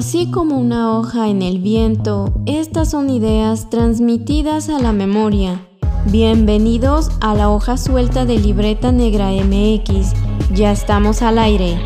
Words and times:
Así 0.00 0.30
como 0.30 0.58
una 0.58 0.96
hoja 0.96 1.28
en 1.28 1.42
el 1.42 1.58
viento, 1.58 2.32
estas 2.46 2.90
son 2.90 3.10
ideas 3.10 3.68
transmitidas 3.68 4.70
a 4.70 4.78
la 4.78 4.94
memoria. 4.94 5.60
Bienvenidos 6.06 7.10
a 7.20 7.34
la 7.34 7.50
hoja 7.50 7.76
suelta 7.76 8.24
de 8.24 8.38
Libreta 8.38 8.92
Negra 8.92 9.30
MX. 9.30 10.14
Ya 10.54 10.72
estamos 10.72 11.20
al 11.20 11.38
aire. 11.38 11.78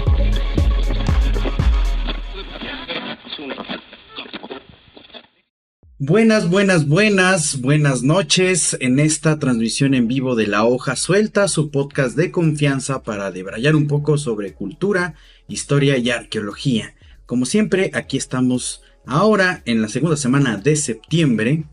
Buenas, 5.99 6.49
buenas, 6.49 6.87
buenas, 6.87 7.61
buenas 7.61 8.05
noches 8.05 8.77
en 8.79 9.01
esta 9.01 9.41
transmisión 9.41 9.93
en 9.93 10.07
vivo 10.07 10.37
de 10.37 10.47
La 10.47 10.63
Hoja 10.63 10.95
Suelta, 10.95 11.49
su 11.49 11.73
podcast 11.73 12.17
de 12.17 12.31
confianza 12.31 13.03
para 13.03 13.33
debrayar 13.33 13.75
un 13.75 13.89
poco 13.89 14.19
sobre 14.19 14.55
cultura, 14.55 15.15
historia 15.49 15.99
y 15.99 16.11
arqueología. 16.11 16.94
Como 17.27 17.47
siempre, 17.47 17.91
aquí 17.95 18.19
estamos 18.19 18.83
ahora 19.07 19.63
en 19.65 19.81
la 19.81 19.89
segunda 19.89 20.17
semana 20.17 20.59
de 20.59 20.77
septiembre, 20.77 21.65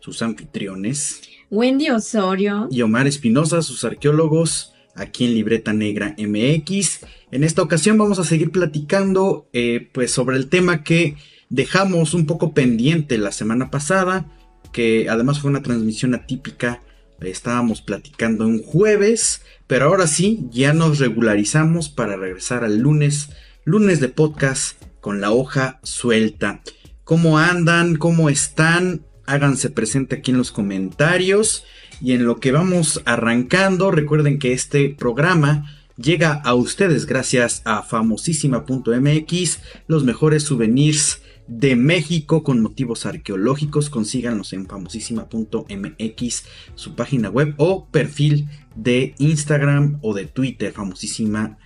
sus 0.00 0.22
anfitriones. 0.22 1.20
Wendy 1.50 1.90
Osorio. 1.90 2.68
Y 2.70 2.80
Omar 2.80 3.06
Espinosa, 3.06 3.60
sus 3.60 3.84
arqueólogos, 3.84 4.72
aquí 4.94 5.26
en 5.26 5.34
Libreta 5.34 5.74
Negra 5.74 6.16
MX. 6.16 7.00
En 7.30 7.44
esta 7.44 7.60
ocasión 7.60 7.98
vamos 7.98 8.18
a 8.18 8.24
seguir 8.24 8.50
platicando 8.50 9.46
eh, 9.52 9.90
pues 9.92 10.10
sobre 10.10 10.38
el 10.38 10.48
tema 10.48 10.84
que 10.84 11.16
dejamos 11.50 12.14
un 12.14 12.24
poco 12.24 12.54
pendiente 12.54 13.18
la 13.18 13.30
semana 13.30 13.70
pasada, 13.70 14.32
que 14.72 15.10
además 15.10 15.38
fue 15.38 15.50
una 15.50 15.62
transmisión 15.62 16.14
atípica. 16.14 16.82
Estábamos 17.20 17.82
platicando 17.82 18.46
un 18.46 18.62
jueves, 18.62 19.42
pero 19.66 19.86
ahora 19.86 20.06
sí, 20.06 20.46
ya 20.50 20.72
nos 20.72 20.98
regularizamos 20.98 21.90
para 21.90 22.16
regresar 22.16 22.64
al 22.64 22.78
lunes, 22.78 23.28
lunes 23.64 24.00
de 24.00 24.08
podcast 24.08 24.83
con 25.04 25.20
la 25.20 25.32
hoja 25.32 25.80
suelta. 25.82 26.62
¿Cómo 27.04 27.36
andan? 27.36 27.96
¿Cómo 27.96 28.30
están? 28.30 29.04
Háganse 29.26 29.68
presente 29.68 30.16
aquí 30.16 30.30
en 30.30 30.38
los 30.38 30.50
comentarios. 30.50 31.64
Y 32.00 32.12
en 32.12 32.24
lo 32.24 32.40
que 32.40 32.52
vamos 32.52 33.02
arrancando, 33.04 33.90
recuerden 33.90 34.38
que 34.38 34.54
este 34.54 34.88
programa 34.88 35.70
llega 35.98 36.32
a 36.32 36.54
ustedes 36.54 37.04
gracias 37.04 37.60
a 37.66 37.82
famosísima.mx, 37.82 39.58
los 39.88 40.04
mejores 40.04 40.44
souvenirs 40.44 41.20
de 41.48 41.76
México 41.76 42.42
con 42.42 42.62
motivos 42.62 43.04
arqueológicos. 43.04 43.90
Consíganlos 43.90 44.54
en 44.54 44.66
famosísima.mx, 44.66 46.44
su 46.76 46.94
página 46.94 47.28
web 47.28 47.52
o 47.58 47.88
perfil 47.88 48.48
de 48.74 49.14
Instagram 49.18 49.98
o 50.00 50.14
de 50.14 50.24
Twitter, 50.24 50.72
famosísima. 50.72 51.58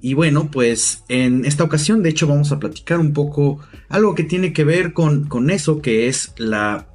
Y 0.00 0.14
bueno, 0.14 0.50
pues 0.50 1.04
en 1.08 1.44
esta 1.44 1.64
ocasión 1.64 2.02
de 2.02 2.10
hecho 2.10 2.26
vamos 2.26 2.52
a 2.52 2.58
platicar 2.58 2.98
un 2.98 3.12
poco 3.12 3.60
algo 3.88 4.14
que 4.14 4.24
tiene 4.24 4.52
que 4.52 4.64
ver 4.64 4.92
con, 4.92 5.26
con 5.26 5.50
eso, 5.50 5.82
que 5.82 6.08
es 6.08 6.32
la 6.38 6.88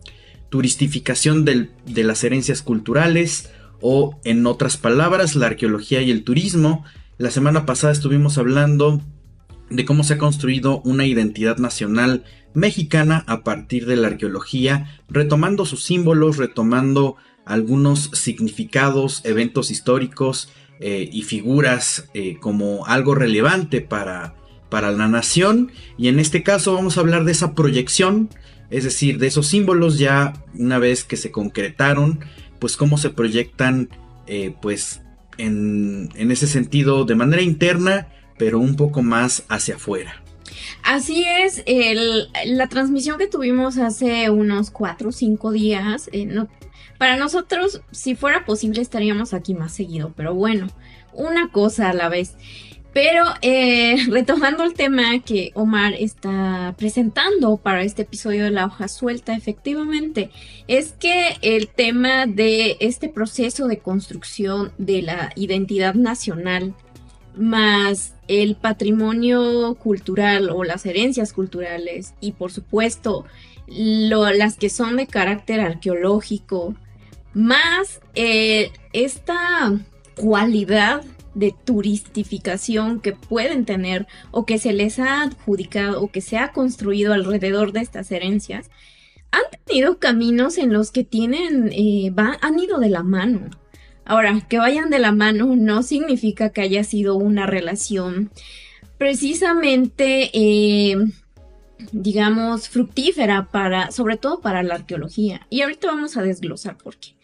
turistificación 0.49 1.45
de 1.45 2.03
las 2.03 2.23
herencias 2.23 2.61
culturales 2.61 3.51
o 3.81 4.19
en 4.23 4.45
otras 4.47 4.77
palabras 4.77 5.35
la 5.35 5.47
arqueología 5.47 6.01
y 6.01 6.11
el 6.11 6.23
turismo. 6.23 6.85
La 7.17 7.29
semana 7.29 7.65
pasada 7.65 7.93
estuvimos 7.93 8.37
hablando 8.37 9.01
de 9.69 9.85
cómo 9.85 10.03
se 10.03 10.15
ha 10.15 10.17
construido 10.17 10.81
una 10.81 11.05
identidad 11.05 11.57
nacional 11.57 12.23
mexicana 12.53 13.23
a 13.27 13.43
partir 13.43 13.85
de 13.85 13.97
la 13.97 14.07
arqueología, 14.07 14.99
retomando 15.09 15.65
sus 15.65 15.83
símbolos, 15.83 16.37
retomando 16.37 17.17
algunos 17.45 18.09
significados, 18.13 19.21
eventos 19.23 19.69
históricos, 19.71 20.49
eh, 20.79 21.09
y 21.11 21.23
figuras 21.23 22.09
eh, 22.13 22.37
como 22.39 22.85
algo 22.85 23.15
relevante 23.15 23.81
para, 23.81 24.35
para 24.69 24.91
la 24.91 25.07
nación. 25.07 25.71
Y 25.97 26.09
en 26.09 26.19
este 26.19 26.43
caso 26.43 26.73
vamos 26.73 26.97
a 26.97 27.01
hablar 27.01 27.23
de 27.23 27.31
esa 27.31 27.53
proyección, 27.53 28.29
es 28.69 28.83
decir, 28.83 29.17
de 29.17 29.27
esos 29.27 29.47
símbolos 29.47 29.99
ya 29.99 30.33
una 30.53 30.77
vez 30.79 31.03
que 31.03 31.17
se 31.17 31.31
concretaron, 31.31 32.19
pues 32.59 32.75
cómo 32.75 32.97
se 32.97 33.09
proyectan 33.09 33.89
eh, 34.27 34.53
pues 34.61 35.01
en, 35.37 36.09
en 36.15 36.31
ese 36.31 36.47
sentido 36.47 37.05
de 37.05 37.15
manera 37.15 37.41
interna, 37.41 38.09
pero 38.37 38.59
un 38.59 38.75
poco 38.75 39.01
más 39.01 39.43
hacia 39.47 39.75
afuera. 39.75 40.21
Así 40.83 41.25
es, 41.25 41.63
la 42.45 42.67
transmisión 42.67 43.17
que 43.17 43.27
tuvimos 43.27 43.77
hace 43.77 44.29
unos 44.29 44.71
4 44.71 45.09
o 45.09 45.11
5 45.11 45.51
días, 45.51 46.09
para 46.97 47.17
nosotros, 47.17 47.81
si 47.91 48.15
fuera 48.15 48.45
posible, 48.45 48.81
estaríamos 48.81 49.33
aquí 49.33 49.53
más 49.53 49.73
seguido, 49.73 50.13
pero 50.15 50.33
bueno, 50.33 50.67
una 51.13 51.49
cosa 51.49 51.89
a 51.89 51.93
la 51.93 52.09
vez. 52.09 52.35
Pero 52.93 53.25
eh, 53.41 53.97
retomando 54.09 54.63
el 54.63 54.73
tema 54.73 55.19
que 55.19 55.51
Omar 55.53 55.93
está 55.93 56.73
presentando 56.77 57.57
para 57.57 57.83
este 57.83 58.03
episodio 58.03 58.45
de 58.45 58.51
la 58.51 58.65
hoja 58.65 58.87
suelta, 58.87 59.35
efectivamente, 59.35 60.29
es 60.67 60.93
que 60.93 61.35
el 61.41 61.67
tema 61.67 62.25
de 62.25 62.77
este 62.79 63.09
proceso 63.09 63.67
de 63.67 63.79
construcción 63.79 64.71
de 64.77 65.01
la 65.01 65.31
identidad 65.35 65.93
nacional 65.93 66.73
más 67.35 68.13
el 68.29 68.55
patrimonio 68.55 69.75
cultural 69.75 70.49
o 70.49 70.63
las 70.63 70.85
herencias 70.85 71.33
culturales 71.33 72.13
y 72.21 72.31
por 72.31 72.51
supuesto 72.51 73.25
las 73.67 74.57
que 74.57 74.69
son 74.69 74.95
de 74.95 75.07
carácter 75.07 75.59
arqueológico 75.59 76.75
más 77.35 78.01
eh, 78.15 78.71
esta 78.93 79.79
cualidad 80.15 81.03
de 81.35 81.53
turistificación 81.65 83.01
que 83.01 83.11
pueden 83.11 83.65
tener 83.65 84.07
o 84.31 84.45
que 84.45 84.57
se 84.57 84.73
les 84.73 84.97
ha 84.99 85.21
adjudicado 85.21 86.01
o 86.01 86.09
que 86.09 86.21
se 86.21 86.37
ha 86.37 86.53
construido 86.53 87.13
alrededor 87.13 87.73
de 87.73 87.81
estas 87.81 88.09
herencias, 88.11 88.71
han 89.31 89.43
tenido 89.65 89.99
caminos 89.99 90.57
en 90.57 90.71
los 90.71 90.91
que 90.91 91.03
tienen, 91.03 91.69
eh, 91.73 92.11
han 92.17 92.57
ido 92.57 92.79
de 92.79 92.89
la 92.89 93.03
mano. 93.03 93.49
Ahora, 94.05 94.39
que 94.47 94.59
vayan 94.59 94.89
de 94.89 94.99
la 94.99 95.11
mano 95.11 95.55
no 95.57 95.83
significa 95.83 96.49
que 96.49 96.61
haya 96.61 96.83
sido 96.83 97.15
una 97.15 97.45
relación 97.45 98.31
precisamente, 98.97 100.29
eh, 100.33 100.95
digamos, 101.91 102.69
fructífera 102.69 103.49
para, 103.51 103.91
sobre 103.91 104.15
todo 104.15 104.39
para 104.39 104.63
la 104.63 104.75
arqueología. 104.75 105.45
Y 105.49 105.61
ahorita 105.63 105.87
vamos 105.87 106.15
a 106.15 106.21
desglosar 106.21 106.77
por 106.77 106.95
qué. 106.95 107.15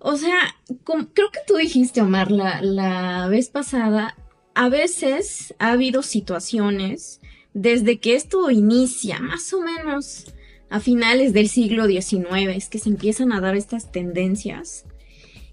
O 0.00 0.16
sea, 0.16 0.38
creo 0.84 1.30
que 1.30 1.40
tú 1.46 1.56
dijiste, 1.56 2.00
Omar, 2.00 2.30
la, 2.30 2.62
la 2.62 3.28
vez 3.28 3.48
pasada, 3.48 4.16
a 4.54 4.68
veces 4.68 5.54
ha 5.58 5.72
habido 5.72 6.02
situaciones 6.02 7.20
desde 7.54 7.98
que 7.98 8.14
esto 8.14 8.50
inicia, 8.50 9.18
más 9.20 9.52
o 9.52 9.60
menos 9.60 10.32
a 10.70 10.80
finales 10.80 11.32
del 11.32 11.48
siglo 11.48 11.86
XIX, 11.86 12.54
es 12.54 12.68
que 12.68 12.78
se 12.78 12.90
empiezan 12.90 13.32
a 13.32 13.40
dar 13.40 13.56
estas 13.56 13.90
tendencias. 13.90 14.84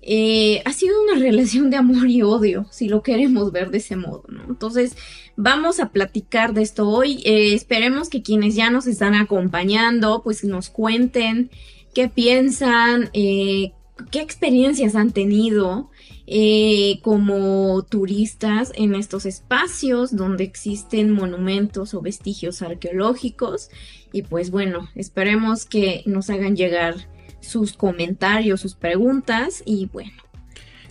Eh, 0.08 0.62
ha 0.66 0.74
sido 0.74 1.02
una 1.02 1.20
relación 1.20 1.72
de 1.72 1.78
amor 1.78 2.08
y 2.08 2.22
odio, 2.22 2.68
si 2.70 2.88
lo 2.88 3.02
queremos 3.02 3.52
ver 3.52 3.72
de 3.72 3.80
ese 3.80 3.96
modo, 3.96 4.24
¿no? 4.28 4.44
Entonces, 4.48 4.96
vamos 5.36 5.80
a 5.80 5.90
platicar 5.90 6.54
de 6.54 6.62
esto 6.62 6.88
hoy. 6.88 7.24
Eh, 7.26 7.56
esperemos 7.56 8.10
que 8.10 8.22
quienes 8.22 8.56
ya 8.56 8.70
nos 8.70 8.86
están 8.86 9.16
acompañando, 9.16 10.22
pues 10.24 10.44
nos 10.44 10.70
cuenten 10.70 11.50
qué 11.96 12.08
piensan, 12.08 13.10
eh, 13.14 13.72
qué 14.12 14.22
experiencias 14.22 14.96
han 14.96 15.12
tenido 15.12 15.90
eh, 16.28 17.00
como 17.02 17.84
turistas 17.84 18.72
en 18.76 18.96
estos 18.96 19.26
espacios 19.26 20.16
donde 20.16 20.44
existen 20.44 21.12
monumentos 21.12 21.94
o 21.94 22.02
vestigios 22.02 22.62
arqueológicos. 22.62 23.70
Y 24.12 24.24
pues 24.24 24.52
bueno, 24.52 24.90
esperemos 24.96 25.66
que 25.66 26.04
nos 26.06 26.30
hagan 26.30 26.56
llegar 26.56 27.10
sus 27.42 27.74
comentarios, 27.74 28.62
sus 28.62 28.76
preguntas 28.76 29.62
y 29.66 29.86
bueno. 29.86 30.12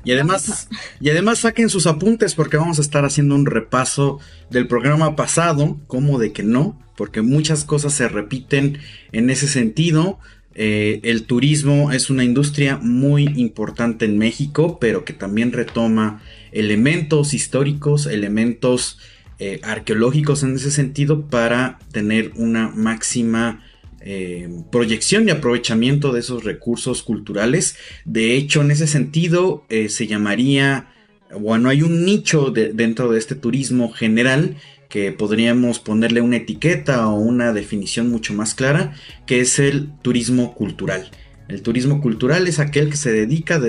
Y 0.05 0.13
además, 0.13 0.69
y 1.01 1.11
además 1.11 1.39
saquen 1.39 1.71
sus 1.71 1.87
apuntes 1.87 2.35
porque 2.35 2.59
vamos 2.59 2.79
a 2.79 2.83
estar 2.83 3.05
haciendo 3.05 3.35
un 3.35 3.47
repaso 3.47 4.21
del 4.51 4.69
programa 4.69 5.17
pasado, 5.17 5.81
como 5.87 6.19
de 6.19 6.33
que 6.33 6.43
no, 6.43 6.79
porque 6.97 7.23
muchas 7.23 7.65
cosas 7.65 7.95
se 7.95 8.09
repiten 8.09 8.79
en 9.13 9.31
ese 9.31 9.49
sentido. 9.49 10.19
Eh, 10.55 11.01
el 11.03 11.25
turismo 11.25 11.91
es 11.91 12.11
una 12.11 12.25
industria 12.25 12.79
muy 12.81 13.25
importante 13.37 14.05
en 14.05 14.19
México, 14.19 14.79
pero 14.81 15.05
que 15.05 15.13
también 15.13 15.53
retoma 15.53 16.23
elementos 16.53 17.35
históricos, 17.35 18.07
elementos 18.07 18.99
eh, 19.41 19.61
arqueológicos 19.65 20.45
en 20.45 20.55
ese 20.55 20.71
sentido 20.71 21.27
para 21.27 21.81
tener 21.91 22.33
una 22.37 22.69
máxima 22.69 23.65
eh, 24.01 24.49
proyección 24.71 25.27
y 25.27 25.33
aprovechamiento 25.33 26.13
de 26.13 26.21
esos 26.21 26.45
recursos 26.45 27.03
culturales. 27.03 27.77
De 28.05 28.37
hecho, 28.37 28.61
en 28.61 28.71
ese 28.71 28.87
sentido 28.87 29.65
se 29.69 30.07
llamaría, 30.07 30.89
bueno, 31.37 31.69
hay 31.69 31.83
un 31.83 32.05
nicho 32.05 32.51
dentro 32.51 33.11
de 33.11 33.19
este 33.19 33.35
turismo 33.35 33.91
general 33.91 34.57
que 34.95 35.11
podríamos 35.11 35.81
ponerle 35.81 36.21
una 36.21 36.37
etiqueta 36.37 37.09
o 37.09 37.17
una 37.17 37.53
definición 37.53 38.11
mucho 38.11 38.33
más 38.33 38.55
clara, 38.55 38.95
que 39.27 39.41
es 39.41 39.59
el 39.59 39.91
turismo 40.03 40.55
cultural. 40.55 41.11
El 41.49 41.63
turismo 41.63 42.01
cultural 42.01 42.47
es 42.47 42.61
aquel 42.61 42.91
que 42.91 42.97
se 42.97 43.11
dedica 43.11 43.61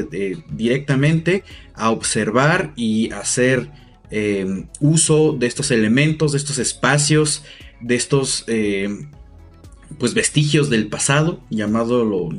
directamente 0.51 1.43
a 1.73 1.89
observar 1.89 2.73
y 2.75 3.11
hacer 3.11 3.71
eh, 4.11 4.67
uso 4.79 5.33
de 5.33 5.47
estos 5.47 5.71
elementos, 5.71 6.33
de 6.33 6.37
estos 6.37 6.59
espacios, 6.59 7.43
de 7.81 7.95
estos 7.95 8.43
eh, 8.45 8.87
pues 9.97 10.13
vestigios 10.13 10.69
del 10.69 10.89
pasado, 10.89 11.39
llamado 11.49 12.29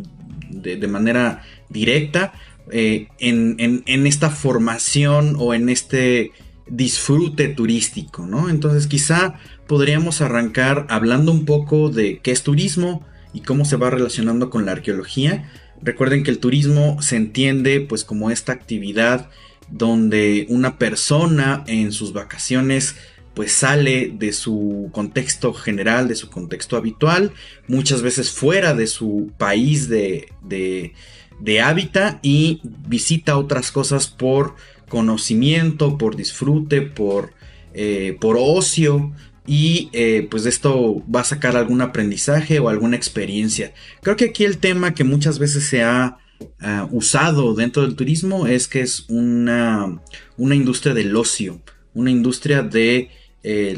de, 0.48 0.76
de 0.76 0.86
manera 0.86 1.42
directa, 1.70 2.34
eh, 2.70 3.08
en, 3.18 4.06
esta 4.06 4.30
formación 4.30 5.34
o 5.40 5.54
en 5.54 5.70
este 5.70 6.30
disfrute 6.68 7.48
turístico, 7.48 8.26
¿no? 8.26 8.48
Entonces 8.48 8.86
quizá 8.86 9.34
podríamos 9.66 10.20
arrancar 10.20 10.86
hablando 10.88 11.32
un 11.32 11.44
poco 11.44 11.90
de 11.90 12.18
qué 12.18 12.32
es 12.32 12.42
turismo 12.42 13.06
y 13.32 13.40
cómo 13.40 13.64
se 13.64 13.76
va 13.76 13.90
relacionando 13.90 14.50
con 14.50 14.66
la 14.66 14.72
arqueología. 14.72 15.50
Recuerden 15.82 16.24
que 16.24 16.30
el 16.30 16.38
turismo 16.38 17.00
se 17.02 17.16
entiende 17.16 17.80
pues 17.80 18.04
como 18.04 18.30
esta 18.30 18.52
actividad 18.52 19.28
donde 19.68 20.46
una 20.48 20.78
persona 20.78 21.64
en 21.66 21.92
sus 21.92 22.12
vacaciones 22.12 22.96
pues 23.34 23.52
sale 23.52 24.10
de 24.16 24.32
su 24.32 24.88
contexto 24.92 25.52
general, 25.52 26.08
de 26.08 26.14
su 26.14 26.30
contexto 26.30 26.78
habitual, 26.78 27.32
muchas 27.68 28.00
veces 28.00 28.30
fuera 28.30 28.72
de 28.72 28.86
su 28.86 29.30
país 29.36 29.90
de, 29.90 30.32
de, 30.42 30.94
de 31.38 31.60
hábitat 31.60 32.18
y 32.22 32.62
visita 32.64 33.36
otras 33.36 33.70
cosas 33.70 34.06
por 34.06 34.54
conocimiento, 34.88 35.98
por 35.98 36.16
disfrute, 36.16 36.82
por, 36.82 37.32
eh, 37.74 38.16
por 38.20 38.36
ocio 38.38 39.12
y 39.46 39.90
eh, 39.92 40.26
pues 40.30 40.44
esto 40.46 41.02
va 41.12 41.20
a 41.20 41.24
sacar 41.24 41.56
algún 41.56 41.80
aprendizaje 41.80 42.58
o 42.58 42.68
alguna 42.68 42.96
experiencia. 42.96 43.72
Creo 44.02 44.16
que 44.16 44.26
aquí 44.26 44.44
el 44.44 44.58
tema 44.58 44.94
que 44.94 45.04
muchas 45.04 45.38
veces 45.38 45.64
se 45.64 45.82
ha 45.82 46.18
ah, 46.60 46.88
usado 46.90 47.54
dentro 47.54 47.82
del 47.82 47.94
turismo 47.94 48.46
es 48.46 48.66
que 48.66 48.80
es 48.80 49.04
una, 49.08 50.00
una 50.36 50.54
industria 50.54 50.94
del 50.94 51.14
ocio, 51.14 51.60
una 51.94 52.10
industria 52.10 52.62
de 52.62 53.10
eh, 53.42 53.76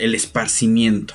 el 0.00 0.14
esparcimiento. 0.14 1.14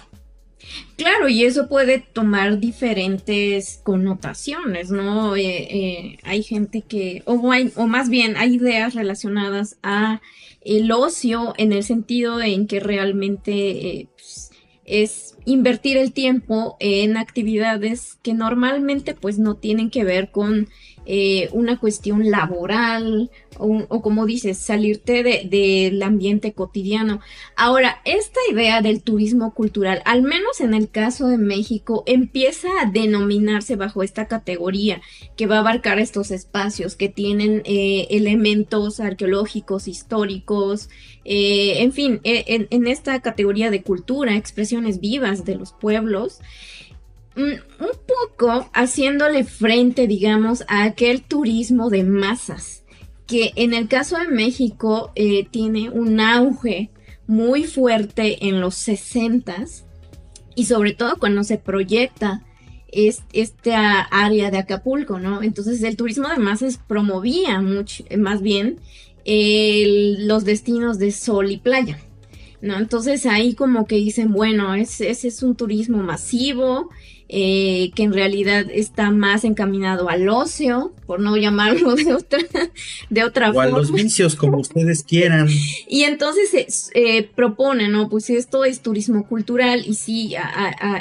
Claro, 0.96 1.28
y 1.28 1.44
eso 1.44 1.68
puede 1.68 2.00
tomar 2.00 2.60
diferentes 2.60 3.82
connotaciones, 3.84 4.92
¿no? 4.92 5.36
Eh, 5.36 5.42
eh, 5.46 6.18
hay 6.24 6.44
gente 6.44 6.82
que, 6.82 7.24
o, 7.26 7.34
o 7.34 7.88
más 7.88 8.10
bien, 8.10 8.38
hay 8.38 8.56
ideas 8.56 8.94
relacionadas 8.94 9.78
a 9.82 10.22
el 10.62 10.92
ocio 10.92 11.54
en 11.58 11.74
el 11.74 11.84
sentido 11.84 12.42
en 12.42 12.68
que 12.68 12.80
realmente 12.80 13.52
eh, 13.54 14.08
pues, 14.16 14.52
es 14.86 15.36
invertir 15.46 15.98
el 15.98 16.14
tiempo 16.14 16.78
en 16.80 17.18
actividades 17.18 18.18
que 18.22 18.34
normalmente 18.34 19.14
pues 19.14 19.40
no 19.40 19.56
tienen 19.56 19.90
que 19.90 20.04
ver 20.04 20.32
con 20.32 20.70
eh, 21.06 21.50
una 21.52 21.80
cuestión 21.80 22.30
laboral 22.30 23.30
o, 23.58 24.02
como 24.02 24.26
dices, 24.26 24.58
salirte 24.58 25.24
del 25.24 26.02
ambiente 26.02 26.54
cotidiano. 26.54 27.20
Ahora, 27.56 28.02
esta 28.06 28.40
idea 28.52 28.82
del 28.82 29.04
turismo 29.04 29.54
cultural, 29.54 30.02
al 30.06 30.24
menos 30.24 30.60
en 30.60 30.74
el 30.74 30.90
caso 30.90 31.28
de 31.28 31.38
México, 31.38 32.04
empieza 32.08 32.70
a 32.82 32.90
denominarse 32.90 33.76
bajo 33.76 34.02
esta 34.02 34.28
categoría 34.28 35.02
que 35.38 35.46
va 35.46 35.58
a 35.58 35.60
abarcar 35.60 36.00
estos 36.00 36.32
espacios 36.32 36.96
que 36.96 37.10
tienen 37.10 37.62
eh, 37.66 38.08
elementos 38.10 39.00
arqueológicos, 39.00 39.88
históricos, 39.88 40.90
eh, 41.26 41.84
en 41.84 41.92
fin, 41.92 42.22
en, 42.24 42.68
en 42.70 42.88
esta 42.88 43.22
categoría 43.22 43.70
de 43.70 43.84
cultura, 43.84 44.36
expresiones 44.36 45.00
vivas 45.00 45.46
de 45.46 45.56
los 45.56 45.74
pueblos. 45.74 46.40
Un 47.36 47.60
poco 48.08 48.70
haciéndole 48.74 49.44
frente, 49.44 50.08
digamos, 50.08 50.64
a 50.68 50.84
aquel 50.84 51.24
turismo 51.24 51.90
de 51.90 52.04
masas, 52.04 52.84
que 53.26 53.52
en 53.56 53.74
el 53.74 53.88
caso 53.88 54.18
de 54.18 54.28
México 54.28 55.12
eh, 55.16 55.48
tiene 55.50 55.90
un 55.90 56.20
auge 56.20 56.92
muy 57.26 57.64
fuerte 57.64 58.48
en 58.48 58.62
los 58.62 58.76
60 58.76 59.66
y 60.56 60.66
sobre 60.66 60.94
todo 60.94 61.18
cuando 61.18 61.44
se 61.44 61.58
proyecta 61.58 62.44
esta 62.92 64.02
área 64.02 64.52
de 64.52 64.60
Acapulco, 64.60 65.20
¿no? 65.20 65.42
Entonces 65.42 65.82
el 65.82 65.98
turismo 65.98 66.28
de 66.28 66.38
masas 66.38 66.78
promovía 66.78 67.60
mucho, 67.60 68.04
más 68.18 68.42
bien 68.42 68.80
los 69.26 70.44
destinos 70.44 71.00
de 71.00 71.12
sol 71.12 71.50
y 71.50 71.58
playa. 71.58 71.98
¿No? 72.64 72.78
Entonces 72.78 73.26
ahí 73.26 73.56
como 73.56 73.86
que 73.88 73.96
dicen, 73.96 74.32
bueno, 74.32 74.74
ese 74.74 75.10
es 75.10 75.44
un 75.44 75.54
turismo 75.54 75.98
masivo, 75.98 76.90
eh, 77.28 77.92
que 77.94 78.04
en 78.04 78.14
realidad 78.14 78.68
está 78.72 79.12
más 79.12 79.44
encaminado 79.44 80.08
al 80.08 80.30
ocio, 80.30 80.94
por 81.06 81.20
no 81.20 81.36
llamarlo 81.36 81.96
de 81.96 82.14
otra, 82.14 82.40
de 83.10 83.24
otra 83.26 83.52
o 83.52 83.60
a 83.60 83.66
los 83.66 83.92
vicios, 83.92 84.38
como 84.38 84.60
ustedes 84.60 85.04
quieran. 85.04 85.50
Y 85.90 86.04
entonces 86.04 86.52
se 86.52 86.92
eh, 86.94 87.24
propone, 87.24 87.90
¿no? 87.90 88.08
Pues 88.08 88.30
esto 88.30 88.64
es 88.64 88.82
turismo 88.82 89.28
cultural 89.28 89.84
y 89.86 89.96
sí, 89.96 90.36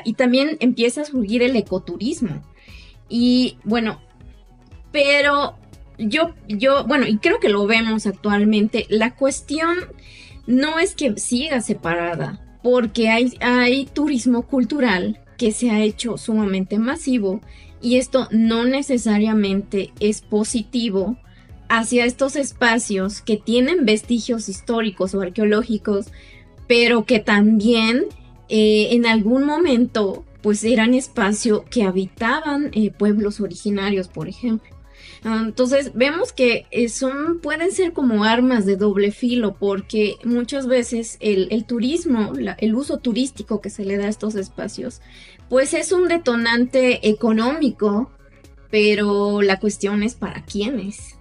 y 0.05 0.15
también 0.15 0.57
empieza 0.59 1.03
a 1.03 1.05
surgir 1.05 1.45
el 1.45 1.55
ecoturismo. 1.55 2.43
Y 3.09 3.59
bueno, 3.63 4.01
pero 4.91 5.59
yo, 5.97 6.35
yo, 6.49 6.87
bueno, 6.89 7.07
y 7.07 7.19
creo 7.19 7.39
que 7.39 7.51
lo 7.51 7.69
vemos 7.69 8.07
actualmente, 8.07 8.87
la 8.89 9.15
cuestión 9.15 9.77
no 10.47 10.79
es 10.79 10.95
que 10.95 11.17
siga 11.19 11.61
separada, 11.61 12.41
porque 12.63 13.09
hay, 13.09 13.87
turismo 13.93 14.43
cultural 14.43 15.21
que 15.37 15.53
se 15.53 15.71
ha 15.71 15.83
hecho 15.83 16.19
sumamente 16.19 16.79
masivo 16.79 17.41
y 17.81 17.97
esto 17.97 18.29
no 18.31 18.65
necesariamente 18.65 19.93
es 19.99 20.21
positivo 20.21 21.17
hacia 21.69 22.05
estos 22.05 22.37
espacios 22.37 23.23
que 23.23 23.37
tienen 23.37 23.85
vestigios 23.85 24.49
históricos 24.49 25.15
o 25.15 25.21
arqueológicos, 25.21 26.07
pero 26.69 27.05
que 27.05 27.19
también 27.19 28.05
eh, 28.49 28.89
en 28.93 29.07
algún 29.07 29.45
momento 29.45 30.25
pues 30.43 30.65
eran 30.65 30.93
espacio 30.93 31.65
que 31.71 31.85
habitaban 31.85 32.71
eh, 32.73 32.91
pueblos 32.91 33.41
originarios, 33.41 34.09
por 34.09 34.29
ejemplo. 34.29 34.72
Ah, 35.25 35.43
entonces 35.47 35.93
vemos 35.95 36.33
que 36.33 36.67
eh, 36.73 36.89
son, 36.89 37.39
pueden 37.41 37.71
ser 37.71 37.93
como 37.93 38.25
armas 38.25 38.67
de 38.67 38.77
doble 38.77 39.13
filo 39.13 39.55
porque 39.55 40.17
muchas 40.25 40.67
veces 40.67 41.17
el, 41.21 41.65
turismo, 41.65 42.33
el 42.59 42.75
uso 42.75 42.99
turístico 42.99 43.61
que 43.61 43.71
se 43.71 43.85
le 43.85 43.97
da 43.99 44.07
a 44.07 44.09
estos 44.09 44.35
espacios, 44.35 45.01
pues 45.49 45.75
es 45.75 45.93
un 45.93 46.09
detonante 46.09 47.09
económico, 47.09 48.11
pero 48.71 49.43
la 49.43 49.61
cuestión 49.61 50.03
es 50.03 50.15
para 50.15 50.45
quiénes. 50.45 51.15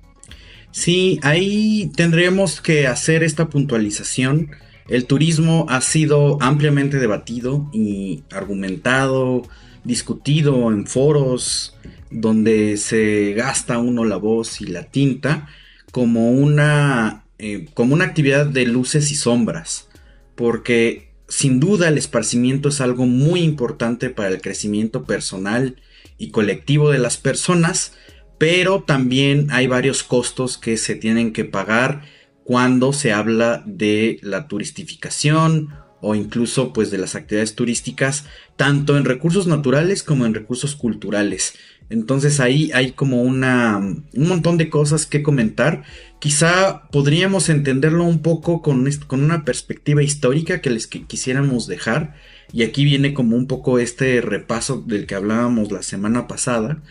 Sí, 0.72 1.20
ahí 1.22 1.92
tendríamos 1.96 2.60
que 2.62 2.88
hacer 2.88 3.24
esta 3.24 3.50
puntualización. 3.50 4.52
El 4.88 5.06
turismo 5.06 5.68
ha 5.70 5.82
sido 5.82 6.42
ampliamente 6.42 6.98
debatido 6.98 7.70
y 7.72 8.24
argumentado, 8.32 9.44
discutido 9.84 10.72
en 10.72 10.86
foros, 10.86 11.76
donde 12.10 12.78
se 12.78 13.34
gasta 13.34 13.78
uno 13.78 14.06
la 14.06 14.18
voz 14.18 14.62
y 14.62 14.66
la 14.66 14.84
tinta 14.84 15.48
como 15.92 16.32
una, 16.32 17.26
eh, 17.40 17.68
como 17.74 17.94
una 17.94 18.06
actividad 18.06 18.46
de 18.46 18.66
luces 18.66 19.12
y 19.12 19.16
sombras, 19.16 19.90
porque 20.36 21.12
sin 21.28 21.60
duda 21.60 21.88
el 21.88 21.98
esparcimiento 21.98 22.70
es 22.70 22.82
algo 22.82 23.06
muy 23.06 23.42
importante 23.42 24.10
para 24.10 24.30
el 24.30 24.42
crecimiento 24.42 25.06
personal 25.06 25.78
y 26.18 26.32
colectivo 26.32 26.92
de 26.92 27.00
las 27.00 27.18
personas, 27.18 27.94
pero 28.38 28.84
también 28.84 29.48
hay 29.52 29.68
varios 29.68 30.04
costos 30.04 30.58
que 30.58 30.78
se 30.78 30.96
tienen 30.96 31.32
que 31.32 31.46
pagar 31.46 32.02
cuando 32.44 32.92
se 32.92 33.14
habla 33.14 33.64
de 33.66 34.20
la 34.22 34.48
turistificación 34.48 35.70
o 36.02 36.16
incluso 36.16 36.74
pues 36.74 36.92
de 36.92 36.98
las 36.98 37.16
actividades 37.16 37.56
turísticas 37.56 38.26
tanto 38.58 38.98
en 38.98 39.06
recursos 39.06 39.48
naturales 39.48 40.04
como 40.04 40.26
en 40.26 40.34
recursos 40.34 40.76
culturales. 40.76 41.54
Entonces 41.90 42.40
ahí 42.40 42.72
hay 42.74 42.92
como 42.94 43.22
una, 43.22 43.78
un 43.78 44.28
montón 44.28 44.58
de 44.58 44.70
cosas 44.70 45.06
que 45.06 45.22
comentar. 45.22 45.84
Quizá 46.20 46.88
podríamos 46.90 47.50
entenderlo 47.50 48.06
un 48.06 48.22
poco 48.22 48.62
con, 48.62 48.90
con 49.08 49.24
una 49.24 49.44
perspectiva 49.44 50.02
histórica 50.02 50.62
que 50.62 50.70
les 50.70 50.88
quisiéramos 50.88 51.68
dejar. 51.68 52.16
Y 52.54 52.64
aquí 52.64 52.86
viene 52.86 53.14
como 53.14 53.36
un 53.36 53.46
poco 53.46 53.78
este 53.78 54.22
repaso 54.22 54.82
del 54.82 55.06
que 55.06 55.16
hablábamos 55.16 55.72
la 55.72 55.84
semana 55.84 56.28
pasada. 56.28 56.82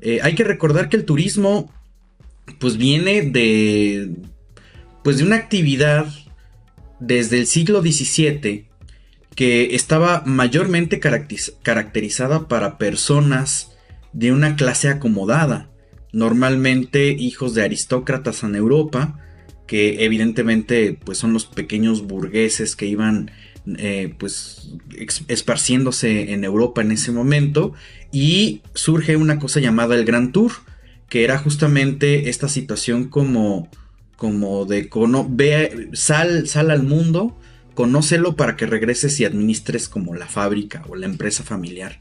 Eh, 0.00 0.18
hay 0.22 0.34
que 0.34 0.44
recordar 0.44 0.88
que 0.88 0.96
el 0.96 1.04
turismo 1.04 1.72
pues 2.58 2.76
viene 2.76 3.22
de 3.22 4.10
pues 5.04 5.18
de 5.18 5.24
una 5.24 5.36
actividad 5.36 6.06
desde 7.00 7.38
el 7.38 7.46
siglo 7.46 7.82
XVII 7.82 8.66
que 9.34 9.74
estaba 9.74 10.22
mayormente 10.26 11.00
caracterizada 11.00 12.48
para 12.48 12.78
personas 12.78 13.72
de 14.12 14.32
una 14.32 14.56
clase 14.56 14.88
acomodada, 14.88 15.70
normalmente 16.12 17.12
hijos 17.12 17.54
de 17.54 17.62
aristócratas 17.62 18.42
en 18.42 18.54
Europa, 18.54 19.18
que 19.66 20.04
evidentemente 20.04 20.98
pues 21.04 21.18
son 21.18 21.32
los 21.32 21.46
pequeños 21.46 22.02
burgueses 22.06 22.74
que 22.74 22.86
iban 22.86 23.30
eh, 23.78 24.14
pues 24.18 24.72
esparciéndose 25.28 26.32
en 26.32 26.44
Europa 26.44 26.80
en 26.80 26.90
ese 26.90 27.12
momento 27.12 27.72
y 28.10 28.62
surge 28.74 29.16
una 29.16 29.38
cosa 29.38 29.60
llamada 29.60 29.94
el 29.94 30.04
Gran 30.04 30.32
Tour, 30.32 30.52
que 31.08 31.24
era 31.24 31.38
justamente 31.38 32.30
esta 32.30 32.48
situación 32.48 33.08
como 33.08 33.68
como 34.20 34.66
de 34.66 34.90
ve, 35.30 35.88
sal, 35.94 36.46
sal 36.46 36.70
al 36.70 36.82
mundo, 36.82 37.34
conócelo 37.72 38.36
para 38.36 38.54
que 38.54 38.66
regreses 38.66 39.18
y 39.18 39.24
administres 39.24 39.88
como 39.88 40.14
la 40.14 40.26
fábrica 40.26 40.84
o 40.90 40.94
la 40.94 41.06
empresa 41.06 41.42
familiar. 41.42 41.98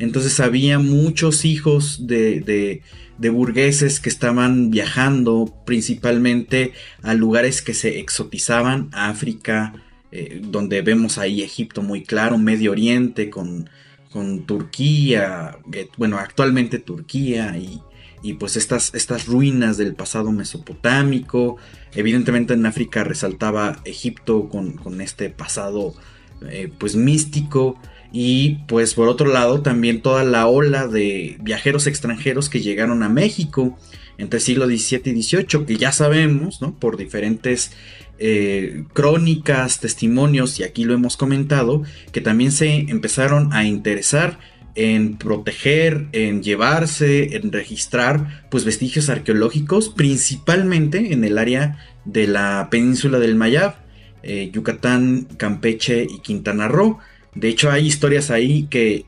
Entonces 0.00 0.40
había 0.40 0.80
muchos 0.80 1.44
hijos 1.44 2.08
de, 2.08 2.82
de, 3.18 3.30
burgueses 3.30 4.00
que 4.00 4.08
estaban 4.08 4.72
viajando 4.72 5.54
principalmente 5.64 6.72
a 7.02 7.14
lugares 7.14 7.62
que 7.62 7.72
se 7.72 8.00
exotizaban, 8.00 8.88
África, 8.90 9.72
eh, 10.10 10.40
donde 10.42 10.82
vemos 10.82 11.18
ahí 11.18 11.40
Egipto 11.40 11.82
muy 11.82 12.02
claro, 12.02 12.36
Medio 12.36 12.72
Oriente 12.72 13.30
con, 13.30 13.70
con 14.10 14.44
Turquía, 14.44 15.56
eh, 15.72 15.86
bueno, 15.96 16.18
actualmente 16.18 16.80
Turquía 16.80 17.56
y, 17.56 17.80
y 18.22 18.34
pues 18.34 18.56
estas, 18.56 18.94
estas 18.94 19.26
ruinas 19.26 19.76
del 19.76 19.94
pasado 19.94 20.32
mesopotámico. 20.32 21.56
Evidentemente 21.94 22.54
en 22.54 22.66
África 22.66 23.04
resaltaba 23.04 23.80
Egipto 23.84 24.48
con, 24.48 24.72
con 24.72 25.00
este 25.00 25.30
pasado 25.30 25.94
eh, 26.48 26.70
pues 26.78 26.96
místico. 26.96 27.78
Y 28.12 28.58
pues 28.66 28.94
por 28.94 29.08
otro 29.08 29.28
lado 29.28 29.62
también 29.62 30.02
toda 30.02 30.24
la 30.24 30.46
ola 30.46 30.88
de 30.88 31.36
viajeros 31.40 31.86
extranjeros 31.86 32.48
que 32.48 32.60
llegaron 32.60 33.02
a 33.02 33.08
México 33.08 33.78
entre 34.18 34.40
siglo 34.40 34.66
XVII 34.66 35.12
y 35.12 35.22
XVIII, 35.22 35.64
que 35.64 35.76
ya 35.76 35.92
sabemos, 35.92 36.60
¿no? 36.60 36.74
Por 36.74 36.98
diferentes 36.98 37.72
eh, 38.18 38.84
crónicas, 38.92 39.80
testimonios, 39.80 40.60
y 40.60 40.64
aquí 40.64 40.84
lo 40.84 40.92
hemos 40.92 41.16
comentado, 41.16 41.82
que 42.12 42.20
también 42.20 42.52
se 42.52 42.90
empezaron 42.90 43.52
a 43.54 43.64
interesar 43.64 44.38
en 44.80 45.18
proteger, 45.18 46.06
en 46.12 46.42
llevarse, 46.42 47.36
en 47.36 47.52
registrar, 47.52 48.46
pues 48.50 48.64
vestigios 48.64 49.10
arqueológicos, 49.10 49.90
principalmente 49.90 51.12
en 51.12 51.22
el 51.22 51.36
área 51.36 51.76
de 52.06 52.26
la 52.26 52.68
península 52.70 53.18
del 53.18 53.34
Mayab, 53.34 53.74
eh, 54.22 54.50
Yucatán, 54.54 55.28
Campeche 55.36 56.06
y 56.08 56.20
Quintana 56.20 56.66
Roo. 56.66 56.98
De 57.34 57.48
hecho, 57.48 57.70
hay 57.70 57.86
historias 57.86 58.30
ahí 58.30 58.68
que, 58.70 59.04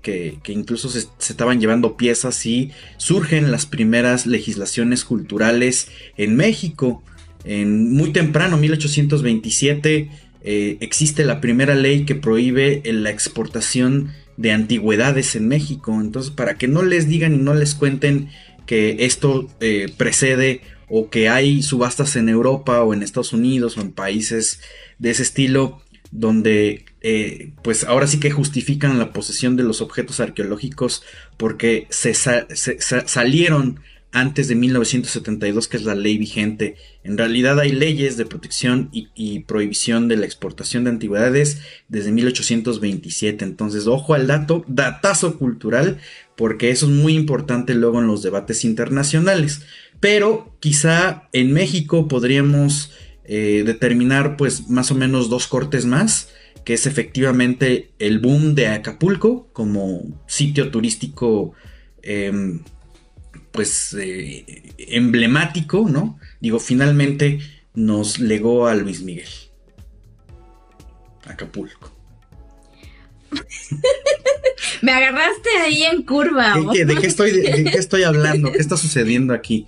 incluso 0.47 0.91
se, 0.91 1.07
estaban 1.19 1.59
llevando 1.59 1.97
piezas 1.97 2.45
y 2.45 2.71
surgen 2.99 3.51
las 3.51 3.65
primeras 3.65 4.27
legislaciones 4.27 5.07
culturales 5.07 5.89
en 6.19 6.37
México. 6.37 7.03
En 7.45 7.95
muy 7.95 8.13
temprano, 8.13 8.59
1827, 8.59 10.11
eh, 10.45 10.77
existe 10.81 11.25
la 11.25 11.41
primera 11.41 11.75
ley 11.75 12.05
que 12.05 12.15
prohíbe 12.15 12.83
la 12.85 13.09
exportación 13.09 14.11
de 14.37 14.53
antigüedades 14.53 15.37
en 15.37 15.49
México. 15.49 15.99
Entonces, 16.01 16.31
para 16.31 16.57
que 16.57 16.69
no 16.69 16.83
les 16.83 17.09
digan 17.09 17.35
y 17.35 17.39
no 17.39 17.55
les 17.55 17.75
cuenten 17.75 18.31
que 18.67 18.97
esto 19.01 19.49
eh, 19.61 19.93
precede 19.97 20.61
o 20.89 21.11
que 21.11 21.29
hay 21.29 21.63
subastas 21.63 22.17
en 22.17 22.29
Europa 22.29 22.83
o 22.83 22.95
en 22.95 23.03
Estados 23.03 23.33
Unidos 23.33 23.77
o 23.77 23.81
en 23.81 23.93
países 23.93 24.61
de 24.99 25.11
ese 25.11 25.23
estilo 25.23 25.83
donde 26.11 26.85
eh, 27.01 27.53
pues 27.63 27.85
ahora 27.85 28.07
sí 28.07 28.21
que 28.21 28.31
justifican 28.31 28.99
la 28.99 29.13
posesión 29.13 29.57
de 29.57 29.65
los 29.65 29.81
objetos 29.81 30.21
arqueológicos 30.21 31.03
porque 31.39 31.87
se, 31.89 32.15
salieron 32.15 33.81
antes 34.13 34.49
de 34.49 34.55
1972, 34.55 35.69
que 35.69 35.79
es 35.79 35.85
la 35.85 35.95
ley 35.95 36.19
vigente. 36.19 36.77
En 37.03 37.17
realidad 37.17 37.59
hay 37.59 37.73
leyes 37.73 38.19
de 38.19 38.27
protección 38.27 38.91
y, 38.93 39.41
prohibición 39.41 40.07
de 40.07 40.17
la 40.17 40.27
exportación 40.27 40.85
de 40.85 40.91
antigüedades 40.91 41.63
desde 41.89 42.13
1827. 42.13 43.45
Entonces, 43.45 43.87
ojo 43.87 44.13
al 44.15 44.27
dato, 44.27 44.65
datazo 44.69 45.39
cultural, 45.39 45.99
porque 46.37 46.71
eso 46.71 46.87
es 46.87 46.93
muy 46.93 47.15
importante 47.15 47.75
luego 47.75 48.01
en 48.01 48.07
los 48.07 48.23
debates 48.23 48.65
internacionales. 48.65 49.63
Pero 49.99 50.57
quizá 50.61 51.29
en 51.33 51.53
México 51.53 52.07
podríamos 52.07 52.93
eh, 53.25 53.63
determinar 53.65 54.37
pues 54.37 54.69
más 54.69 54.91
o 54.91 54.95
menos 54.95 55.31
dos 55.31 55.47
cortes 55.47 55.87
más, 55.87 56.29
que 56.65 56.75
es 56.75 56.87
efectivamente 56.87 57.93
el 57.99 58.19
boom 58.19 58.55
de 58.55 58.69
Acapulco 58.69 59.49
como 59.53 60.23
sitio 60.27 60.71
turístico 60.71 61.55
em, 62.03 62.61
pues 63.53 63.95
eh, 63.99 64.75
emblemático, 64.79 65.89
¿no? 65.89 66.19
Digo, 66.41 66.59
finalmente 66.59 67.41
nos 67.75 68.19
legó 68.19 68.67
a 68.67 68.75
Luis 68.75 69.03
Miguel. 69.03 69.29
Acapulco. 71.27 71.93
Me 74.83 74.93
agarraste 74.93 75.49
ahí 75.65 75.85
en 75.85 76.03
curva. 76.03 76.57
¿De, 76.73 76.97
qué 76.97 77.07
estoy, 77.07 77.31
de, 77.31 77.65
qué 77.65 77.79
estoy 77.79 78.03
hablando? 78.03 78.51
¿Qué 78.51 78.59
está 78.59 78.77
sucediendo 78.77 79.33
aquí? 79.33 79.67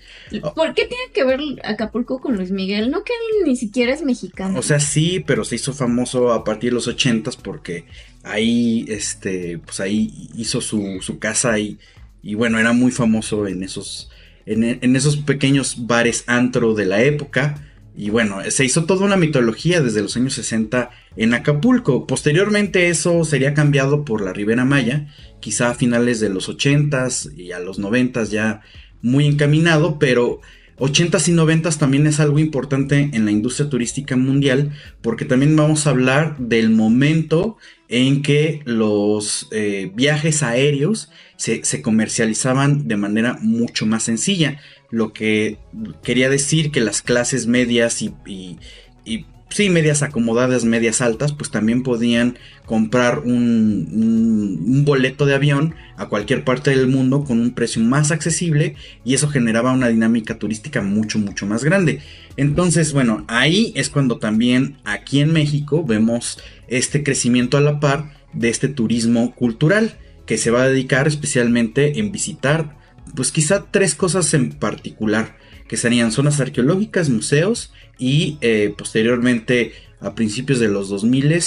¿Por 0.55 0.75
qué 0.75 0.87
tiene 0.87 1.05
que 1.13 1.25
ver 1.25 1.41
Acapulco 1.63 2.21
con 2.21 2.37
Luis 2.37 2.51
Miguel? 2.51 2.91
No 2.91 3.05
que 3.05 3.13
él 3.13 3.47
ni 3.47 3.57
siquiera 3.57 3.93
es 3.93 4.03
mexicano. 4.03 4.59
O 4.59 4.63
sea, 4.63 4.81
sí, 4.81 5.23
pero 5.25 5.45
se 5.45 5.55
hizo 5.55 5.73
famoso 5.73 6.33
a 6.33 6.43
partir 6.43 6.71
de 6.71 6.75
los 6.75 6.89
ochentas 6.89 7.37
porque 7.37 7.85
ahí, 8.25 8.85
este, 8.89 9.59
pues 9.59 9.79
ahí 9.79 10.31
hizo 10.37 10.61
su, 10.61 10.99
su 11.01 11.19
casa 11.21 11.59
y 11.59 11.79
y 12.25 12.35
bueno, 12.37 12.59
era 12.59 12.73
muy 12.73 12.91
famoso 12.91 13.47
en 13.47 13.63
esos, 13.63 14.11
en, 14.47 14.97
esos 14.97 15.19
pequeños 15.19 15.87
bares 15.87 16.25
antro 16.27 16.73
de 16.73 16.87
la 16.87 17.03
época. 17.03 17.63
Y 17.95 18.09
bueno, 18.09 18.39
se 18.49 18.65
hizo 18.65 18.87
toda 18.87 19.05
una 19.05 19.19
mitología 19.19 19.83
desde 19.83 20.01
los 20.01 20.17
años 20.17 20.33
60 20.33 20.91
en 21.17 21.35
Acapulco. 21.35 22.07
Posteriormente 22.07 22.89
eso 22.89 23.25
sería 23.27 23.53
cambiado 23.53 24.07
por 24.07 24.23
la 24.23 24.33
Ribera 24.33 24.65
Maya, 24.65 25.07
quizá 25.41 25.69
a 25.69 25.75
finales 25.75 26.19
de 26.19 26.31
los 26.31 26.49
80s 26.49 27.37
y 27.37 27.53
a 27.53 27.61
los 27.61 27.79
90s 27.79 28.31
ya 28.31 28.63
muy 29.03 29.27
encaminado, 29.27 29.99
pero 29.99 30.41
80s 30.79 31.29
y 31.29 31.33
90s 31.33 31.79
también 31.79 32.07
es 32.07 32.21
algo 32.21 32.39
importante 32.39 33.11
en 33.13 33.25
la 33.25 33.31
industria 33.31 33.69
turística 33.69 34.17
mundial 34.17 34.73
porque 35.03 35.25
también 35.25 35.55
vamos 35.57 35.87
a 35.87 35.91
hablar 35.91 36.37
del 36.39 36.71
momento 36.71 37.57
en 37.89 38.23
que 38.23 38.61
los 38.65 39.49
eh, 39.53 39.93
viajes 39.95 40.43
aéreos 40.43 41.11
se, 41.37 41.83
comercializaban 41.83 42.89
de 42.89 42.97
manera 42.97 43.39
mucho 43.41 43.87
más 43.87 44.03
sencilla, 44.05 44.61
lo 44.91 45.13
que 45.13 45.59
quería 46.03 46.29
decir 46.29 46.71
que 46.71 46.81
las 46.81 47.03
clases 47.03 47.47
medias 47.47 48.03
y, 48.03 48.15
y, 48.27 49.27
sí, 49.55 49.71
medias 49.71 50.03
acomodadas, 50.03 50.65
medias 50.65 51.01
altas, 51.01 51.33
pues 51.33 51.49
también 51.49 51.85
podían 51.85 52.37
comprar 52.67 53.21
un, 53.21 54.59
un, 54.67 54.85
boleto 54.85 55.27
de 55.27 55.35
avión 55.37 55.77
a 55.97 56.07
cualquier 56.07 56.43
parte 56.43 56.71
del 56.71 56.89
mundo 56.89 57.23
con 57.23 57.39
un 57.39 57.55
precio 57.55 57.81
más 57.81 58.11
accesible 58.11 58.75
y 59.05 59.15
eso 59.15 59.29
generaba 59.29 59.71
una 59.71 59.87
dinámica 59.87 60.41
turística 60.41 60.83
mucho, 60.83 61.21
mucho 61.21 61.47
más 61.47 61.63
grande. 61.63 62.01
Entonces, 62.37 62.93
bueno, 62.93 63.25
ahí 63.29 63.73
es 63.77 63.91
cuando 63.91 64.19
también 64.19 64.79
aquí 64.85 65.21
en 65.21 65.33
México 65.33 65.85
vemos 65.85 66.41
este 66.67 67.05
crecimiento 67.05 67.57
a 67.57 67.61
la 67.61 67.79
par 67.79 68.13
de 68.33 68.49
este 68.49 68.67
turismo 68.67 69.37
cultural 69.37 69.99
que 70.27 70.37
se 70.37 70.51
va 70.51 70.65
a 70.65 70.69
dedicar 70.69 71.07
especialmente 71.07 72.01
en 72.01 72.11
visitar, 72.11 72.77
pues 73.15 73.31
quizá 73.31 73.67
tres 73.71 73.95
cosas 73.95 74.35
en 74.35 74.51
particular, 74.51 75.37
que 75.75 75.79
serían 75.79 76.13
zonas 76.13 76.39
arqueológicas, 76.39 77.11
museos 77.11 77.73
y 77.99 78.39
eh, 78.43 78.73
posteriormente 78.79 79.73
a 79.99 80.15
principios 80.15 80.61
de 80.61 80.69
los 80.69 80.89
2000 80.89 81.33
eh, 81.33 81.43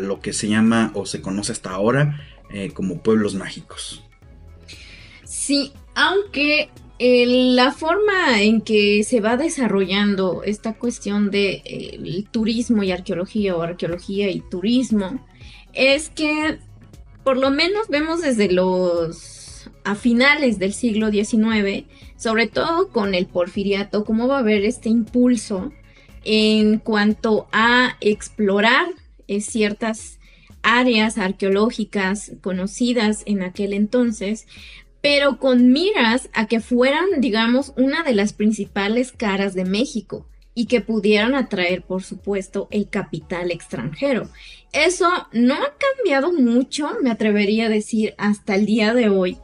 lo 0.00 0.18
que 0.20 0.32
se 0.32 0.48
llama 0.48 0.92
o 0.94 1.04
se 1.04 1.20
conoce 1.20 1.52
hasta 1.52 1.72
ahora 1.72 2.26
eh, 2.48 2.70
como 2.72 3.02
pueblos 3.02 3.34
mágicos. 3.34 4.02
Sí, 5.24 5.72
aunque 5.94 6.70
la 6.98 7.70
forma 7.70 8.40
en 8.40 8.62
que 8.62 9.04
se 9.04 9.20
va 9.20 9.36
desarrollando 9.36 10.42
esta 10.42 10.72
cuestión 10.72 11.30
de 11.30 12.24
turismo 12.30 12.82
y 12.82 12.92
arqueología 12.92 13.56
o 13.56 13.60
arqueología 13.60 14.30
y 14.30 14.40
turismo 14.40 15.22
es 15.74 16.08
que 16.08 16.60
por 17.24 17.36
lo 17.36 17.50
menos 17.50 17.88
vemos 17.90 18.22
desde 18.22 18.50
los 18.50 19.68
a 19.84 19.94
finales 19.94 20.58
del 20.58 20.72
siglo 20.72 21.10
XIX, 21.10 21.84
sobre 22.16 22.46
todo 22.46 22.88
con 22.88 23.14
el 23.14 23.26
porfiriato, 23.26 24.04
cómo 24.04 24.28
va 24.28 24.36
a 24.36 24.40
haber 24.40 24.64
este 24.64 24.88
impulso 24.88 25.72
en 26.24 26.78
cuanto 26.78 27.48
a 27.52 27.96
explorar 28.00 28.86
eh, 29.28 29.40
ciertas 29.40 30.18
áreas 30.62 31.18
arqueológicas 31.18 32.32
conocidas 32.42 33.22
en 33.26 33.42
aquel 33.42 33.72
entonces, 33.72 34.46
pero 35.00 35.38
con 35.38 35.70
miras 35.70 36.28
a 36.32 36.46
que 36.46 36.58
fueran, 36.58 37.06
digamos, 37.18 37.72
una 37.76 38.02
de 38.02 38.14
las 38.14 38.32
principales 38.32 39.12
caras 39.12 39.54
de 39.54 39.64
México 39.64 40.26
y 40.52 40.66
que 40.66 40.80
pudieran 40.80 41.36
atraer, 41.36 41.82
por 41.82 42.02
supuesto, 42.02 42.66
el 42.72 42.88
capital 42.88 43.52
extranjero. 43.52 44.28
Eso 44.72 45.08
no 45.32 45.54
ha 45.54 45.74
cambiado 45.78 46.32
mucho, 46.32 46.88
me 47.02 47.10
atrevería 47.10 47.66
a 47.66 47.68
decir, 47.68 48.14
hasta 48.18 48.56
el 48.56 48.66
día 48.66 48.94
de 48.94 49.08
hoy, 49.08 49.38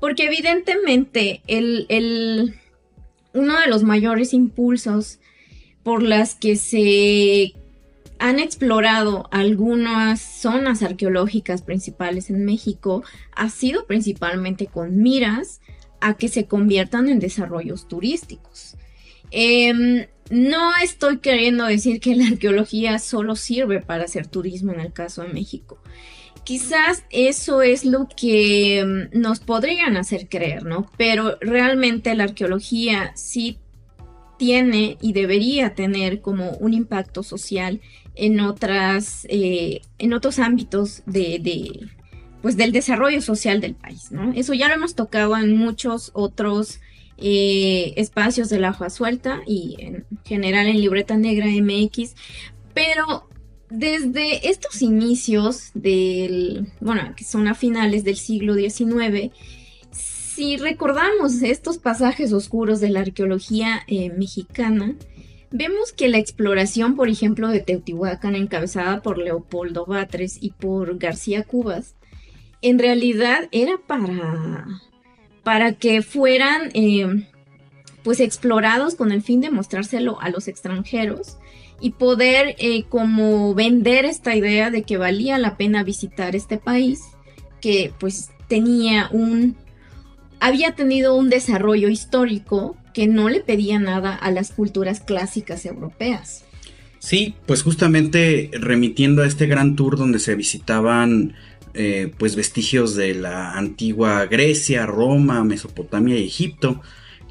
porque 0.00 0.24
evidentemente 0.24 1.42
el, 1.46 2.54
uno 3.32 3.60
de 3.60 3.66
los 3.68 3.82
mayores 3.82 4.32
impulsos 4.32 5.18
por 5.82 6.02
las 6.02 6.34
que 6.34 6.56
se 6.56 7.54
han 8.18 8.38
explorado 8.38 9.28
algunas 9.30 10.20
zonas 10.20 10.82
arqueológicas 10.82 11.62
principales 11.62 12.30
en 12.30 12.44
México 12.44 13.02
ha 13.34 13.50
sido 13.50 13.86
principalmente 13.86 14.66
con 14.66 14.96
miras 14.96 15.60
a 16.00 16.16
que 16.16 16.28
se 16.28 16.46
conviertan 16.46 17.08
en 17.08 17.18
desarrollos 17.18 17.88
turísticos. 17.88 18.76
Em, 19.30 20.06
no 20.30 20.70
estoy 20.82 21.18
queriendo 21.18 21.64
decir 21.66 22.00
que 22.00 22.16
la 22.16 22.28
arqueología 22.28 22.98
solo 22.98 23.36
sirve 23.36 23.80
para 23.80 24.04
hacer 24.04 24.26
turismo 24.26 24.72
en 24.72 24.80
el 24.80 24.92
caso 24.92 25.22
de 25.22 25.28
México. 25.28 25.78
Quizás 26.46 27.02
eso 27.10 27.60
es 27.60 27.84
lo 27.84 28.06
que 28.06 28.84
mm, 29.12 29.18
nos 29.18 29.40
podrían 29.40 29.96
hacer 29.96 30.28
creer, 30.28 30.62
¿no? 30.62 30.88
Pero 30.96 31.38
realmente 31.40 32.14
la 32.14 32.22
arqueología 32.22 33.10
sí 33.16 33.58
tiene 34.38 34.96
y 35.00 35.12
debería 35.12 35.74
tener 35.74 36.20
como 36.20 36.52
un 36.52 36.72
impacto 36.72 37.24
social 37.24 37.80
en 38.14 38.38
otras, 38.38 39.26
eh, 39.28 39.80
en 39.98 40.12
otros 40.12 40.38
ámbitos 40.38 41.02
de, 41.06 41.88
pues 42.42 42.56
del 42.56 42.70
desarrollo 42.70 43.20
social 43.22 43.60
del 43.60 43.74
país, 43.74 44.12
¿no? 44.12 44.32
Eso 44.36 44.54
ya 44.54 44.68
lo 44.68 44.74
hemos 44.74 44.94
tocado 44.94 45.36
en 45.36 45.56
muchos 45.56 46.12
otros 46.14 46.78
eh, 47.18 47.92
espacios 47.96 48.50
de 48.50 48.60
la 48.60 48.70
hoja 48.70 48.88
suelta 48.88 49.40
y 49.48 49.74
en 49.80 50.06
general 50.24 50.68
en 50.68 50.80
Libreta 50.80 51.16
Negra 51.16 51.46
MX, 51.46 52.14
pero 52.72 53.28
desde 53.70 54.48
estos 54.48 54.82
inicios 54.82 55.70
del, 55.74 56.72
bueno, 56.80 57.14
que 57.16 57.24
son 57.24 57.48
a 57.48 57.54
finales 57.54 58.04
del 58.04 58.16
siglo 58.16 58.54
XIX, 58.54 59.32
si 59.90 60.56
recordamos 60.56 61.42
estos 61.42 61.78
pasajes 61.78 62.32
oscuros 62.32 62.80
de 62.80 62.90
la 62.90 63.00
arqueología 63.00 63.82
eh, 63.86 64.10
mexicana, 64.10 64.94
vemos 65.50 65.92
que 65.92 66.08
la 66.08 66.18
exploración, 66.18 66.94
por 66.94 67.08
ejemplo, 67.08 67.48
de 67.48 67.60
Teotihuacán, 67.60 68.36
encabezada 68.36 69.02
por 69.02 69.18
Leopoldo 69.18 69.86
Batres 69.86 70.38
y 70.40 70.50
por 70.50 70.98
García 70.98 71.42
Cubas, 71.42 71.94
en 72.62 72.78
realidad 72.78 73.48
era 73.52 73.78
para 73.78 74.66
para 75.46 75.74
que 75.74 76.02
fueran 76.02 76.70
eh, 76.74 77.24
pues 78.02 78.18
explorados 78.18 78.96
con 78.96 79.12
el 79.12 79.22
fin 79.22 79.40
de 79.40 79.52
mostrárselo 79.52 80.20
a 80.20 80.28
los 80.28 80.48
extranjeros 80.48 81.38
y 81.80 81.90
poder 81.90 82.56
eh, 82.58 82.84
como 82.88 83.54
vender 83.54 84.04
esta 84.04 84.34
idea 84.34 84.70
de 84.70 84.82
que 84.82 84.96
valía 84.96 85.38
la 85.38 85.56
pena 85.56 85.84
visitar 85.84 86.34
este 86.34 86.58
país 86.58 87.02
que 87.60 87.92
pues 87.98 88.30
tenía 88.48 89.08
un 89.12 89.56
había 90.40 90.74
tenido 90.74 91.14
un 91.14 91.30
desarrollo 91.30 91.88
histórico 91.88 92.76
que 92.92 93.06
no 93.06 93.28
le 93.28 93.40
pedía 93.40 93.78
nada 93.78 94.14
a 94.14 94.30
las 94.30 94.52
culturas 94.52 95.00
clásicas 95.00 95.66
europeas. 95.66 96.44
Sí, 96.98 97.34
pues 97.46 97.62
justamente 97.62 98.50
remitiendo 98.52 99.22
a 99.22 99.26
este 99.26 99.46
gran 99.46 99.76
tour 99.76 99.96
donde 99.96 100.18
se 100.18 100.34
visitaban 100.34 101.34
eh, 101.74 102.10
pues 102.16 102.36
vestigios 102.36 102.94
de 102.94 103.14
la 103.14 103.52
antigua 103.52 104.24
Grecia, 104.26 104.86
Roma, 104.86 105.44
Mesopotamia 105.44 106.16
y 106.16 106.24
Egipto. 106.24 106.80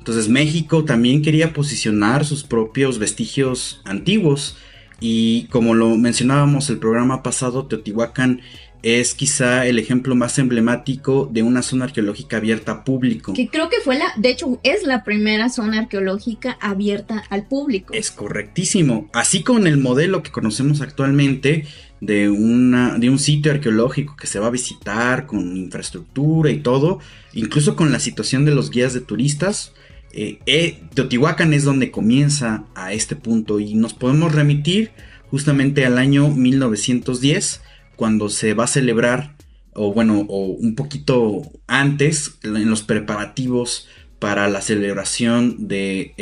Entonces 0.05 0.29
México 0.29 0.85
también 0.85 1.23
quería 1.23 1.51
posicionar 1.51 2.25
sus 2.25 2.43
propios 2.43 2.99
vestigios 2.99 3.81
antiguos 3.85 4.55
y 4.99 5.45
como 5.45 5.73
lo 5.73 5.97
mencionábamos 5.97 6.69
el 6.69 6.77
programa 6.77 7.23
pasado, 7.23 7.65
Teotihuacán 7.65 8.41
es 8.83 9.15
quizá 9.15 9.65
el 9.65 9.79
ejemplo 9.79 10.13
más 10.13 10.37
emblemático 10.37 11.27
de 11.33 11.41
una 11.41 11.63
zona 11.63 11.85
arqueológica 11.85 12.37
abierta 12.37 12.71
a 12.71 12.83
público. 12.83 13.33
Que 13.33 13.49
creo 13.49 13.67
que 13.67 13.77
fue 13.83 13.97
la, 13.97 14.05
de 14.15 14.29
hecho, 14.29 14.59
es 14.61 14.83
la 14.83 15.03
primera 15.03 15.49
zona 15.49 15.79
arqueológica 15.79 16.55
abierta 16.61 17.23
al 17.31 17.47
público. 17.47 17.95
Es 17.95 18.11
correctísimo. 18.11 19.09
Así 19.11 19.41
con 19.41 19.65
el 19.65 19.77
modelo 19.77 20.21
que 20.21 20.29
conocemos 20.29 20.81
actualmente, 20.81 21.65
de, 21.99 22.29
una, 22.29 22.99
de 22.99 23.09
un 23.09 23.17
sitio 23.17 23.51
arqueológico 23.51 24.15
que 24.15 24.27
se 24.27 24.37
va 24.37 24.47
a 24.47 24.51
visitar 24.51 25.25
con 25.25 25.57
infraestructura 25.57 26.51
y 26.51 26.59
todo, 26.59 26.99
incluso 27.33 27.75
con 27.75 27.91
la 27.91 27.99
situación 27.99 28.45
de 28.45 28.53
los 28.53 28.69
guías 28.69 28.93
de 28.93 29.01
turistas. 29.01 29.73
Eh, 30.17 30.39
eh, 30.45 30.79
Teotihuacán 30.93 31.53
es 31.53 31.65
donde 31.65 31.91
comienza 31.91 32.63
a 32.73 32.93
este 32.93 33.17
punto 33.17 33.59
y 33.59 33.75
nos 33.75 33.93
podemos 33.93 34.33
remitir 34.33 34.91
justamente 35.29 35.85
al 35.85 35.97
año 35.97 36.29
1910 36.29 37.61
cuando 37.97 38.29
se 38.29 38.53
va 38.53 38.63
a 38.63 38.67
celebrar 38.67 39.35
o 39.73 39.93
bueno 39.93 40.25
o 40.29 40.45
un 40.45 40.75
poquito 40.75 41.41
antes 41.67 42.37
en 42.43 42.69
los 42.69 42.81
preparativos 42.81 43.89
para 44.19 44.47
la 44.47 44.61
celebración 44.61 45.67
del 45.67 46.13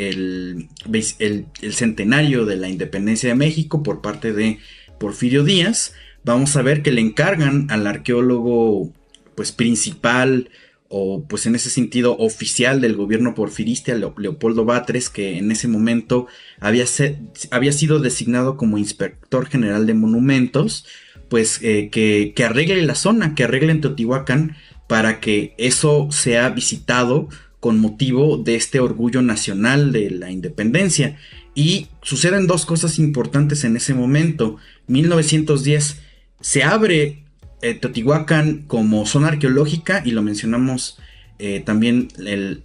de 0.86 1.04
el, 1.18 1.46
el 1.62 1.72
centenario 1.72 2.46
de 2.46 2.56
la 2.56 2.68
independencia 2.68 3.28
de 3.28 3.36
México 3.36 3.84
por 3.84 4.02
parte 4.02 4.32
de 4.32 4.58
Porfirio 4.98 5.44
Díaz, 5.44 5.92
vamos 6.24 6.56
a 6.56 6.62
ver 6.62 6.82
que 6.82 6.90
le 6.90 7.00
encargan 7.00 7.70
al 7.70 7.86
arqueólogo 7.86 8.92
pues 9.36 9.52
principal 9.52 10.50
o 10.96 11.24
pues 11.26 11.44
en 11.46 11.56
ese 11.56 11.70
sentido 11.70 12.16
oficial 12.18 12.80
del 12.80 12.94
gobierno 12.94 13.34
porfirista, 13.34 13.92
Leopoldo 13.96 14.64
Batres, 14.64 15.10
que 15.10 15.38
en 15.38 15.50
ese 15.50 15.66
momento 15.66 16.28
había, 16.60 16.84
había 17.50 17.72
sido 17.72 17.98
designado 17.98 18.56
como 18.56 18.78
inspector 18.78 19.46
general 19.48 19.88
de 19.88 19.94
monumentos, 19.94 20.86
pues 21.28 21.58
eh, 21.62 21.88
que, 21.90 22.32
que, 22.36 22.44
arregle 22.44 22.80
la 22.82 22.94
zona, 22.94 23.34
que 23.34 23.42
arregle 23.42 23.72
en 23.72 23.80
Teotihuacán 23.80 24.56
para 24.86 25.18
que 25.18 25.56
eso 25.58 26.06
sea 26.12 26.50
visitado 26.50 27.28
con 27.58 27.80
motivo 27.80 28.36
de 28.36 28.54
este 28.54 28.78
orgullo 28.78 29.20
nacional 29.20 29.90
de 29.90 30.10
la 30.10 30.30
independencia. 30.30 31.16
Y 31.56 31.88
suceden 32.02 32.46
dos 32.46 32.66
cosas 32.66 33.00
importantes 33.00 33.64
en 33.64 33.76
ese 33.76 33.94
momento. 33.94 34.58
1910 34.86 35.96
se 36.40 36.62
abre 36.62 37.23
eh, 37.64 38.64
como 38.66 39.06
zona 39.06 39.28
arqueológica 39.28 40.02
y 40.04 40.10
lo 40.10 40.22
mencionamos 40.22 40.98
eh, 41.38 41.62
también 41.64 42.08
el, 42.18 42.62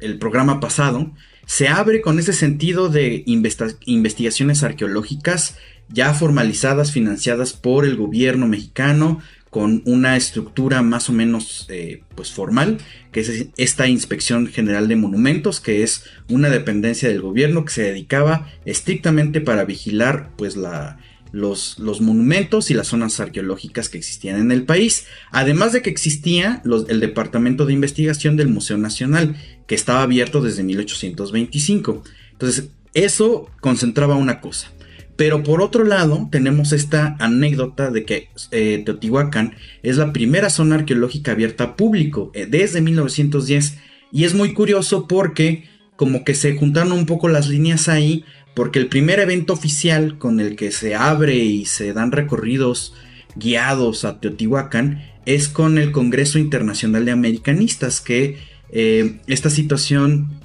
el, 0.00 0.18
programa 0.18 0.58
pasado. 0.58 1.12
Se 1.46 1.68
abre 1.68 2.00
con 2.00 2.18
ese 2.18 2.32
sentido 2.32 2.88
de 2.88 3.22
investigaciones 3.26 4.62
arqueológicas 4.62 5.56
ya 5.88 6.14
formalizadas, 6.14 6.90
financiadas 6.90 7.52
por 7.52 7.84
el 7.84 7.96
gobierno 7.96 8.48
mexicano, 8.48 9.20
con 9.50 9.82
una 9.84 10.16
estructura 10.16 10.82
más 10.82 11.08
o 11.10 11.12
menos 11.12 11.66
eh, 11.68 12.02
pues 12.14 12.32
formal, 12.32 12.78
que 13.12 13.20
es 13.20 13.48
esta 13.56 13.86
Inspección 13.86 14.46
General 14.46 14.88
de 14.88 14.96
Monumentos, 14.96 15.60
que 15.60 15.82
es 15.82 16.04
una 16.28 16.48
dependencia 16.48 17.08
del 17.08 17.20
gobierno 17.20 17.64
que 17.64 17.72
se 17.72 17.82
dedicaba 17.82 18.48
estrictamente 18.64 19.42
para 19.42 19.64
vigilar 19.64 20.30
pues 20.36 20.56
la, 20.56 20.98
los, 21.32 21.78
los, 21.78 22.00
monumentos 22.00 22.70
y 22.70 22.74
las 22.74 22.88
zonas 22.88 23.18
arqueológicas 23.18 23.88
que 23.88 23.98
existían 23.98 24.40
en 24.40 24.52
el 24.52 24.64
país, 24.64 25.06
además 25.30 25.72
de 25.72 25.82
que 25.82 25.90
existía 25.90 26.62
el 26.88 27.00
Departamento 27.00 27.66
de 27.66 27.72
Investigación 27.72 28.36
del 28.36 28.48
Museo 28.48 28.78
Nacional, 28.78 29.36
que 29.66 29.74
estaba 29.74 30.02
abierto 30.02 30.42
desde 30.42 30.62
1825. 30.62 32.02
Entonces, 32.32 32.68
eso 32.94 33.50
concentraba 33.60 34.16
una 34.16 34.40
cosa, 34.40 34.70
pero 35.16 35.42
por 35.42 35.62
otro 35.62 35.84
lado, 35.84 36.28
tenemos 36.30 36.72
esta 36.72 37.16
anécdota 37.18 37.90
de 37.90 38.04
que 38.04 38.28
eh, 38.50 38.82
Teotihuacán 38.84 39.54
es 39.82 39.96
la 39.96 40.12
primera 40.12 40.50
zona 40.50 40.76
arqueológica 40.76 41.32
abierta 41.32 41.64
a 41.64 41.76
público 41.76 42.30
eh, 42.34 42.46
desde 42.48 42.80
1910. 42.80 43.78
Y 44.10 44.24
es 44.24 44.34
muy 44.34 44.52
curioso 44.52 45.06
porque 45.06 45.64
como 45.96 46.24
que 46.24 46.34
se 46.34 46.56
juntaron 46.56 46.92
un 46.92 47.06
poco 47.06 47.28
las 47.28 47.48
líneas 47.48 47.88
ahí, 47.88 48.24
porque 48.54 48.78
el 48.78 48.88
primer 48.88 49.20
evento 49.20 49.52
oficial 49.52 50.18
con 50.18 50.40
el 50.40 50.56
que 50.56 50.72
se 50.72 50.94
abre 50.94 51.36
y 51.36 51.64
se 51.64 51.92
dan 51.92 52.12
recorridos 52.12 52.94
guiados 53.34 54.04
a 54.04 54.20
Teotihuacán 54.20 55.02
es 55.24 55.48
con 55.48 55.78
el 55.78 55.92
Congreso 55.92 56.38
Internacional 56.38 57.04
de 57.04 57.12
Americanistas, 57.12 58.00
que 58.00 58.38
eh, 58.70 59.20
esta 59.26 59.50
situación 59.50 60.40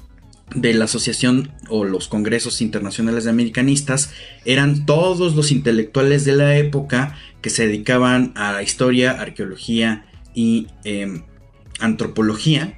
de 0.56 0.74
la 0.74 0.86
asociación 0.86 1.52
o 1.68 1.84
los 1.84 2.08
congresos 2.08 2.62
internacionales 2.62 3.26
de 3.26 3.32
americanistas 3.32 4.12
eran 4.46 4.86
todos 4.86 5.36
los 5.36 5.52
intelectuales 5.52 6.24
de 6.24 6.36
la 6.36 6.56
época 6.58 7.18
que 7.42 7.50
se 7.50 7.68
dedicaban 7.68 8.32
a 8.36 8.54
la 8.54 8.64
historia, 8.64 9.12
arqueología 9.12 10.06
y 10.34 10.68
em, 10.84 11.24
antropología. 11.80 12.77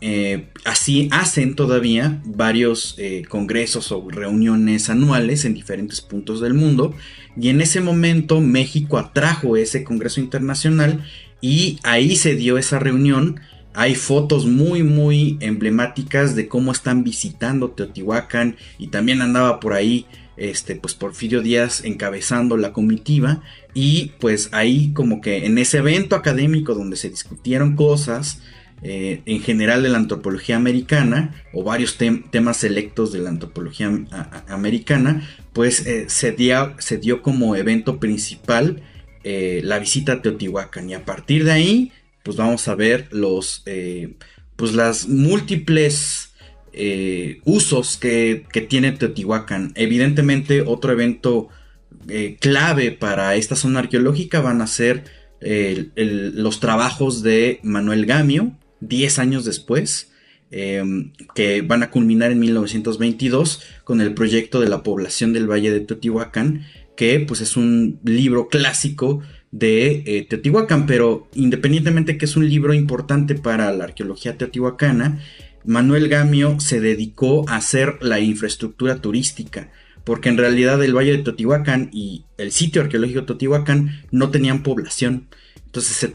Eh, 0.00 0.46
así 0.64 1.08
hacen 1.10 1.56
todavía 1.56 2.22
varios 2.24 2.94
eh, 2.98 3.24
congresos 3.28 3.90
o 3.90 4.08
reuniones 4.08 4.90
anuales 4.90 5.44
en 5.44 5.54
diferentes 5.54 6.00
puntos 6.00 6.40
del 6.40 6.54
mundo. 6.54 6.94
Y 7.40 7.48
en 7.48 7.60
ese 7.60 7.80
momento 7.80 8.40
México 8.40 8.98
atrajo 8.98 9.56
ese 9.56 9.82
congreso 9.84 10.20
internacional 10.20 11.04
y 11.40 11.78
ahí 11.82 12.16
se 12.16 12.36
dio 12.36 12.58
esa 12.58 12.78
reunión. 12.78 13.40
Hay 13.74 13.94
fotos 13.94 14.46
muy 14.46 14.82
muy 14.82 15.36
emblemáticas 15.40 16.34
de 16.34 16.48
cómo 16.48 16.72
están 16.72 17.04
visitando 17.04 17.70
Teotihuacán 17.70 18.56
y 18.78 18.88
también 18.88 19.20
andaba 19.20 19.60
por 19.60 19.72
ahí 19.72 20.06
este 20.36 20.76
pues 20.76 20.94
Porfirio 20.94 21.42
Díaz 21.42 21.84
encabezando 21.84 22.56
la 22.56 22.72
comitiva. 22.72 23.42
Y 23.74 24.12
pues 24.20 24.48
ahí 24.52 24.92
como 24.92 25.20
que 25.20 25.44
en 25.46 25.58
ese 25.58 25.78
evento 25.78 26.14
académico 26.14 26.74
donde 26.74 26.96
se 26.96 27.10
discutieron 27.10 27.74
cosas 27.74 28.40
eh, 28.80 29.22
en 29.26 29.40
general 29.42 29.82
de 29.82 29.88
la 29.88 29.98
antropología 29.98 30.54
americana 30.54 31.34
o 31.52 31.64
varios 31.64 31.98
temas 31.98 32.58
selectos 32.58 33.10
de 33.12 33.18
la 33.18 33.28
antropología 33.28 33.90
americana 34.46 35.28
pues 35.52 35.84
eh, 35.84 36.04
se, 36.08 36.30
dio, 36.30 37.22
como 37.22 37.56
evento 37.56 37.98
principal 37.98 38.80
eh, 39.24 39.62
la 39.64 39.80
visita 39.80 40.12
a 40.12 40.22
Teotihuacán 40.22 40.88
y 40.88 40.94
a 40.94 41.04
partir 41.04 41.42
de 41.42 41.50
ahí 41.50 41.92
pues 42.22 42.36
vamos 42.36 42.68
a 42.68 42.76
ver 42.76 43.08
los, 43.10 43.64
pues 44.54 44.74
las 44.74 45.08
múltiples 45.08 46.34
usos 47.44 47.96
que, 47.96 48.44
tiene 48.68 48.92
Teotihuacán. 48.92 49.72
Evidentemente, 49.76 50.60
otro 50.60 50.92
evento 50.92 51.48
clave 52.38 52.92
para 52.92 53.34
esta 53.34 53.56
zona 53.56 53.78
arqueológica 53.80 54.42
van 54.42 54.60
a 54.60 54.66
ser 54.66 55.04
los 55.40 56.60
trabajos 56.60 57.22
de 57.22 57.60
Manuel 57.62 58.04
Gamio, 58.04 58.57
10 58.80 59.18
años 59.18 59.44
después, 59.44 60.10
em, 60.50 61.12
que 61.34 61.62
van 61.62 61.82
a 61.82 61.90
culminar 61.90 62.32
en 62.32 62.38
1922 62.38 63.60
con 63.84 64.00
el 64.00 64.14
proyecto 64.14 64.60
de 64.60 64.68
la 64.68 64.82
población 64.82 65.32
del 65.32 65.50
Valle 65.50 65.70
de 65.70 65.80
Teotihuacán, 65.80 66.64
que 66.96 67.20
pues 67.20 67.40
es 67.40 67.56
un 67.56 68.00
libro 68.04 68.48
clásico 68.48 69.22
de 69.50 70.02
eh, 70.06 70.26
Teotihuacán, 70.28 70.86
pero 70.86 71.28
independientemente 71.34 72.18
que 72.18 72.24
es 72.24 72.36
un 72.36 72.48
libro 72.48 72.74
importante 72.74 73.34
para 73.34 73.72
la 73.72 73.84
arqueología 73.84 74.36
teotihuacana, 74.36 75.20
Manuel 75.64 76.08
Gamio 76.08 76.60
se 76.60 76.80
dedicó 76.80 77.48
a 77.48 77.56
hacer 77.56 77.98
la 78.00 78.20
infraestructura 78.20 79.00
turística, 79.00 79.70
porque 80.04 80.28
en 80.28 80.38
realidad 80.38 80.82
el 80.82 80.96
Valle 80.96 81.16
de 81.16 81.22
Teotihuacán 81.22 81.90
y 81.92 82.24
el 82.38 82.52
sitio 82.52 82.82
arqueológico 82.82 83.20
de 83.20 83.26
Teotihuacán 83.26 84.02
no 84.10 84.30
tenían 84.30 84.62
población. 84.62 85.28
Entonces 85.68 85.96
se, 85.96 86.12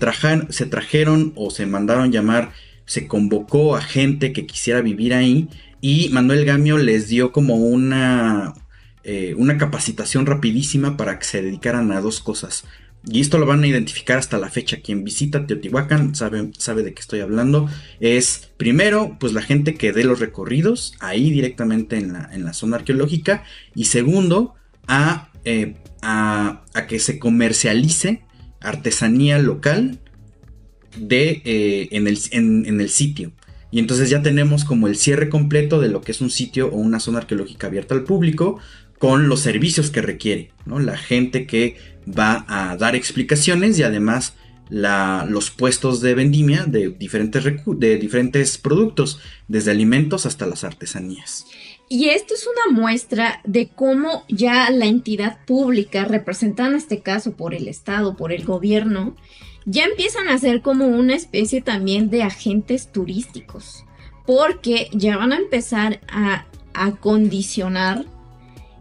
se 0.50 0.66
trajeron 0.66 1.32
o 1.36 1.52
se 1.52 1.68
mandaron 1.68 2.12
llamar, 2.12 2.52
se 2.86 3.08
convocó 3.08 3.76
a 3.76 3.82
gente 3.82 4.34
que 4.34 4.48
quisiera 4.48 4.82
vivir 4.82 5.13
ahí 5.13 5.48
y 5.80 6.10
Manuel 6.10 6.44
Gamio 6.44 6.78
les 6.78 7.08
dio 7.08 7.32
como 7.32 7.58
una, 7.58 8.56
eh, 9.04 9.36
una 9.38 9.58
capacitación 9.58 10.26
rapidísima 10.26 10.98
para 10.98 11.20
que 11.20 11.26
se 11.26 11.42
dedicaran 11.42 11.92
a 11.92 12.02
dos 12.02 12.20
cosas. 12.20 12.66
Y 13.06 13.20
esto 13.20 13.38
lo 13.38 13.46
van 13.46 13.63
a 13.63 13.68
identificar 13.68 14.18
hasta 14.18 14.38
la 14.38 14.50
fecha. 14.50 14.78
Quien 14.82 15.04
visita 15.04 15.46
Teotihuacán 15.46 16.16
sabe, 16.16 16.52
sabe 16.58 16.84
de 16.84 16.94
qué 16.94 17.02
estoy 17.02 17.20
hablando. 17.20 17.70
Es 18.00 18.50
primero, 18.58 19.18
pues 19.20 19.34
la 19.34 19.42
gente 19.42 19.76
que 19.76 19.92
dé 19.92 20.04
los 20.04 20.20
recorridos 20.20 20.94
ahí 21.00 21.30
directamente 21.30 21.98
en 21.98 22.13
la, 22.13 22.30
en 22.32 22.46
la 22.46 22.54
zona 22.54 22.78
arqueológica. 22.78 23.44
Y 23.76 23.86
segundo, 23.86 24.56
a, 24.88 25.30
eh, 25.44 25.76
a, 26.02 26.63
que 26.88 27.00
se 27.00 27.20
comercialice 27.20 28.24
artesanía 28.63 29.38
local 29.39 29.99
de, 30.97 31.41
eh, 31.45 31.89
en, 31.91 32.08
el, 32.08 32.17
en 32.32 32.82
el 32.82 32.89
sitio. 32.89 33.32
Y 33.71 33.80
entonces 33.80 34.10
ya 34.12 34.21
tenemos 34.21 34.65
como 34.65 34.88
el 34.88 34.95
cierre 34.95 35.30
completo 35.30 35.82
de 35.82 35.89
lo 35.89 36.02
que 36.02 36.12
es 36.12 36.21
un 36.21 36.30
sitio 36.30 36.67
o 36.67 36.76
una 36.76 36.99
zona 36.99 37.17
arqueológica 37.17 37.67
abierta 37.67 37.95
al 37.95 38.04
público 38.04 38.60
con 38.99 39.28
los 39.28 39.39
servicios 39.39 39.89
que 39.89 40.02
requiere, 40.02 40.52
¿no? 40.65 40.80
La 40.80 40.95
gente 40.95 41.47
que 41.47 41.76
va 42.08 42.45
a 42.47 42.78
dar 42.78 42.95
explicaciones 42.95 43.80
y 43.80 43.84
además 43.84 44.36
los 44.69 45.52
puestos 45.52 46.02
de 46.02 46.15
vendimia 46.15 46.65
de 46.65 46.89
diferentes, 46.89 47.43
de 47.43 47.97
diferentes 47.97 48.58
productos, 48.58 49.19
desde 49.47 49.71
alimentos 49.71 50.26
hasta 50.26 50.45
las 50.45 50.63
artesanías. 50.63 51.45
Y 51.89 52.10
esto 52.10 52.34
es 52.34 52.48
una 52.48 52.80
muestra 52.80 53.41
de 53.43 53.67
cómo 53.67 54.24
ya 54.28 54.69
la 54.72 54.86
entidad 54.86 55.46
pública, 55.46 56.06
representada 56.06 56.69
en 56.69 56.76
este 56.76 57.02
caso 57.02 57.34
por 57.34 57.54
el 57.54 57.67
Estado, 57.67 58.15
por 58.15 58.32
el 58.32 58.46
gobierno, 58.46 59.15
ya 59.65 59.86
empiezan 59.86 60.28
a 60.28 60.38
ser 60.38 60.62
como 60.62 60.88
una 60.88 61.15
especie 61.15 61.62
también 61.62 62.10
de 62.10 62.24
agentes 62.24 62.91
turísticos, 62.91 63.86
porque 64.26 64.89
ya 64.91 65.17
van 65.17 65.34
a 65.34 65.38
empezar 65.38 66.02
a 66.10 66.46
acondicionar 66.74 68.06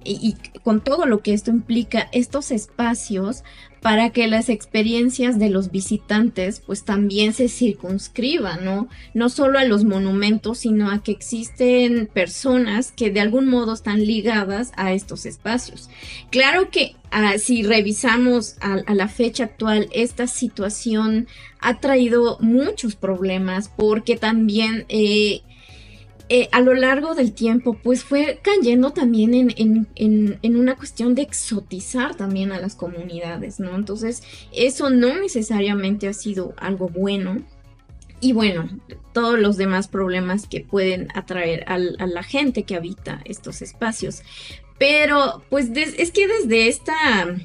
y, 0.04 0.36
con 0.64 0.80
todo 0.80 1.06
lo 1.06 1.22
que 1.22 1.34
esto 1.34 1.50
implica, 1.50 2.08
estos 2.12 2.50
espacios 2.50 3.44
para 3.82 4.10
que 4.10 4.28
las 4.28 4.48
experiencias 4.48 5.40
de 5.40 5.50
los 5.50 5.72
visitantes 5.72 6.62
pues 6.64 6.84
también 6.84 7.32
se 7.32 7.48
circunscriban, 7.48 8.64
¿no? 8.64 8.88
No 9.12 9.28
solo 9.28 9.58
a 9.58 9.64
los 9.64 9.84
monumentos, 9.84 10.58
sino 10.58 10.88
a 10.90 11.02
que 11.02 11.10
existen 11.10 12.06
personas 12.06 12.92
que 12.92 13.10
de 13.10 13.20
algún 13.20 13.48
modo 13.48 13.74
están 13.74 14.06
ligadas 14.06 14.70
a 14.76 14.92
estos 14.92 15.26
espacios. 15.26 15.90
Claro 16.30 16.70
que 16.70 16.94
ah, 17.10 17.38
si 17.38 17.64
revisamos 17.64 18.54
a, 18.60 18.94
la 18.94 19.08
fecha 19.08 19.44
actual, 19.44 19.88
esta 19.92 20.28
situación 20.28 21.26
ha 21.58 21.80
traído 21.80 22.38
muchos 22.40 22.94
problemas 22.94 23.68
porque 23.68 24.16
también... 24.16 24.86
Eh, 24.88 25.42
eh, 26.34 26.48
a 26.50 26.62
lo 26.62 26.72
largo 26.72 27.14
del 27.14 27.34
tiempo, 27.34 27.74
pues 27.74 28.04
fue 28.04 28.40
cayendo 28.40 28.92
también 28.92 29.34
en, 29.54 30.56
una 30.56 30.76
cuestión 30.76 31.14
de 31.14 31.20
exotizar 31.20 32.14
también 32.14 32.52
a 32.52 32.58
las 32.58 32.74
comunidades, 32.74 33.60
¿no? 33.60 33.74
Entonces, 33.74 34.22
eso 34.50 34.88
no 34.88 35.20
necesariamente 35.20 36.08
ha 36.08 36.14
sido 36.14 36.54
algo 36.56 36.88
bueno. 36.88 37.42
Y 38.22 38.32
bueno, 38.32 38.66
todos 39.12 39.38
los 39.38 39.58
demás 39.58 39.88
problemas 39.88 40.46
que 40.46 40.62
pueden 40.62 41.08
atraer 41.14 41.64
a 41.66 41.76
la 41.76 42.22
gente 42.22 42.62
que 42.62 42.76
habita 42.76 43.20
estos 43.26 43.60
espacios. 43.60 44.22
Pero, 44.78 45.44
pues 45.50 45.68
es 45.76 46.12
que 46.12 46.26
desde 46.28 46.68
esta 46.68 47.36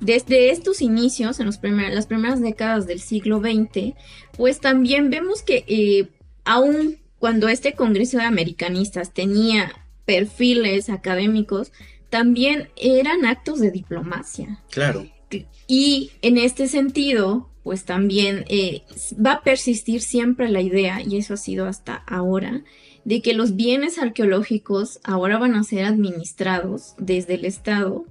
desde 0.00 0.50
estos 0.50 0.82
inicios, 0.82 1.38
en 1.38 1.46
los 1.46 1.60
las 1.62 2.06
primeras 2.08 2.40
décadas 2.40 2.88
del 2.88 2.98
siglo 2.98 3.38
XX, 3.38 3.94
pues 4.36 4.58
también 4.58 5.08
vemos 5.08 5.44
que 5.44 5.64
eh, 5.68 6.08
aún 6.44 6.98
cuando 7.22 7.48
este 7.48 7.74
Congreso 7.74 8.18
de 8.18 8.24
Americanistas 8.24 9.14
tenía 9.14 9.70
perfiles 10.04 10.90
académicos, 10.90 11.70
también 12.10 12.68
eran 12.74 13.24
actos 13.26 13.60
de 13.60 13.70
diplomacia. 13.70 14.60
Claro. 14.72 15.06
Y 15.68 16.10
en 16.22 16.36
este 16.36 16.66
sentido, 16.66 17.48
pues 17.62 17.84
también 17.84 18.44
eh, 18.48 18.82
va 19.24 19.34
a 19.34 19.42
persistir 19.42 20.00
siempre 20.00 20.48
la 20.48 20.62
idea, 20.62 21.00
y 21.00 21.16
eso 21.16 21.34
ha 21.34 21.36
sido 21.36 21.68
hasta 21.68 21.94
ahora, 21.94 22.64
de 23.04 23.22
que 23.22 23.34
los 23.34 23.54
bienes 23.54 23.98
arqueológicos 23.98 24.98
ahora 25.04 25.38
van 25.38 25.54
a 25.54 25.62
ser 25.62 25.84
administrados 25.84 26.96
desde 26.98 27.34
el 27.34 27.44
Estado 27.44 28.04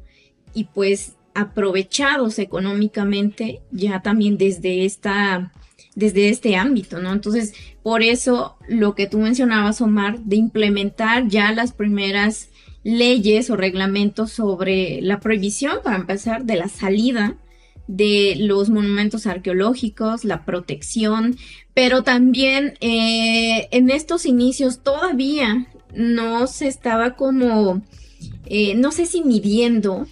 y 0.53 0.63
pues 0.73 1.17
aprovechados 1.33 2.39
económicamente 2.39 3.59
ya 3.71 4.01
también 4.01 4.37
desde 4.37 4.85
esta 4.85 5.51
desde 5.95 6.29
este 6.29 6.55
ámbito, 6.55 6.99
¿no? 6.99 7.11
Entonces, 7.11 7.53
por 7.83 8.03
eso 8.03 8.57
lo 8.67 8.95
que 8.95 9.07
tú 9.07 9.19
mencionabas, 9.19 9.81
Omar, 9.81 10.19
de 10.19 10.35
implementar 10.35 11.27
ya 11.27 11.51
las 11.51 11.73
primeras 11.73 12.49
leyes 12.83 13.49
o 13.49 13.55
reglamentos 13.55 14.31
sobre 14.31 15.01
la 15.01 15.19
prohibición, 15.19 15.79
para 15.83 15.97
empezar, 15.97 16.45
de 16.45 16.55
la 16.55 16.67
salida 16.67 17.37
de 17.87 18.35
los 18.37 18.69
monumentos 18.69 19.27
arqueológicos, 19.27 20.23
la 20.23 20.45
protección, 20.45 21.37
pero 21.73 22.03
también 22.03 22.75
eh, 22.79 23.67
en 23.71 23.89
estos 23.89 24.25
inicios 24.25 24.81
todavía 24.81 25.67
no 25.93 26.47
se 26.47 26.67
estaba 26.67 27.15
como, 27.15 27.81
eh, 28.45 28.75
no 28.75 28.91
sé 28.91 29.05
si 29.05 29.23
midiendo 29.23 30.07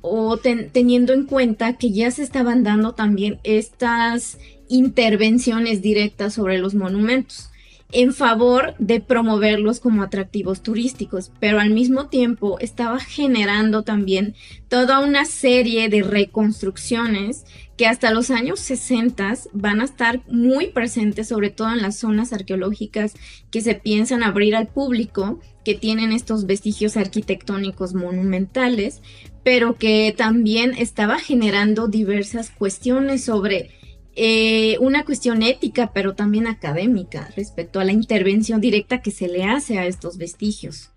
o 0.00 0.38
teniendo 0.38 1.12
en 1.12 1.26
cuenta 1.26 1.76
que 1.76 1.90
ya 1.90 2.10
se 2.10 2.22
estaban 2.22 2.62
dando 2.62 2.92
también 2.94 3.38
estas 3.44 4.38
intervenciones 4.70 5.82
directas 5.82 6.32
sobre 6.32 6.58
los 6.58 6.74
monumentos 6.74 7.50
en 7.92 8.14
favor 8.14 8.74
de 8.78 9.00
promoverlos 9.00 9.80
como 9.80 10.02
atractivos 10.02 10.62
turísticos, 10.62 11.32
pero 11.40 11.58
al 11.58 11.70
mismo 11.70 12.06
tiempo 12.06 12.58
estaba 12.60 13.00
generando 13.00 13.82
también 13.82 14.34
toda 14.68 15.00
una 15.00 15.24
serie 15.24 15.88
de 15.88 16.02
reconstrucciones 16.02 17.44
que 17.76 17.86
hasta 17.86 18.12
los 18.12 18.30
años 18.30 18.60
60 18.60 19.34
van 19.52 19.80
a 19.80 19.84
estar 19.84 20.20
muy 20.28 20.68
presentes, 20.68 21.28
sobre 21.28 21.50
todo 21.50 21.72
en 21.72 21.82
las 21.82 21.96
zonas 21.98 22.32
arqueológicas 22.32 23.14
que 23.50 23.60
se 23.60 23.74
piensan 23.74 24.22
abrir 24.22 24.54
al 24.54 24.68
público, 24.68 25.40
que 25.64 25.74
tienen 25.74 26.12
estos 26.12 26.46
vestigios 26.46 26.96
arquitectónicos 26.96 27.94
monumentales, 27.94 29.02
pero 29.42 29.76
que 29.76 30.14
también 30.16 30.74
estaba 30.76 31.18
generando 31.18 31.88
diversas 31.88 32.50
cuestiones 32.50 33.24
sobre 33.24 33.70
eh, 34.16 34.76
una 34.80 35.04
cuestión 35.04 35.42
ética, 35.42 35.92
pero 35.92 36.14
también 36.14 36.46
académica 36.46 37.30
respecto 37.36 37.80
a 37.80 37.84
la 37.84 37.92
intervención 37.92 38.60
directa 38.60 39.02
que 39.02 39.10
se 39.10 39.28
le 39.28 39.44
hace 39.44 39.78
a 39.78 39.86
estos 39.86 40.18
vestigios. 40.18 40.90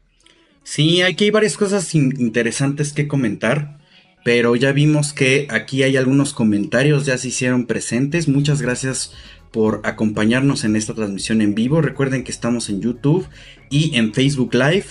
Sí, 0.64 1.02
aquí 1.02 1.26
hay 1.26 1.32
varias 1.32 1.58
cosas 1.58 1.94
interesantes 1.94 2.94
que 2.94 3.08
comentar, 3.08 3.80
pero 4.24 4.56
ya 4.56 4.72
vimos 4.72 5.14
que 5.14 5.48
aquí 5.50 5.84
hay 5.84 5.98
algunos 5.98 6.34
comentarios, 6.34 7.06
ya 7.06 7.18
se 7.18 7.28
hicieron 7.28 7.66
presentes. 7.66 8.28
Muchas 8.28 8.62
gracias 8.62 9.14
por 9.52 9.82
acompañarnos 9.84 10.64
en 10.64 10.76
esta 10.76 10.94
transmisión 10.94 11.42
en 11.42 11.54
vivo. 11.54 11.82
Recuerden 11.82 12.24
que 12.24 12.32
estamos 12.32 12.70
en 12.70 12.82
YouTube 12.82 13.28
y 13.70 13.96
en 13.98 14.14
Facebook 14.14 14.54
Live. 14.54 14.86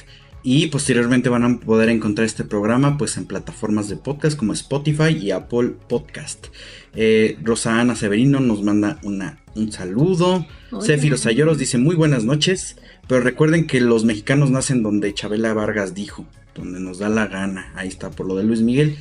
Y 0.45 0.67
posteriormente 0.67 1.29
van 1.29 1.45
a 1.45 1.61
poder 1.61 1.89
encontrar 1.89 2.27
este 2.27 2.45
programa 2.45 2.99
pues 2.99 3.17
en 3.17 3.27
plataformas 3.27 3.89
de 3.89 3.97
podcast 3.97 4.37
como 4.37 4.53
Spotify 4.53 5.17
y 5.21 5.31
Apple 5.31 5.75
Podcast. 5.89 6.49
Eh, 6.95 7.39
Rosa 7.43 7.81
Ana 7.81 7.95
Severino 7.95 8.41
nos 8.41 8.63
manda 8.63 8.99
una, 9.03 9.39
un 9.55 9.71
saludo. 9.71 10.45
Céfiro 10.81 11.17
Sayoros 11.17 11.59
dice 11.59 11.79
muy 11.79 11.95
buenas 11.95 12.25
noches. 12.25 12.77
Pero 13.09 13.21
recuerden 13.21 13.67
que 13.67 13.81
los 13.81 14.05
mexicanos 14.05 14.51
nacen 14.51 14.83
donde 14.83 15.15
Chabela 15.15 15.53
Vargas 15.55 15.95
dijo, 15.95 16.25
donde 16.55 16.81
nos 16.81 16.99
da 16.99 17.09
la 17.09 17.27
gana. 17.27 17.73
Ahí 17.75 17.89
está, 17.89 18.11
por 18.11 18.27
lo 18.27 18.37
de 18.37 18.45
Luis 18.45 18.63
Miguel. 18.63 18.97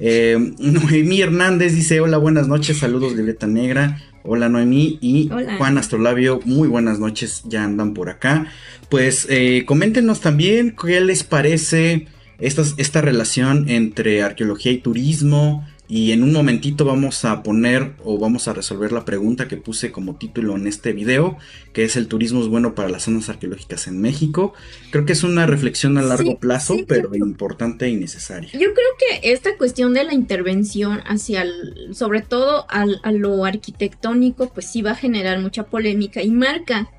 Eh, 0.00 0.36
Noemí 0.58 1.20
Hernández 1.20 1.74
dice, 1.74 2.00
hola, 2.00 2.18
buenas 2.18 2.48
noches, 2.48 2.78
saludos 2.78 3.14
Libreta 3.14 3.46
Negra. 3.46 4.02
Hola 4.28 4.48
Noemí 4.48 4.98
y 5.00 5.30
Juan 5.58 5.78
Astrolabio, 5.78 6.40
muy 6.44 6.66
buenas 6.66 6.98
noches, 6.98 7.42
ya 7.44 7.62
andan 7.62 7.94
por 7.94 8.08
acá. 8.10 8.46
Pues 8.88 9.26
eh, 9.30 9.64
coméntenos 9.66 10.20
también 10.20 10.74
qué 10.74 11.00
les 11.00 11.22
parece 11.22 12.08
esta, 12.40 12.62
esta 12.76 13.00
relación 13.00 13.68
entre 13.68 14.22
arqueología 14.22 14.72
y 14.72 14.78
turismo, 14.78 15.64
y 15.88 16.12
en 16.12 16.22
un 16.22 16.32
momentito 16.32 16.84
vamos 16.84 17.24
a 17.24 17.42
poner 17.42 17.92
o 18.02 18.18
vamos 18.18 18.48
a 18.48 18.52
resolver 18.52 18.92
la 18.92 19.04
pregunta 19.04 19.46
que 19.46 19.56
puse 19.56 19.92
como 19.92 20.16
título 20.16 20.56
en 20.56 20.66
este 20.66 20.92
video, 20.92 21.38
que 21.72 21.84
es 21.84 21.96
el 21.96 22.08
turismo 22.08 22.40
es 22.40 22.48
bueno 22.48 22.74
para 22.74 22.88
las 22.88 23.04
zonas 23.04 23.28
arqueológicas 23.28 23.86
en 23.86 24.00
México. 24.00 24.54
Creo 24.90 25.06
que 25.06 25.12
es 25.12 25.22
una 25.22 25.46
reflexión 25.46 25.96
a 25.98 26.02
largo 26.02 26.38
plazo, 26.38 26.76
pero 26.88 27.14
importante 27.14 27.88
y 27.88 27.96
necesaria. 27.96 28.50
Yo 28.52 28.74
creo 28.74 28.88
que 28.98 29.32
esta 29.32 29.56
cuestión 29.56 29.94
de 29.94 30.04
la 30.04 30.14
intervención 30.14 31.00
hacia, 31.06 31.44
sobre 31.92 32.22
todo 32.22 32.66
a 32.68 33.12
lo 33.12 33.44
arquitectónico, 33.44 34.52
pues 34.52 34.66
sí 34.66 34.82
va 34.82 34.92
a 34.92 34.96
generar 34.96 35.38
mucha 35.40 35.64
polémica 35.64 36.22
y 36.22 36.30
marca 36.30 36.90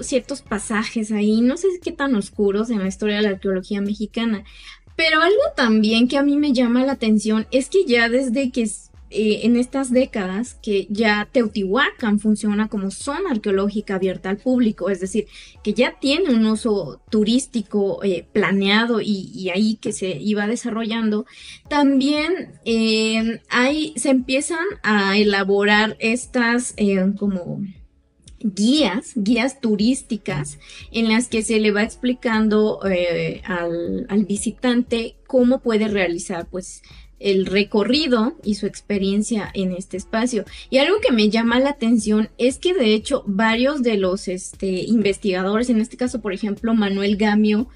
ciertos 0.00 0.42
pasajes 0.42 1.12
ahí, 1.12 1.40
no 1.40 1.56
sé 1.56 1.68
qué 1.82 1.92
tan 1.92 2.14
oscuros 2.14 2.70
en 2.70 2.80
la 2.80 2.88
historia 2.88 3.16
de 3.16 3.22
la 3.22 3.28
arqueología 3.30 3.80
mexicana. 3.80 4.44
Pero 5.00 5.22
algo 5.22 5.40
también 5.56 6.08
que 6.08 6.18
a 6.18 6.22
mí 6.22 6.36
me 6.36 6.52
llama 6.52 6.84
la 6.84 6.92
atención 6.92 7.46
es 7.50 7.70
que 7.70 7.86
ya 7.86 8.10
desde 8.10 8.50
que 8.50 8.64
eh, 8.64 9.40
en 9.44 9.56
estas 9.56 9.90
décadas 9.90 10.58
que 10.62 10.88
ya 10.90 11.26
Teotihuacán 11.32 12.20
funciona 12.20 12.68
como 12.68 12.90
zona 12.90 13.30
arqueológica 13.30 13.94
abierta 13.94 14.28
al 14.28 14.36
público, 14.36 14.90
es 14.90 15.00
decir, 15.00 15.26
que 15.64 15.72
ya 15.72 15.98
tiene 15.98 16.34
un 16.34 16.44
uso 16.44 17.00
turístico 17.08 18.04
eh, 18.04 18.26
planeado 18.30 19.00
y, 19.00 19.48
ahí 19.48 19.76
que 19.76 19.92
se 19.92 20.18
iba 20.18 20.46
desarrollando, 20.46 21.24
también 21.70 22.60
eh, 22.66 23.40
se 23.96 24.10
empiezan 24.10 24.66
a 24.82 25.16
elaborar 25.16 25.96
estas 25.98 26.74
como 27.18 27.62
guías, 28.40 29.12
guías 29.14 29.60
turísticas 29.60 30.58
en 30.92 31.08
las 31.08 31.28
que 31.28 31.42
se 31.42 31.60
le 31.60 31.70
va 31.70 31.82
explicando 31.82 32.80
eh, 32.88 33.42
al, 33.44 34.06
al, 34.08 34.24
visitante 34.24 35.16
cómo 35.26 35.60
puede 35.60 35.88
realizar 35.88 36.46
pues 36.50 36.82
el 37.20 37.44
recorrido 37.46 38.38
y 38.42 38.54
su 38.54 38.66
experiencia 38.66 39.50
en 39.54 39.72
este 39.72 39.96
espacio. 39.98 40.44
Y 40.70 40.78
algo 40.78 41.00
que 41.00 41.12
me 41.12 41.28
llama 41.28 41.60
la 41.60 41.70
atención 41.70 42.30
es 42.38 42.58
que 42.58 42.74
de 42.74 42.94
hecho 42.94 43.22
varios 43.26 43.82
de 43.82 43.98
los 43.98 44.26
este, 44.26 44.82
investigadores, 44.82 45.70
en 45.70 45.80
este 45.80 45.98
caso 45.98 46.20
por 46.20 46.32
ejemplo 46.32 46.74
Manuel 46.74 47.16
Gamio, 47.16 47.68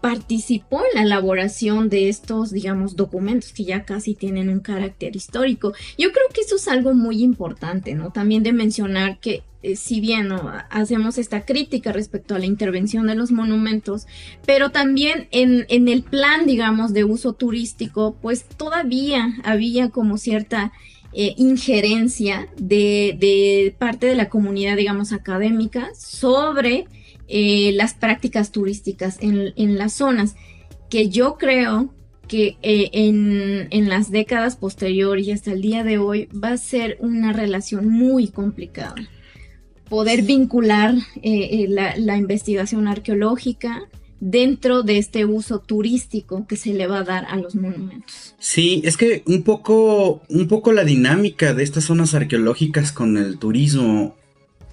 participó 0.00 0.80
en 0.80 0.96
la 0.96 1.02
elaboración 1.02 1.88
de 1.88 2.08
estos, 2.08 2.50
digamos, 2.50 2.96
documentos 2.96 3.52
que 3.52 3.64
ya 3.64 3.84
casi 3.84 4.14
tienen 4.14 4.48
un 4.48 4.60
carácter 4.60 5.14
histórico. 5.14 5.72
Yo 5.98 6.12
creo 6.12 6.26
que 6.32 6.40
eso 6.40 6.56
es 6.56 6.68
algo 6.68 6.94
muy 6.94 7.22
importante, 7.22 7.94
¿no? 7.94 8.10
También 8.10 8.42
de 8.42 8.52
mencionar 8.52 9.18
que 9.18 9.42
eh, 9.62 9.76
si 9.76 10.00
bien 10.00 10.30
hacemos 10.70 11.18
esta 11.18 11.44
crítica 11.44 11.92
respecto 11.92 12.34
a 12.34 12.38
la 12.38 12.46
intervención 12.46 13.06
de 13.06 13.14
los 13.14 13.30
monumentos, 13.30 14.06
pero 14.46 14.70
también 14.70 15.28
en, 15.32 15.66
el 15.68 16.02
plan, 16.02 16.46
digamos, 16.46 16.94
de 16.94 17.04
uso 17.04 17.34
turístico, 17.34 18.16
pues 18.22 18.44
todavía 18.44 19.34
había 19.44 19.90
como 19.90 20.16
cierta 20.16 20.72
eh, 21.12 21.34
injerencia 21.36 22.48
de, 22.56 23.16
de 23.18 23.74
parte 23.78 24.06
de 24.06 24.14
la 24.14 24.30
comunidad, 24.30 24.78
digamos, 24.78 25.12
académica 25.12 25.90
sobre 25.94 26.86
eh, 27.32 27.70
las 27.74 27.94
prácticas 27.94 28.50
turísticas 28.50 29.18
en, 29.20 29.78
las 29.78 29.92
zonas, 29.92 30.34
que 30.88 31.08
yo 31.08 31.36
creo 31.38 31.94
que 32.26 32.56
eh, 32.62 32.90
en, 32.92 33.88
las 33.88 34.10
décadas 34.10 34.56
posteriores 34.56 35.28
y 35.28 35.30
hasta 35.30 35.52
el 35.52 35.62
día 35.62 35.84
de 35.84 35.98
hoy 35.98 36.28
va 36.32 36.48
a 36.48 36.56
ser 36.56 36.96
una 36.98 37.32
relación 37.32 37.88
muy 37.88 38.26
complicada. 38.28 38.96
Poder 39.88 40.22
vincular 40.22 40.96
eh, 41.22 41.66
la, 41.68 42.16
investigación 42.16 42.88
arqueológica 42.88 43.82
dentro 44.18 44.82
de 44.82 44.98
este 44.98 45.24
uso 45.24 45.60
turístico 45.60 46.48
que 46.48 46.56
se 46.56 46.74
le 46.74 46.88
va 46.88 46.98
a 46.98 47.04
dar 47.04 47.26
a 47.26 47.36
los 47.36 47.54
monumentos. 47.54 48.34
Sí, 48.40 48.82
es 48.84 48.96
que 48.96 49.22
un 49.26 49.44
poco, 49.44 50.22
un 50.28 50.48
poco 50.48 50.72
la 50.72 50.82
dinámica 50.82 51.54
de 51.54 51.62
estas 51.62 51.84
zonas 51.84 52.12
arqueológicas 52.14 52.90
con 52.90 53.16
el 53.16 53.38
turismo 53.38 54.16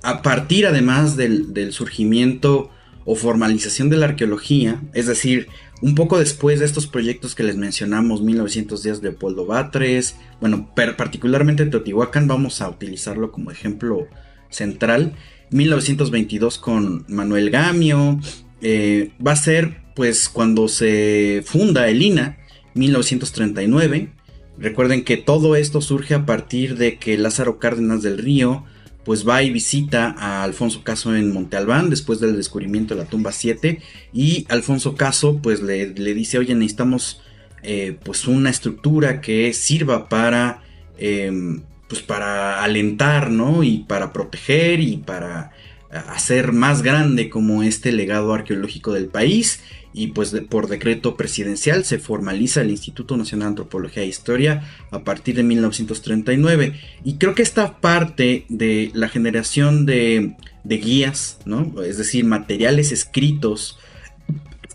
a 0.08 0.22
partir 0.22 0.66
además 0.66 1.18
del, 1.18 1.74
surgimiento 1.74 2.70
o 3.04 3.16
formalización 3.16 3.90
de 3.90 3.98
la 3.98 4.06
arqueología, 4.06 4.82
es 4.94 5.06
decir, 5.06 5.50
un 5.82 5.96
poco 5.96 6.18
después 6.18 6.62
de 6.62 6.66
estos 6.66 6.88
proyectos 6.88 7.36
que 7.36 7.44
les 7.44 7.58
mencionamos, 7.58 8.22
1900 8.22 8.84
días 8.84 9.02
de 9.02 9.10
Leopoldo 9.10 9.46
Batres, 9.46 10.16
bueno, 10.40 10.74
particularmente 10.74 11.66
Teotihuacán, 11.66 12.26
vamos 12.26 12.62
a 12.62 12.70
utilizarlo 12.70 13.34
como 13.34 13.52
ejemplo 13.52 14.08
central, 14.50 15.14
1922 15.52 16.58
con 16.58 17.04
Manuel 17.10 17.50
Gamio, 17.50 18.18
eh, 18.62 19.12
va 19.26 19.34
a 19.34 19.36
ser 19.36 19.82
pues 19.94 20.30
cuando 20.30 20.70
se 20.70 21.44
funda 21.46 21.90
el 21.90 22.02
INA, 22.02 22.38
1939, 22.76 24.14
recuerden 24.58 25.04
que 25.04 25.18
todo 25.18 25.58
esto 25.58 25.82
surge 25.82 26.14
a 26.14 26.26
partir 26.26 26.78
de 26.78 26.98
que 26.98 27.18
Lázaro 27.18 27.60
Cárdenas 27.60 28.04
del 28.04 28.18
Río, 28.18 28.64
pues 29.08 29.26
va 29.26 29.42
y 29.42 29.52
visita 29.52 30.14
a 30.20 30.44
Alfonso 30.44 30.84
Caso 30.84 31.16
en 31.16 31.32
Monte 31.32 31.56
Albán 31.56 31.90
después 31.90 32.20
del 32.20 32.36
descubrimiento 32.36 32.94
de 32.94 33.04
la 33.04 33.10
tumba 33.10 33.32
7 33.32 33.80
y 34.12 34.46
Alfonso 34.50 34.96
Caso 34.96 35.40
pues 35.42 35.62
le, 35.62 35.86
dice 35.94 36.40
oye 36.40 36.54
necesitamos 36.56 37.22
eh, 37.64 37.98
pues 38.04 38.28
una 38.28 38.50
estructura 38.50 39.22
que 39.22 39.54
sirva 39.54 40.10
para 40.10 40.62
em, 40.98 41.62
pues 41.88 42.02
para 42.02 42.62
alentar 42.66 43.32
no 43.32 43.64
y 43.64 43.86
para 43.88 44.12
proteger 44.12 44.82
y 44.82 44.98
para 44.98 45.52
hacer 45.90 46.52
más 46.52 46.82
grande 46.82 47.30
como 47.30 47.64
este 47.64 47.94
legado 47.94 48.34
arqueológico 48.34 48.92
del 48.92 49.08
país 49.08 49.62
y 49.98 50.08
pues 50.08 50.30
por 50.48 50.68
decreto 50.68 51.18
presidencial 51.18 51.84
se 51.84 51.98
formaliza 51.98 52.62
el 52.62 52.70
Instituto 52.70 53.18
Nacional 53.18 53.48
de 53.48 53.50
Antropología 53.50 54.04
e 54.04 54.08
Historia 54.08 54.64
a 54.92 55.00
partir 55.00 55.36
de 55.36 55.42
1939 55.42 56.80
y 57.04 57.16
creo 57.16 57.34
que 57.34 57.42
esta 57.42 57.82
parte 57.82 58.46
de 58.48 58.92
la 58.94 59.10
generación 59.10 59.88
de, 59.88 60.36
guías, 60.64 61.40
¿no? 61.46 61.82
es 61.82 61.98
decir, 61.98 62.26
materiales 62.26 62.92
escritos 62.92 63.80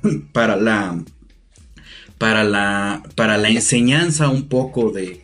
para 0.33 0.57
la 0.57 1.01
para 2.19 2.43
la 2.43 3.05
para 3.15 3.39
la 3.39 3.49
enseñanza 3.49 4.29
un 4.29 4.49
poco 4.49 4.91
de 4.91 5.23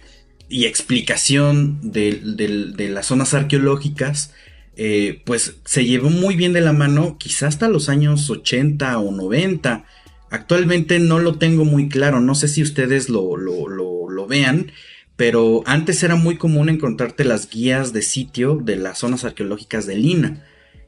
y 0.48 0.66
explicación 0.66 1.80
de, 1.82 2.20
de 2.22 2.88
las 2.88 3.06
zonas 3.06 3.34
arqueológicas 3.34 4.32
eh, 4.80 5.22
pues 5.24 5.56
se 5.64 5.84
llevó 5.84 6.08
muy 6.08 6.36
bien 6.36 6.52
de 6.52 6.60
la 6.60 6.72
mano, 6.72 7.18
quizás 7.18 7.54
hasta 7.54 7.68
los 7.68 7.88
años 7.88 8.30
80 8.30 8.96
o 9.00 9.10
90. 9.10 9.84
Actualmente 10.30 11.00
no 11.00 11.18
lo 11.18 11.36
tengo 11.36 11.64
muy 11.64 11.88
claro, 11.88 12.20
no 12.20 12.36
sé 12.36 12.46
si 12.46 12.62
ustedes 12.62 13.08
lo, 13.08 13.36
lo, 13.36 14.26
vean, 14.28 14.70
pero 15.16 15.62
antes 15.66 16.02
era 16.04 16.14
muy 16.14 16.36
común 16.36 16.68
encontrarte 16.68 17.24
las 17.24 17.50
guías 17.50 17.92
de 17.92 18.02
sitio 18.02 18.60
de 18.62 18.76
las 18.76 18.98
zonas 18.98 19.24
arqueológicas 19.24 19.84
de 19.86 19.96
Lina. 19.96 20.44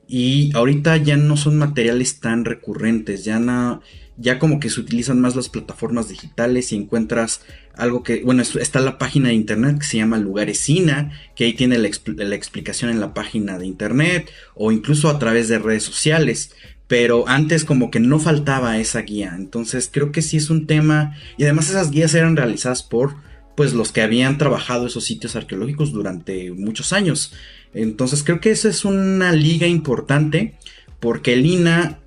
Y 0.06 0.54
ahorita 0.54 0.96
ya 0.98 1.16
no 1.16 1.36
son 1.36 1.56
materiales 1.56 2.20
tan 2.20 2.44
recurrentes, 2.44 3.24
ya 3.24 3.40
no, 3.40 3.82
ya 4.20 4.38
como 4.38 4.60
que 4.60 4.68
se 4.68 4.80
utilizan 4.80 5.20
más 5.20 5.34
las 5.34 5.48
plataformas 5.48 6.08
digitales 6.08 6.72
y 6.72 6.76
encuentras 6.76 7.40
algo 7.74 8.02
que, 8.02 8.22
bueno, 8.22 8.42
está 8.42 8.80
la 8.80 8.98
página 8.98 9.28
de 9.28 9.34
internet 9.34 9.78
que 9.78 9.86
se 9.86 9.96
llama 9.96 10.18
Lugaresina, 10.18 11.12
que 11.34 11.44
ahí 11.44 11.54
tiene 11.54 11.78
la, 11.78 11.88
explicación 11.88 12.90
en 12.90 13.00
la 13.00 13.14
página 13.14 13.58
de 13.58 13.66
internet 13.66 14.30
o 14.54 14.72
incluso 14.72 15.08
a 15.08 15.18
través 15.18 15.48
de 15.48 15.58
redes 15.58 15.84
sociales. 15.84 16.52
Pero 16.86 17.28
antes 17.28 17.64
como 17.64 17.90
que 17.90 18.00
no 18.00 18.18
faltaba 18.18 18.78
esa 18.78 19.00
guía. 19.02 19.34
Entonces 19.36 19.88
creo 19.90 20.12
que 20.12 20.22
sí 20.22 20.36
es 20.36 20.50
un 20.50 20.66
tema. 20.66 21.16
Y 21.38 21.44
además 21.44 21.70
esas 21.70 21.90
guías 21.90 22.14
eran 22.14 22.36
realizadas 22.36 22.82
por 22.82 23.14
pues 23.56 23.72
los 23.74 23.92
que 23.92 24.02
habían 24.02 24.38
trabajado 24.38 24.86
esos 24.86 25.04
sitios 25.04 25.36
arqueológicos 25.36 25.92
durante 25.92 26.50
muchos 26.50 26.92
años. 26.92 27.32
Entonces 27.72 28.22
creo 28.24 28.40
que 28.40 28.50
esa 28.50 28.68
es 28.68 28.84
una 28.84 29.32
liga 29.32 29.66
importante 29.66 30.54
porque 30.98 31.32
el 31.32 31.46
INA 31.46 32.00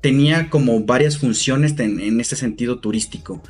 tenía 0.00 0.50
como 0.50 0.80
varias 0.84 1.18
funciones 1.18 1.78
en, 1.78 2.20
este 2.20 2.36
sentido 2.36 2.78
turístico. 2.78 3.42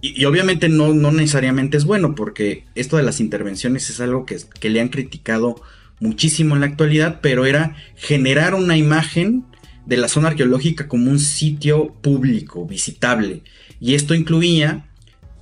Y, 0.00 0.24
obviamente 0.24 0.68
no, 0.68 0.94
no, 0.94 1.12
necesariamente 1.12 1.76
es 1.76 1.84
bueno, 1.84 2.14
porque 2.14 2.64
esto 2.74 2.96
de 2.96 3.02
las 3.02 3.20
intervenciones 3.20 3.90
es 3.90 4.00
algo 4.00 4.24
que, 4.24 4.38
que, 4.58 4.70
le 4.70 4.80
han 4.80 4.88
criticado 4.88 5.60
muchísimo 6.00 6.54
en 6.54 6.60
la 6.60 6.66
actualidad, 6.66 7.20
pero 7.20 7.44
era 7.44 7.76
generar 7.96 8.54
una 8.54 8.78
imagen 8.78 9.44
de 9.84 9.98
la 9.98 10.08
zona 10.08 10.28
arqueológica 10.28 10.88
como 10.88 11.10
un 11.10 11.18
sitio 11.18 11.94
público, 12.00 12.66
visitable. 12.66 13.42
Y 13.78 13.94
esto 13.94 14.14
incluía, 14.14 14.86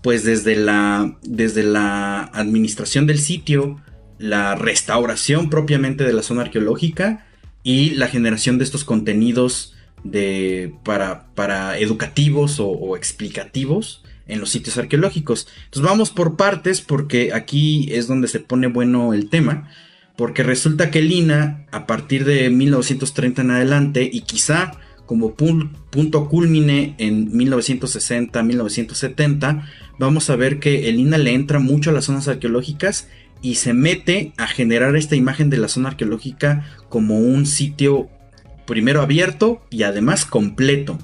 pues 0.03 0.25
desde 0.25 0.57
la, 0.57 1.18
desde 1.23 1.62
la 1.62 2.23
administración 2.33 3.07
del 3.07 3.18
sitio, 3.18 3.81
la 4.18 4.57
restauración 4.57 5.51
propiamente 5.51 6.05
de 6.05 6.12
la 6.12 6.23
zona 6.23 6.42
arqueológica 6.42 7.27
y 7.62 7.90
la 7.90 8.09
generación 8.09 8.59
de 8.59 8.64
estos 8.64 8.85
contenidos 8.85 9.75
de, 10.05 10.75
para, 10.85 11.27
para 11.35 11.79
educativos 11.79 12.61
o, 12.61 12.97
explicativos 12.97 14.05
en 14.27 14.41
los 14.41 14.51
sitios 14.51 14.79
arqueológicos. 14.79 15.49
Entonces 15.65 15.89
vamos 15.89 16.11
por 16.11 16.37
partes 16.37 16.81
porque 16.81 17.33
aquí 17.33 17.89
es 17.93 18.07
donde 18.07 18.29
se 18.29 18.39
pone 18.41 18.67
bueno 18.67 19.15
el 19.15 19.31
tema. 19.31 19.71
Porque 20.17 20.43
resulta 20.43 20.91
que 20.91 21.01
Lina, 21.01 21.65
a 21.71 21.87
partir 21.87 22.25
de 22.25 22.51
1930 22.51 23.43
en 23.43 23.53
adelante, 23.53 24.11
y 24.13 24.23
quizá 24.23 24.73
como 25.07 25.35
punto 25.35 26.29
culmine 26.29 26.97
en 26.99 27.33
1960-1970, 27.33 29.65
vamos 29.99 30.29
a 30.29 30.37
ver 30.37 30.59
que 30.59 30.89
el 30.89 31.01
INA 31.01 31.17
le 31.19 31.35
entra 31.35 31.61
mucho 31.61 31.91
a 31.91 31.93
las 31.95 32.05
zonas 32.05 32.29
arqueológicas 32.29 33.09
y 33.41 33.55
se 33.55 33.73
mete 33.73 34.33
a 34.37 34.47
generar 34.47 34.97
esta 34.97 35.17
imagen 35.17 35.51
de 35.51 35.59
la 35.59 35.69
zona 35.69 35.91
arqueológica 35.91 36.65
como 36.89 37.21
un 37.21 37.47
sitio 37.47 38.09
primero 38.69 39.03
abierto 39.03 39.61
y 39.71 39.83
además 39.83 40.25
completo. 40.25 40.97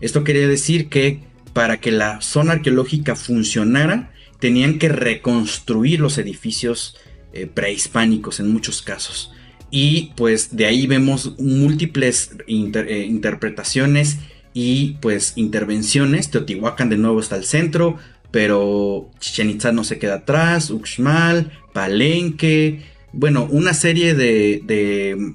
Esto 0.00 0.24
quería 0.24 0.48
decir 0.48 0.88
que 0.88 1.20
para 1.52 1.78
que 1.78 1.92
la 1.92 2.20
zona 2.20 2.52
arqueológica 2.54 3.14
funcionara, 3.14 4.12
tenían 4.40 4.78
que 4.78 4.88
reconstruir 4.88 6.00
los 6.00 6.18
edificios 6.18 6.96
eh, 7.32 7.46
prehispánicos 7.46 8.40
en 8.40 8.52
muchos 8.52 8.82
casos. 8.82 9.32
Y 9.70 10.12
pues 10.16 10.56
de 10.56 10.66
ahí 10.66 10.86
vemos 10.86 11.38
múltiples 11.38 12.32
eh, 12.48 13.06
interpretaciones 13.08 14.18
y 14.52 14.96
pues 15.00 15.34
intervenciones. 15.36 16.30
Teotihuacán 16.30 16.88
de 16.88 16.98
nuevo 16.98 17.20
está 17.20 17.36
al 17.36 17.44
centro, 17.44 17.96
pero 18.30 19.10
Chichen 19.20 19.58
no 19.74 19.84
se 19.84 19.98
queda 19.98 20.16
atrás, 20.16 20.70
Uxmal, 20.70 21.52
Palenque, 21.72 22.80
bueno, 23.12 23.46
una 23.50 23.74
serie 23.74 24.14
de, 24.14 25.34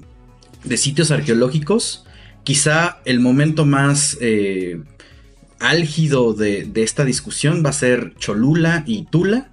sitios 0.76 1.10
arqueológicos. 1.10 2.04
Quizá 2.44 2.98
el 3.04 3.20
momento 3.20 3.64
más 3.66 4.16
eh, 4.20 4.80
álgido 5.60 6.34
de, 6.34 6.64
de, 6.64 6.82
esta 6.82 7.04
discusión 7.04 7.62
va 7.64 7.70
a 7.70 7.74
ser 7.74 8.14
Cholula 8.18 8.84
y 8.86 9.04
Tula, 9.06 9.50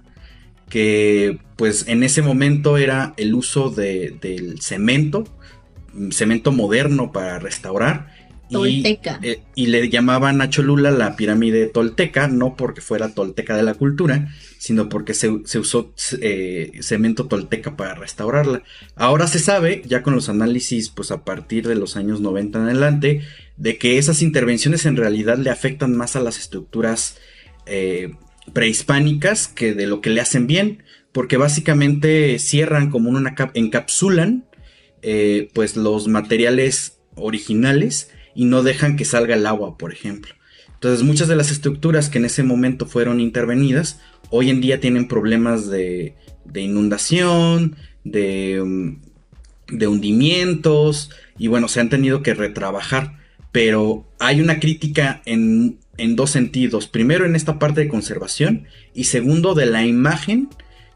que 0.68 1.38
pues 1.56 1.88
en 1.88 2.02
ese 2.02 2.22
momento 2.22 2.76
era 2.76 3.14
el 3.16 3.34
uso 3.34 3.70
de, 3.70 4.16
del 4.20 4.60
cemento, 4.60 5.24
cemento 6.10 6.52
moderno 6.52 7.12
para 7.12 7.38
restaurar. 7.38 8.15
Eh, 8.50 9.42
y, 9.56 9.66
le 9.66 9.88
llamaban 9.88 10.40
a 10.40 10.48
Cholula 10.48 10.90
la 10.92 11.16
pirámide 11.16 11.66
tolteca, 11.66 12.28
no 12.28 12.56
porque 12.56 12.80
fuera 12.80 13.12
tolteca 13.12 13.56
de 13.56 13.64
la 13.64 13.74
cultura, 13.74 14.28
sino 14.58 14.88
porque 14.88 15.14
se, 15.14 15.28
usó 15.28 15.92
eh, 16.20 16.70
cemento 16.80 17.26
tolteca 17.26 17.76
para 17.76 17.94
restaurarla. 17.94 18.62
Ahora 18.94 19.26
se 19.26 19.40
sabe, 19.40 19.82
ya 19.86 20.02
con 20.02 20.14
los 20.14 20.28
análisis, 20.28 20.90
pues 20.90 21.10
a 21.10 21.24
partir 21.24 21.66
de 21.66 21.74
los 21.74 21.96
años 21.96 22.20
90 22.20 22.58
en 22.58 22.64
adelante, 22.66 23.22
de 23.56 23.78
que 23.78 23.98
esas 23.98 24.22
intervenciones 24.22 24.86
en 24.86 24.96
realidad 24.96 25.38
le 25.38 25.50
afectan 25.50 25.96
más 25.96 26.14
a 26.14 26.20
las 26.20 26.38
estructuras 26.38 27.18
eh, 27.66 28.14
prehispánicas 28.52 29.48
que 29.48 29.74
de 29.74 29.88
lo 29.88 30.00
que 30.00 30.10
le 30.10 30.20
hacen 30.20 30.46
bien, 30.46 30.84
porque 31.10 31.36
básicamente 31.36 32.38
cierran 32.38 32.90
como 32.90 33.10
una 33.10 33.34
encapsulan 33.54 34.44
pues 35.54 35.76
los 35.76 36.08
materiales 36.08 36.98
originales 37.14 38.10
y 38.36 38.44
no 38.44 38.62
dejan 38.62 38.96
que 38.96 39.04
salga 39.04 39.34
el 39.34 39.46
agua, 39.46 39.76
por 39.76 39.92
ejemplo. 39.92 40.34
Entonces 40.74 41.04
muchas 41.04 41.26
de 41.26 41.36
las 41.36 41.50
estructuras 41.50 42.08
que 42.08 42.18
en 42.18 42.26
ese 42.26 42.42
momento 42.42 42.86
fueron 42.86 43.18
intervenidas, 43.18 43.98
hoy 44.30 44.50
en 44.50 44.60
día 44.60 44.78
tienen 44.78 45.08
problemas 45.08 45.68
de, 45.68 46.14
inundación, 46.54 47.76
de, 48.04 48.62
mm, 48.64 49.76
de 49.76 49.88
hundimientos, 49.88 51.10
y 51.38 51.48
bueno, 51.48 51.66
se 51.66 51.80
han 51.80 51.88
tenido 51.88 52.22
que 52.22 52.34
retrabajar. 52.34 53.16
Pero 53.52 54.06
hay 54.18 54.42
una 54.42 54.60
crítica 54.60 55.22
en 55.24 55.78
en 55.98 56.16
dos 56.16 56.30
sentidos. 56.30 56.88
Primero 56.88 57.24
en 57.26 57.36
esta 57.36 57.58
parte 57.58 57.80
de 57.80 57.88
conservación 57.88 58.66
y 58.94 59.04
segundo 59.04 59.54
de 59.54 59.66
la 59.66 59.84
imagen 59.84 60.48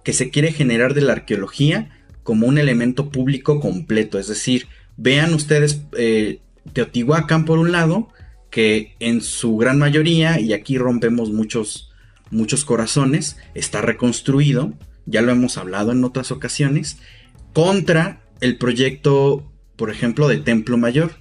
que 0.05 0.13
se 0.13 0.31
quiere 0.31 0.53
generar 0.53 0.95
de 0.95 1.03
la 1.03 1.13
arqueología 1.13 1.91
como 2.23 2.47
un 2.47 2.59
elemento 2.59 3.11
público 3.11 3.61
completo. 3.61 4.19
Es 4.19 4.29
decir, 4.29 4.67
vean 4.97 5.35
ustedes 5.35 5.83
eh, 5.97 6.41
Teotihuacán 6.73 7.45
por 7.45 7.59
un 7.59 7.73
lado, 7.73 8.09
que 8.51 8.97
en 9.01 9.21
su 9.21 9.57
gran 9.57 9.79
mayoría, 9.79 10.41
y 10.41 10.53
aquí 10.53 10.79
rompemos 10.79 11.31
muchos, 11.31 11.93
muchos 12.31 12.65
corazones, 12.65 13.37
está 13.55 13.81
reconstruido, 13.81 14.73
ya 15.07 15.23
lo 15.23 15.33
hemos 15.33 15.57
hablado 15.57 15.93
en 15.93 16.05
otras 16.05 16.31
ocasiones, 16.31 16.99
contra 17.53 18.23
el 18.41 18.59
proyecto, 18.59 19.51
por 19.77 19.91
ejemplo, 19.91 20.29
de 20.29 20.39
Templo 20.39 20.79
Mayor 20.79 21.13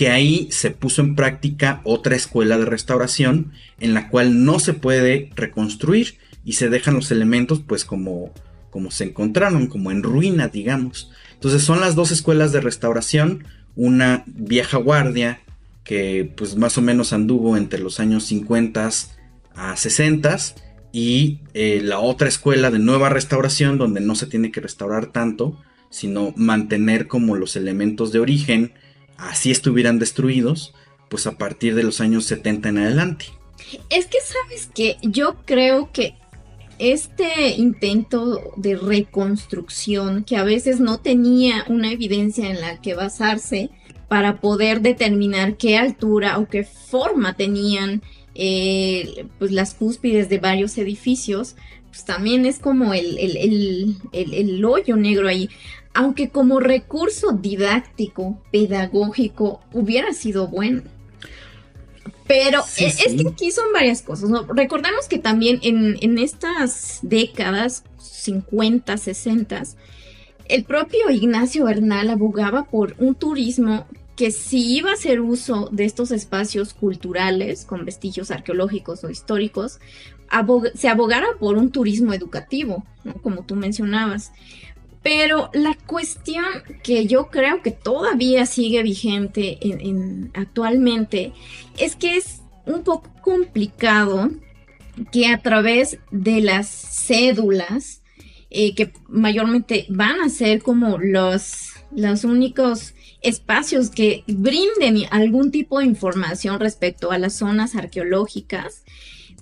que 0.00 0.08
ahí 0.08 0.48
se 0.50 0.70
puso 0.70 1.02
en 1.02 1.14
práctica 1.14 1.82
otra 1.84 2.16
escuela 2.16 2.56
de 2.56 2.64
restauración 2.64 3.52
en 3.80 3.92
la 3.92 4.08
cual 4.08 4.46
no 4.46 4.58
se 4.58 4.72
puede 4.72 5.30
reconstruir 5.34 6.16
y 6.42 6.54
se 6.54 6.70
dejan 6.70 6.94
los 6.94 7.10
elementos 7.10 7.60
pues 7.60 7.84
como, 7.84 8.32
como 8.70 8.90
se 8.90 9.04
encontraron, 9.04 9.66
como 9.66 9.90
en 9.90 10.02
ruina, 10.02 10.48
digamos. 10.48 11.10
Entonces 11.34 11.62
son 11.62 11.80
las 11.80 11.96
dos 11.96 12.12
escuelas 12.12 12.50
de 12.50 12.62
restauración, 12.62 13.44
una 13.76 14.24
vieja 14.26 14.78
guardia 14.78 15.40
que 15.84 16.32
pues 16.36 16.56
más 16.56 16.78
o 16.78 16.82
menos 16.82 17.12
anduvo 17.12 17.56
entre 17.56 17.80
los 17.80 18.00
años 18.00 18.24
50 18.24 18.90
a 19.54 19.76
60 19.76 20.36
y 20.92 21.40
eh, 21.54 21.80
la 21.82 21.98
otra 22.00 22.28
escuela 22.28 22.70
de 22.70 22.78
nueva 22.78 23.08
restauración 23.08 23.78
donde 23.78 24.00
no 24.00 24.14
se 24.14 24.26
tiene 24.26 24.50
que 24.50 24.60
restaurar 24.60 25.06
tanto, 25.06 25.60
sino 25.88 26.32
mantener 26.36 27.08
como 27.08 27.36
los 27.36 27.56
elementos 27.56 28.12
de 28.12 28.20
origen, 28.20 28.72
así 29.16 29.50
estuvieran 29.50 29.98
destruidos, 29.98 30.74
pues 31.08 31.26
a 31.26 31.38
partir 31.38 31.74
de 31.74 31.82
los 31.82 32.00
años 32.00 32.24
70 32.26 32.68
en 32.68 32.78
adelante. 32.78 33.26
Es 33.88 34.06
que 34.06 34.18
sabes 34.20 34.70
que 34.74 34.96
yo 35.02 35.36
creo 35.44 35.92
que 35.92 36.14
este 36.80 37.50
intento 37.50 38.52
de 38.56 38.76
reconstrucción, 38.76 40.24
que 40.24 40.36
a 40.36 40.44
veces 40.44 40.80
no 40.80 40.98
tenía 40.98 41.64
una 41.68 41.92
evidencia 41.92 42.50
en 42.50 42.60
la 42.60 42.80
que 42.80 42.94
basarse 42.94 43.70
para 44.08 44.40
poder 44.40 44.80
determinar 44.80 45.56
qué 45.56 45.76
altura 45.78 46.38
o 46.38 46.48
qué 46.48 46.64
forma 46.64 47.36
tenían 47.36 48.02
eh, 48.34 49.26
pues 49.38 49.52
las 49.52 49.74
cúspides 49.74 50.28
de 50.28 50.38
varios 50.38 50.76
edificios, 50.78 51.56
pues 51.88 52.04
también 52.04 52.46
es 52.46 52.58
como 52.58 52.94
el, 52.94 53.18
el, 53.18 53.96
el 54.12 54.64
hoyo 54.64 54.96
negro 54.96 55.28
ahí 55.28 55.48
aunque 55.94 56.30
como 56.30 56.60
recurso 56.60 57.32
didáctico, 57.32 58.38
pedagógico, 58.52 59.60
hubiera 59.72 60.12
sido 60.12 60.48
bueno. 60.48 60.82
Pero 62.30 62.62
e, 62.76 62.86
es, 62.86 62.96
que 62.96 63.28
aquí 63.28 63.50
son 63.50 63.72
varias 63.72 64.02
cosas. 64.02 64.30
¿no? 64.30 64.44
Recordemos 64.44 65.08
que 65.08 65.18
también 65.18 65.58
en, 65.62 66.16
estas 66.16 67.00
décadas, 67.02 67.82
50, 67.98 68.96
60, 68.96 69.62
el 70.46 70.62
propio 70.62 71.10
Ignacio 71.10 71.64
Bernal 71.64 72.08
abogaba 72.08 72.66
por 72.66 72.94
un 72.98 73.16
turismo 73.16 73.84
que 74.14 74.30
si 74.30 74.76
iba 74.76 74.90
a 74.90 74.94
hacer 74.94 75.20
uso 75.20 75.70
de 75.72 75.84
estos 75.84 76.12
espacios 76.12 76.72
culturales 76.72 77.64
con 77.64 77.84
vestigios 77.84 78.30
arqueológicos 78.30 79.02
o 79.02 79.10
históricos, 79.10 79.80
se 80.76 80.88
abogara 80.88 81.26
por 81.40 81.56
un 81.56 81.72
turismo 81.72 82.12
educativo, 82.12 82.84
como 83.22 83.42
tú 83.42 83.56
mencionabas. 83.56 84.30
Pero 85.02 85.50
la 85.54 85.76
cuestión 85.86 86.44
que 86.82 87.06
yo 87.06 87.28
creo 87.28 87.62
que 87.62 87.70
todavía 87.70 88.44
sigue 88.44 88.82
vigente 88.82 89.58
en, 89.62 90.30
actualmente 90.34 91.32
es 91.78 91.96
que 91.96 92.16
es 92.16 92.42
un 92.66 92.82
poco 92.84 93.10
complicado 93.22 94.30
que 95.10 95.28
a 95.28 95.40
través 95.40 95.98
de 96.10 96.42
las 96.42 96.68
cédulas, 96.68 98.02
eh, 98.50 98.74
que 98.74 98.92
mayormente 99.08 99.86
van 99.88 100.20
a 100.20 100.28
ser 100.28 100.62
como 100.62 100.98
los, 100.98 101.70
los 101.92 102.24
únicos 102.24 102.94
espacios 103.22 103.90
que 103.90 104.24
brinden 104.26 105.04
algún 105.10 105.50
tipo 105.50 105.78
de 105.78 105.86
información 105.86 106.60
respecto 106.60 107.10
a 107.10 107.18
las 107.18 107.34
zonas 107.34 107.74
arqueológicas, 107.74 108.84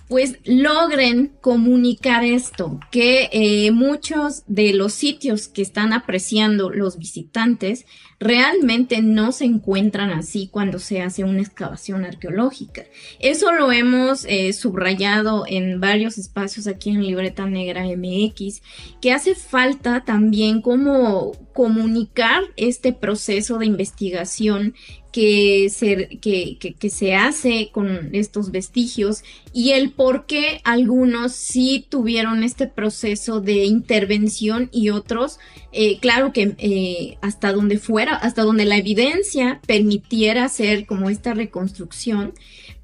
pues 0.09 0.39
logren 0.43 1.31
comunicar 1.39 2.25
esto, 2.25 2.79
que 2.91 3.29
eh, 3.31 3.71
muchos 3.71 4.43
de 4.47 4.73
los 4.73 4.91
sitios 4.91 5.47
que 5.47 5.61
están 5.61 5.93
apreciando 5.93 6.71
los 6.71 6.97
visitantes 6.97 7.85
realmente 8.19 9.01
no 9.01 9.31
se 9.31 9.45
encuentran 9.45 10.11
así 10.11 10.49
cuando 10.51 10.77
se 10.79 11.01
hace 11.01 11.23
una 11.23 11.41
excavación 11.41 12.03
arqueológica. 12.03 12.83
Eso 13.19 13.53
lo 13.53 13.71
hemos 13.71 14.25
eh, 14.25 14.51
subrayado 14.53 15.45
en 15.47 15.79
varios 15.79 16.17
espacios 16.17 16.67
aquí 16.67 16.89
en 16.89 17.03
Libreta 17.03 17.45
Negra 17.45 17.83
MX, 17.85 18.61
que 19.01 19.13
hace 19.13 19.35
falta 19.35 20.03
también 20.03 20.61
como 20.61 21.31
comunicar 21.53 22.43
este 22.55 22.93
proceso 22.93 23.57
de 23.57 23.65
investigación 23.65 24.73
que 25.11 25.69
se, 25.69 26.19
que, 26.19 26.89
se 26.89 27.15
hace 27.15 27.69
con 27.71 28.09
estos 28.13 28.51
vestigios 28.51 29.23
y 29.53 29.71
el 29.71 29.91
por 29.91 30.25
qué 30.25 30.61
algunos 30.63 31.33
sí 31.33 31.85
tuvieron 31.89 32.43
este 32.43 32.67
proceso 32.67 33.41
de 33.41 33.65
intervención 33.65 34.69
y 34.71 34.91
otros, 34.91 35.39
eh, 35.71 35.99
claro 35.99 36.31
que 36.31 36.55
eh, 36.59 37.17
hasta 37.21 37.51
donde 37.51 37.79
fuera, 37.79 38.08
hasta 38.13 38.43
donde 38.43 38.65
la 38.65 38.77
evidencia 38.77 39.61
permitiera 39.65 40.45
hacer 40.45 40.85
como 40.85 41.09
esta 41.09 41.33
reconstrucción, 41.33 42.33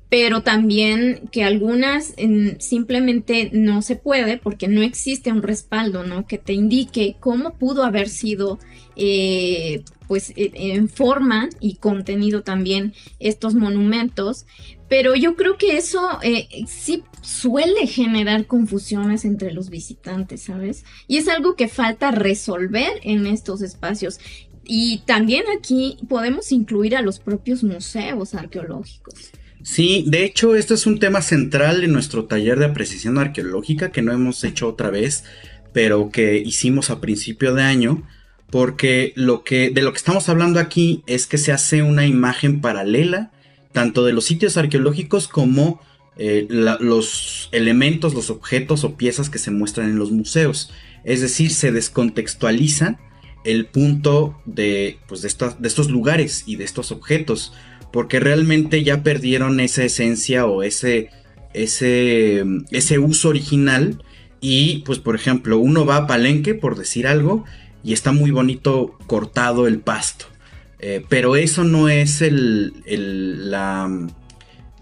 pero 0.09 0.43
también 0.43 1.27
que 1.31 1.43
algunas 1.43 2.13
simplemente 2.59 3.49
no 3.51 3.81
se 3.81 3.95
puede 3.95 4.37
porque 4.37 4.67
no 4.67 4.81
existe 4.81 5.31
un 5.31 5.41
respaldo, 5.41 6.03
¿no? 6.03 6.27
Que 6.27 6.37
te 6.37 6.53
indique 6.53 7.17
cómo 7.19 7.55
pudo 7.55 7.83
haber 7.83 8.07
sido, 8.07 8.59
eh, 8.95 9.83
pues, 10.07 10.31
e, 10.35 10.51
en 10.53 10.89
forma 10.89 11.49
y 11.59 11.75
contenido 11.75 12.43
también 12.43 12.93
estos 13.19 13.55
monumentos. 13.55 14.45
Pero 14.87 15.15
yo 15.15 15.35
creo 15.35 15.57
que 15.57 15.77
eso 15.77 16.19
eh, 16.21 16.47
sí 16.67 17.03
suele 17.21 17.87
generar 17.87 18.45
confusiones 18.45 19.25
entre 19.25 19.51
los 19.51 19.71
visitantes, 19.71 20.43
¿sabes? 20.43 20.85
Y 21.07 21.17
es 21.17 21.27
algo 21.27 21.55
que 21.55 21.67
falta 21.67 22.11
resolver 22.11 22.91
en 23.01 23.25
estos 23.25 23.63
espacios. 23.63 24.19
Y 24.65 24.99
también 25.05 25.43
aquí 25.57 25.97
podemos 26.07 26.51
incluir 26.51 26.95
a 26.95 27.01
los 27.01 27.19
propios 27.19 27.63
museos 27.63 28.33
arqueológicos. 28.33 29.31
Sí, 29.63 30.05
de 30.07 30.25
hecho, 30.25 30.55
esto 30.55 30.73
es 30.73 30.85
un 30.85 30.99
tema 30.99 31.21
central 31.21 31.83
en 31.83 31.91
nuestro 31.91 32.25
taller 32.25 32.59
de 32.59 32.65
apreciación 32.65 33.17
arqueológica 33.17 33.91
que 33.91 34.01
no 34.01 34.11
hemos 34.11 34.43
hecho 34.43 34.67
otra 34.67 34.89
vez, 34.91 35.23
pero 35.73 36.11
que 36.11 36.37
hicimos 36.37 36.89
a 36.89 37.01
principio 37.01 37.53
de 37.53 37.63
año, 37.63 38.03
porque 38.51 39.11
lo 39.15 39.43
que 39.43 39.71
de 39.71 39.81
lo 39.81 39.91
que 39.91 39.97
estamos 39.97 40.29
hablando 40.29 40.59
aquí 40.59 41.03
es 41.07 41.25
que 41.25 41.39
se 41.39 41.51
hace 41.51 41.81
una 41.81 42.05
imagen 42.05 42.61
paralela 42.61 43.31
tanto 43.71 44.05
de 44.05 44.13
los 44.13 44.25
sitios 44.25 44.55
arqueológicos 44.55 45.27
como 45.27 45.81
eh, 46.17 46.47
los 46.49 47.49
elementos, 47.51 48.13
los 48.13 48.29
objetos 48.29 48.83
o 48.83 48.95
piezas 48.95 49.29
que 49.29 49.39
se 49.39 49.51
muestran 49.51 49.89
en 49.89 49.99
los 49.99 50.11
museos. 50.11 50.71
Es 51.03 51.21
decir, 51.21 51.51
se 51.51 51.71
descontextualiza 51.71 52.99
el 53.45 53.67
punto 53.67 54.37
de, 54.45 54.99
pues, 55.07 55.21
de, 55.21 55.29
de 55.59 55.67
estos 55.67 55.89
lugares 55.89 56.43
y 56.45 56.57
de 56.57 56.65
estos 56.65 56.91
objetos 56.91 57.53
porque 57.95 58.19
realmente 58.19 58.83
ya 58.83 59.03
perdieron 59.03 59.61
esa 59.61 59.85
esencia 59.85 60.45
o 60.47 60.63
ese, 60.63 61.11
ese, 61.53 62.43
ese 62.71 62.99
uso 62.99 63.29
original. 63.29 64.03
Y 64.41 64.79
pues 64.79 64.99
por 64.99 65.15
ejemplo, 65.15 65.57
uno 65.59 65.85
va 65.85 65.95
a 65.95 66.05
Palenque, 66.05 66.55
por 66.55 66.77
decir 66.77 67.07
algo, 67.07 67.45
y 67.85 67.93
está 67.93 68.11
muy 68.11 68.31
bonito 68.31 68.97
cortado 69.07 69.65
el 69.65 69.79
pasto. 69.79 70.25
Eh, 70.79 71.05
pero 71.07 71.37
eso 71.37 71.63
no 71.63 71.87
es 71.87 72.21
el, 72.21 72.73
la, 73.49 74.09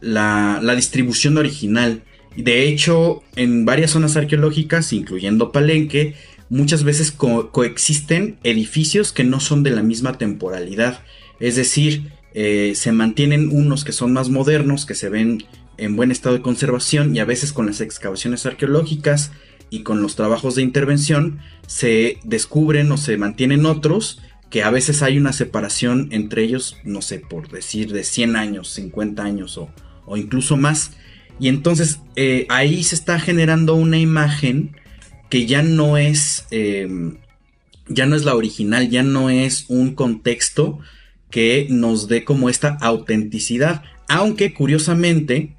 la, 0.01 0.75
distribución 0.75 1.37
original. 1.37 2.01
De 2.35 2.67
hecho, 2.67 3.21
en 3.35 3.63
varias 3.63 3.91
zonas 3.91 4.17
arqueológicas, 4.17 4.91
incluyendo 4.91 5.51
Palenque, 5.51 6.15
muchas 6.49 6.83
veces 6.83 7.11
coexisten 7.11 8.37
edificios 8.43 9.11
que 9.11 9.23
no 9.23 9.39
son 9.39 9.63
de 9.63 9.71
la 9.71 9.83
misma 9.83 10.17
temporalidad. 10.17 10.99
Es 11.39 11.55
decir, 11.55 12.11
eh, 12.33 12.73
se 12.75 12.91
mantienen 12.91 13.49
unos 13.51 13.83
que 13.83 13.91
son 13.91 14.13
más 14.13 14.29
modernos, 14.29 14.85
que 14.85 14.95
se 14.95 15.09
ven 15.09 15.43
en 15.77 15.95
buen 15.95 16.11
estado 16.11 16.35
de 16.35 16.41
conservación 16.41 17.15
y 17.15 17.19
a 17.19 17.25
veces 17.25 17.53
con 17.53 17.65
las 17.65 17.81
excavaciones 17.81 18.45
arqueológicas 18.45 19.31
y 19.69 19.81
con 19.81 20.01
los 20.01 20.15
trabajos 20.15 20.55
de 20.55 20.61
intervención 20.61 21.39
se 21.67 22.19
descubren 22.23 22.91
o 22.91 22.97
se 22.97 23.17
mantienen 23.17 23.65
otros 23.65 24.21
que 24.49 24.61
a 24.61 24.69
veces 24.69 25.01
hay 25.01 25.17
una 25.17 25.33
separación 25.33 26.09
entre 26.11 26.43
ellos, 26.43 26.77
no 26.83 27.01
sé, 27.01 27.19
por 27.19 27.49
decir 27.49 27.91
de 27.91 28.03
100 28.03 28.35
años, 28.35 28.69
50 28.69 29.23
años 29.23 29.57
o, 29.57 29.71
incluso 30.15 30.57
más. 30.57 30.91
Y 31.39 31.47
entonces 31.47 32.01
eh, 32.15 32.45
ahí 32.49 32.83
se 32.83 32.93
está 32.93 33.19
generando 33.19 33.73
una 33.73 33.97
imagen 33.97 34.75
que 35.29 35.45
ya 35.45 35.61
no 35.61 35.97
es, 35.97 36.45
eh, 36.51 36.87
ya 37.87 38.05
no 38.05 38.15
es 38.15 38.25
la 38.25 38.35
original, 38.35 38.89
ya 38.89 39.03
no 39.03 39.29
es 39.29 39.65
un 39.67 39.95
contexto 39.95 40.79
que 41.29 41.67
nos 41.69 42.07
dé 42.07 42.23
como 42.23 42.49
esta 42.49 42.77
autenticidad. 42.79 43.83
Aunque 44.07 44.53
curiosamente, 44.53 45.55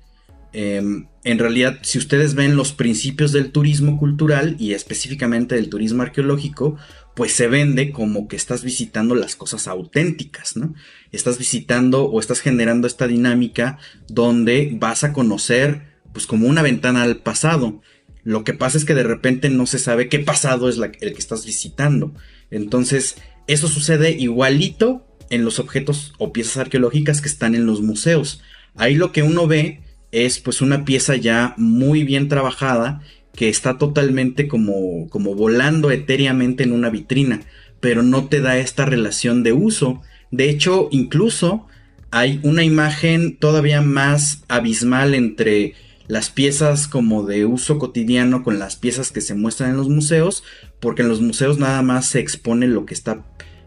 em, 0.52 1.06
en 1.24 1.38
realidad, 1.38 1.78
si 1.82 1.98
ustedes 1.98 2.34
ven 2.34 2.54
los 2.54 2.72
principios 2.72 3.32
del 3.32 3.50
turismo 3.50 3.98
cultural 3.98 4.56
y 4.60 4.74
específicamente 4.74 5.56
del 5.56 5.70
turismo 5.70 6.02
arqueológico, 6.02 6.76
pues 7.14 7.32
se 7.32 7.48
vende 7.48 7.90
como 7.92 8.28
que 8.28 8.36
estás 8.36 8.62
visitando 8.62 9.14
las 9.14 9.36
cosas 9.36 9.68
auténticas, 9.68 10.56
¿no? 10.56 10.74
Estás 11.12 11.38
visitando 11.38 12.04
o 12.04 12.20
estás 12.20 12.40
generando 12.40 12.86
esta 12.86 13.06
dinámica 13.06 13.78
donde 14.08 14.76
vas 14.78 15.04
a 15.04 15.12
conocer, 15.12 15.94
pues 16.12 16.26
como 16.26 16.46
una 16.46 16.62
ventana 16.62 17.02
al 17.02 17.16
pasado. 17.18 17.80
Lo 18.24 18.42
que 18.42 18.54
pasa 18.54 18.78
es 18.78 18.84
que 18.84 18.94
de 18.94 19.02
repente 19.02 19.50
no 19.50 19.66
se 19.66 19.78
sabe 19.78 20.08
qué 20.08 20.18
pasado 20.18 20.68
es 20.68 20.78
el 20.78 21.12
que 21.12 21.18
estás 21.18 21.44
visitando. 21.44 22.14
Entonces, 22.50 23.16
eso 23.46 23.68
sucede 23.68 24.12
igualito 24.12 25.06
en 25.30 25.44
los 25.44 25.58
objetos 25.58 26.14
o 26.18 26.32
piezas 26.32 26.56
arqueológicas 26.56 27.20
que 27.20 27.28
están 27.28 27.54
en 27.54 27.66
los 27.66 27.82
museos. 27.82 28.42
Ahí 28.74 28.94
lo 28.94 29.12
que 29.12 29.22
uno 29.22 29.46
ve 29.46 29.82
es 30.10 30.38
pues 30.38 30.62
una 30.62 30.84
pieza 30.84 31.16
ya 31.16 31.54
muy 31.58 32.04
bien 32.04 32.28
trabajada 32.28 33.02
que 33.34 33.48
está 33.48 33.78
totalmente 33.78 34.48
como, 34.48 35.08
como 35.10 35.34
volando 35.34 35.90
etéreamente 35.90 36.62
en 36.62 36.72
una 36.72 36.88
vitrina, 36.88 37.42
pero 37.80 38.02
no 38.02 38.26
te 38.26 38.40
da 38.40 38.56
esta 38.58 38.86
relación 38.86 39.42
de 39.42 39.52
uso. 39.52 40.02
De 40.30 40.48
hecho, 40.48 40.88
incluso 40.92 41.66
hay 42.10 42.40
una 42.44 42.62
imagen 42.62 43.36
todavía 43.36 43.82
más 43.82 44.44
abismal 44.48 45.14
entre 45.14 45.74
las 46.06 46.30
piezas 46.30 46.88
como 46.88 47.24
de 47.24 47.46
uso 47.46 47.78
cotidiano 47.78 48.42
con 48.42 48.58
las 48.58 48.76
piezas 48.76 49.10
que 49.10 49.20
se 49.20 49.34
muestran 49.34 49.70
en 49.70 49.76
los 49.76 49.88
museos, 49.88 50.44
porque 50.80 51.02
en 51.02 51.08
los 51.08 51.20
museos 51.20 51.58
nada 51.58 51.82
más 51.82 52.06
se 52.06 52.20
expone 52.20 52.66
lo 52.66 52.86
que 52.86 52.94
está 52.94 53.24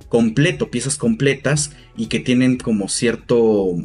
completo, 0.09 0.71
piezas 0.71 0.97
completas 0.97 1.71
y 1.95 2.07
que 2.07 2.19
tienen 2.19 2.57
como 2.57 2.89
cierto 2.89 3.75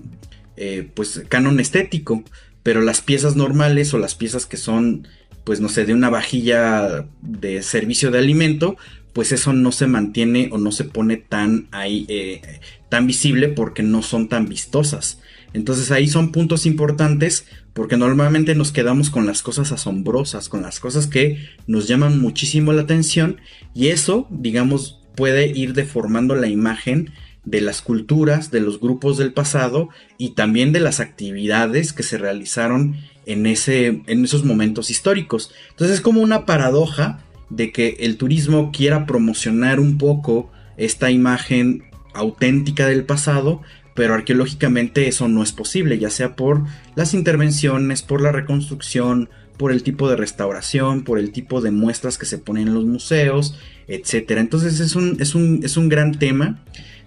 eh, 0.56 0.88
pues 0.94 1.22
canon 1.28 1.60
estético, 1.60 2.22
pero 2.62 2.80
las 2.80 3.00
piezas 3.00 3.36
normales 3.36 3.92
o 3.94 3.98
las 3.98 4.14
piezas 4.14 4.46
que 4.46 4.56
son 4.56 5.08
pues 5.44 5.60
no 5.60 5.68
sé, 5.68 5.84
de 5.84 5.94
una 5.94 6.10
vajilla 6.10 7.06
de 7.20 7.62
servicio 7.62 8.10
de 8.10 8.18
alimento, 8.18 8.76
pues 9.12 9.32
eso 9.32 9.52
no 9.52 9.72
se 9.72 9.86
mantiene 9.86 10.48
o 10.52 10.58
no 10.58 10.72
se 10.72 10.84
pone 10.84 11.16
tan 11.16 11.68
ahí, 11.72 12.06
eh, 12.08 12.60
tan 12.88 13.06
visible 13.06 13.48
porque 13.48 13.82
no 13.82 14.02
son 14.02 14.28
tan 14.28 14.48
vistosas. 14.48 15.18
Entonces 15.54 15.90
ahí 15.90 16.08
son 16.08 16.32
puntos 16.32 16.66
importantes 16.66 17.46
porque 17.72 17.96
normalmente 17.96 18.54
nos 18.54 18.72
quedamos 18.72 19.10
con 19.10 19.26
las 19.26 19.42
cosas 19.42 19.72
asombrosas, 19.72 20.48
con 20.48 20.62
las 20.62 20.80
cosas 20.80 21.06
que 21.06 21.38
nos 21.66 21.88
llaman 21.88 22.20
muchísimo 22.20 22.72
la 22.72 22.82
atención 22.82 23.38
y 23.74 23.88
eso, 23.88 24.26
digamos, 24.30 25.00
puede 25.14 25.46
ir 25.46 25.74
deformando 25.74 26.34
la 26.34 26.48
imagen 26.48 27.10
de 27.44 27.60
las 27.60 27.82
culturas, 27.82 28.50
de 28.50 28.60
los 28.60 28.80
grupos 28.80 29.18
del 29.18 29.32
pasado 29.32 29.88
y 30.16 30.30
también 30.30 30.72
de 30.72 30.80
las 30.80 31.00
actividades 31.00 31.92
que 31.92 32.02
se 32.02 32.18
realizaron 32.18 32.96
en, 33.26 33.46
ese, 33.46 34.02
en 34.06 34.24
esos 34.24 34.44
momentos 34.44 34.90
históricos. 34.90 35.52
Entonces 35.70 35.96
es 35.96 36.00
como 36.00 36.20
una 36.20 36.46
paradoja 36.46 37.24
de 37.50 37.72
que 37.72 37.96
el 38.00 38.16
turismo 38.16 38.70
quiera 38.72 39.06
promocionar 39.06 39.80
un 39.80 39.98
poco 39.98 40.50
esta 40.76 41.10
imagen 41.10 41.84
auténtica 42.14 42.86
del 42.86 43.04
pasado, 43.04 43.62
pero 43.94 44.14
arqueológicamente 44.14 45.08
eso 45.08 45.28
no 45.28 45.42
es 45.42 45.52
posible, 45.52 45.98
ya 45.98 46.10
sea 46.10 46.36
por 46.36 46.62
las 46.94 47.14
intervenciones, 47.14 48.02
por 48.02 48.20
la 48.20 48.32
reconstrucción, 48.32 49.28
por 49.56 49.70
el 49.70 49.82
tipo 49.82 50.08
de 50.08 50.16
restauración, 50.16 51.02
por 51.02 51.18
el 51.18 51.30
tipo 51.30 51.60
de 51.60 51.70
muestras 51.70 52.18
que 52.18 52.26
se 52.26 52.38
ponen 52.38 52.68
en 52.68 52.74
los 52.74 52.84
museos, 52.84 53.58
etcétera. 53.86 54.40
Entonces 54.40 54.80
es 54.80 54.96
un, 54.96 55.16
es 55.20 55.34
un, 55.34 55.60
es 55.62 55.76
un 55.76 55.88
gran 55.88 56.18
tema 56.18 56.62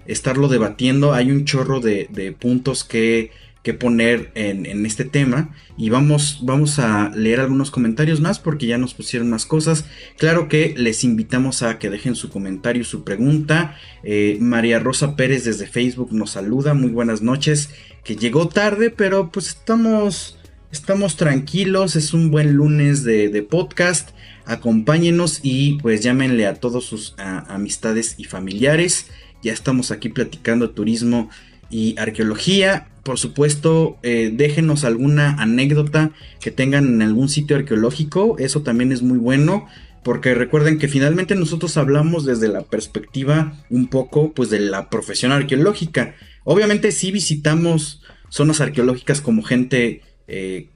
estarlo 0.06 0.48
debatiendo. 0.48 1.14
Hay 1.14 1.32
un 1.32 1.46
chorro 1.46 1.80
de, 1.80 2.36
puntos 2.40 2.84
que, 2.84 3.32
que 3.66 3.74
poner 3.74 4.32
en, 4.36 4.86
este 4.86 5.05
tema. 5.05 5.49
Y 5.76 5.89
vamos, 5.89 6.41
vamos 6.43 6.78
a 6.78 7.09
leer 7.16 7.39
algunos 7.39 7.72
comentarios 7.72 8.22
más 8.22 8.38
porque 8.38 8.68
ya 8.68 8.78
nos 8.78 8.93
pusieron 8.93 9.32
más 9.32 9.47
cosas. 9.47 9.86
Claro 10.18 10.47
que 10.47 10.76
les 10.78 11.03
invitamos 11.03 11.63
a 11.63 11.80
que 11.80 11.89
dejen 11.89 12.13
su 12.13 12.30
comentario, 12.30 12.84
su 12.84 13.03
pregunta. 13.03 13.76
Eh, 14.03 14.38
María 14.39 14.78
Rosa 14.78 15.16
Pérez 15.16 15.45
desde 15.45 15.66
Facebook 15.66 16.13
nos 16.13 16.30
saluda. 16.30 16.76
Muy 16.76 16.91
buenas 16.91 17.24
noches. 17.24 17.72
Que 18.03 18.16
llegó 18.16 18.49
tarde, 18.49 18.91
pero 18.91 19.32
pues 19.32 19.47
estamos 19.47 20.38
Estamos 20.72 21.16
tranquilos, 21.16 21.95
es 21.95 22.13
un 22.13 22.32
buen 22.32 22.53
lunes 22.53 23.05
de, 23.05 23.47
podcast. 23.49 24.09
Acompáñenos 24.45 25.39
y 25.41 25.78
pues 25.80 26.01
llámenle 26.01 26.47
a 26.47 26.55
todos 26.55 26.84
sus 26.84 27.16
amistades 27.18 28.16
y 28.18 28.26
familiares. 28.26 29.07
Ya 29.41 29.53
estamos 29.53 29.91
aquí 29.91 30.09
platicando 30.09 30.72
turismo 30.72 31.30
y 31.70 31.95
arqueología. 31.97 32.89
Por 33.06 33.20
supuesto, 33.20 33.99
eh, 34.01 34.32
déjenos 34.34 34.84
alguna 34.84 35.39
anécdota 35.39 36.10
que 36.41 36.49
tengan 36.49 36.88
en 36.88 37.03
algún 37.03 37.30
sitio 37.30 37.56
arqueológico. 37.56 38.36
Eso 38.39 38.64
también 38.64 38.91
es 38.91 39.03
muy 39.03 39.20
bueno. 39.20 39.68
Porque 40.03 40.34
recuerden 40.34 40.80
que 40.80 40.88
finalmente 40.88 41.36
nosotros 41.36 41.78
hablamos 41.78 42.26
desde 42.26 42.47
la 42.47 42.64
perspectiva 42.64 43.53
un 43.70 43.89
poco 43.89 44.34
pues 44.34 44.49
de 44.49 44.60
la 44.60 44.89
profesión 44.89 45.32
arqueológica. 45.32 46.16
Obviamente 46.45 46.91
sí 46.91 47.12
visitamos 47.12 48.01
zonas 48.30 48.60
arqueológicas 48.60 49.22
como 49.22 49.43
gente 49.43 50.01
eh, 50.28 50.70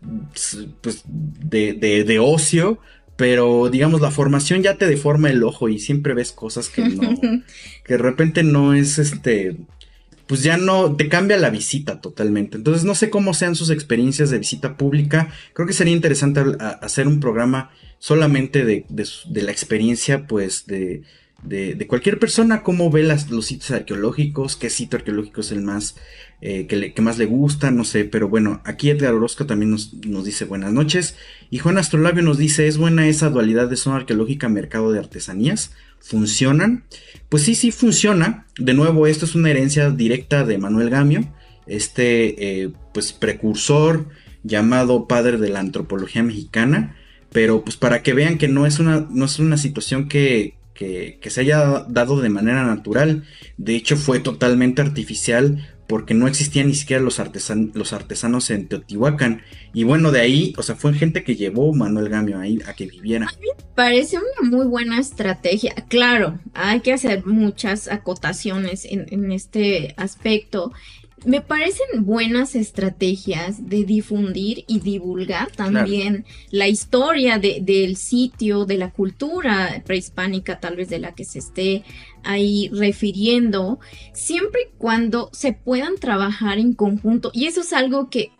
pues 0.82 1.03
de, 1.07 1.73
de, 1.73 2.19
ocio, 2.19 2.77
pero 3.15 3.69
digamos 3.71 4.01
la 4.01 4.11
formación 4.11 4.61
ya 4.61 4.75
te 4.75 4.86
deforma 4.86 5.32
el 5.32 5.43
ojo 5.43 5.67
y 5.67 5.80
siempre 5.80 6.13
ves 6.13 6.32
cosas 6.32 6.69
que 6.69 6.88
no, 6.89 7.19
que 7.84 7.93
de 7.93 7.97
repente 7.97 8.43
no 8.43 8.75
es 8.75 8.99
este, 8.99 9.57
pues 10.30 10.43
ya 10.43 10.57
no 10.57 10.95
te 10.95 11.09
cambia 11.09 11.38
la 11.38 11.49
visita 11.49 12.01
totalmente. 12.01 12.57
Entonces 12.57 12.84
no 12.84 12.93
sé 12.93 13.09
cómo 13.09 13.34
sean 13.34 13.55
sus 13.55 13.71
experiencias 13.71 14.30
de 14.30 14.38
visita 14.38 14.77
pública. 14.77 15.34
Creo 15.53 15.65
que 15.65 15.73
sería 15.73 15.95
interesante 15.95 16.43
hacer 16.59 17.07
un 17.07 17.19
programa 17.19 17.71
solamente 17.97 18.63
de, 18.63 18.86
de, 18.89 19.41
la 19.41 19.49
experiencia, 19.49 20.27
pues, 20.27 20.67
de, 20.67 21.01
de, 21.41 21.88
cualquier 21.88 22.19
persona, 22.19 22.61
cómo 22.61 22.91
ve 22.91 23.01
las, 23.01 23.32
los 23.32 23.47
sitios 23.47 23.71
arqueológicos, 23.71 24.55
qué 24.55 24.69
sitio 24.69 24.99
arqueológico 24.99 25.41
es 25.41 25.51
el 25.51 25.63
más 25.63 25.95
eh, 26.41 26.67
que, 26.67 27.01
más 27.01 27.17
le 27.17 27.25
gusta, 27.25 27.71
no 27.71 27.84
sé, 27.84 28.05
pero 28.05 28.30
bueno, 28.30 28.61
aquí 28.65 28.91
Edgar 28.91 29.15
Orozco 29.15 29.47
también 29.47 29.71
nos, 29.71 29.95
nos, 30.05 30.25
dice 30.25 30.45
buenas 30.45 30.71
noches. 30.71 31.15
Y 31.49 31.57
Juan 31.57 31.80
Astrolabio 31.80 32.21
nos 32.21 32.38
dice, 32.38 32.67
¿es 32.67 32.77
buena 32.77 33.07
esa 33.07 33.32
dualidad 33.32 33.67
de 33.67 33.77
zona 33.77 33.95
arqueológica 33.95 34.47
mercado 34.47 34.91
de 34.91 34.99
artesanías? 34.99 35.71
¿Funcionan? 36.00 36.86
Pues 37.30 37.43
sí, 37.43 37.56
sí 37.56 37.72
funciona. 37.72 38.47
De 38.58 38.74
nuevo, 38.74 39.08
esto 39.08 39.26
es 39.26 39.36
una 39.36 39.50
herencia 39.50 39.89
directa 39.91 40.43
de 40.43 40.58
Manuel 40.58 40.89
Gamio, 40.89 41.34
este 41.68 42.64
eh, 42.64 42.72
pues 42.93 43.14
precursor 43.14 44.08
llamado 44.43 45.08
padre 45.08 45.38
de 45.38 45.50
la 45.50 45.60
antropología 45.60 46.24
mexicana. 46.24 46.95
Pero 47.32 47.64
pues 47.64 47.78
para 47.78 48.02
que 48.02 48.14
vean 48.14 48.38
que 48.38 48.47
no 48.47 48.66
es 48.66 48.80
una, 48.80 49.08
no 49.12 49.26
es 49.26 49.38
una 49.38 49.58
situación 49.58 50.08
que, 50.08 50.56
que, 50.74 51.20
que 51.22 51.30
se 51.30 51.41
haya 51.41 51.86
dado 51.88 52.20
de 52.22 52.30
manera 52.30 52.66
natural. 52.66 53.24
De 53.58 53.76
hecho 53.76 53.97
fue 53.97 54.20
totalmente 54.20 54.82
artificial 54.82 55.68
porque 55.89 56.13
no 56.13 56.27
existían 56.27 56.67
ni 56.67 56.75
siquiera 56.75 57.01
los, 57.01 57.19
los 57.73 57.93
artesanos 57.93 58.49
en 58.51 58.67
Teotihuacán. 58.67 59.41
Y 59.73 59.85
bueno, 59.85 60.11
de 60.11 60.19
ahí, 60.21 60.53
o 60.55 60.61
sea, 60.61 60.75
fue 60.75 60.93
gente 60.93 61.23
que 61.23 61.35
llevó 61.35 61.73
Manuel 61.73 62.09
Gamio 62.09 62.37
ahí 62.37 62.59
a 62.67 62.75
que 62.75 62.85
viviera. 62.85 63.25
A 63.25 63.39
mí 63.39 63.47
me 63.57 63.63
parece 63.73 64.17
una 64.17 64.47
muy 64.47 64.67
buena 64.67 64.99
estrategia. 64.99 65.73
Claro, 65.87 66.39
hay 66.53 66.81
que 66.81 66.93
hacer 66.93 67.25
muchas 67.25 67.87
acotaciones 67.87 68.85
en, 68.85 69.07
en 69.09 69.31
este 69.31 69.95
aspecto 69.97 70.71
me 71.25 71.41
parecen 71.41 72.05
buenas 72.05 72.55
estrategias 72.55 73.69
de 73.69 73.83
difundir 73.83 74.63
y 74.67 74.79
divulgar 74.79 75.51
también 75.51 76.25
la 76.49 76.67
historia 76.67 77.39
del 77.39 77.97
sitio, 77.97 78.65
de 78.65 78.77
la 78.77 78.91
cultura 78.91 79.81
prehispánica, 79.85 80.59
tal 80.59 80.75
vez 80.75 80.89
de 80.89 80.99
la 80.99 81.13
que 81.13 81.25
se 81.25 81.39
esté 81.39 81.83
ahí 82.24 82.70
refiriendo, 82.74 83.80
siempre 84.13 84.61
y 84.61 84.78
cuando 84.78 85.30
se 85.34 85.53
puedan 85.53 85.95
trabajar 85.95 86.57
en 86.57 86.74
conjunto. 86.74 87.32
Y 87.34 87.45
eso 87.45 87.61
es 87.61 87.74
algo 87.74 88.09
que, 88.09 88.32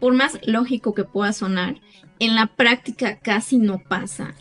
por 0.00 0.14
más 0.14 0.38
lógico 0.44 0.94
que 0.94 1.04
pueda 1.04 1.32
sonar, 1.32 1.80
en 2.18 2.34
la 2.34 2.46
práctica 2.46 3.18
casi 3.18 3.58
no 3.58 3.82
pasa. 3.88 4.34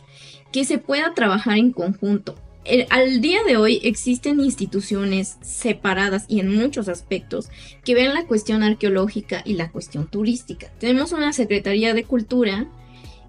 Que 0.51 0.65
se 0.65 0.77
pueda 0.77 1.13
trabajar 1.13 1.57
en 1.57 1.71
conjunto 1.71 2.35
al 2.89 3.21
día 3.21 3.43
de 3.45 3.57
hoy 3.57 3.79
existen 3.83 4.39
instituciones 4.39 5.37
separadas 5.41 6.25
y 6.29 6.39
en 6.39 6.55
muchos 6.55 6.87
aspectos 6.87 7.49
que 7.83 7.93
ven 7.93 8.13
la 8.13 8.25
cuestión 8.25 8.63
arqueológica 8.63 9.41
y 9.45 9.53
la 9.53 9.71
cuestión 9.71 10.07
turística. 10.07 10.71
Tenemos 10.79 11.11
una 11.11 11.33
Secretaría 11.33 11.93
de 11.93 12.05
Cultura 12.05 12.67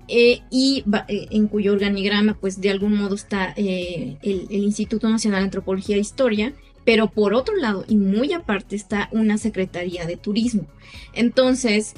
eh, 0.09 0.43
y 0.51 0.85
eh, 1.09 1.29
en 1.31 1.49
cuyo 1.49 1.73
organigrama 1.73 2.35
pues 2.35 2.61
de 2.61 2.71
algún 2.71 2.97
modo 2.97 3.15
está 3.15 3.55
eh, 3.57 4.19
el, 4.23 4.47
Instituto 4.51 5.09
Nacional 5.09 5.41
de 5.41 5.45
Antropología 5.45 5.97
e 5.97 6.01
Historia, 6.01 6.53
pero 6.85 7.11
por 7.11 7.33
otro 7.33 7.57
lado 7.57 7.85
y 7.89 7.97
muy 7.97 8.33
aparte 8.33 8.77
está 8.77 9.09
una 9.13 9.39
Secretaría 9.39 10.05
de 10.07 10.17
Turismo. 10.17 10.67
Entonces, 11.15 11.95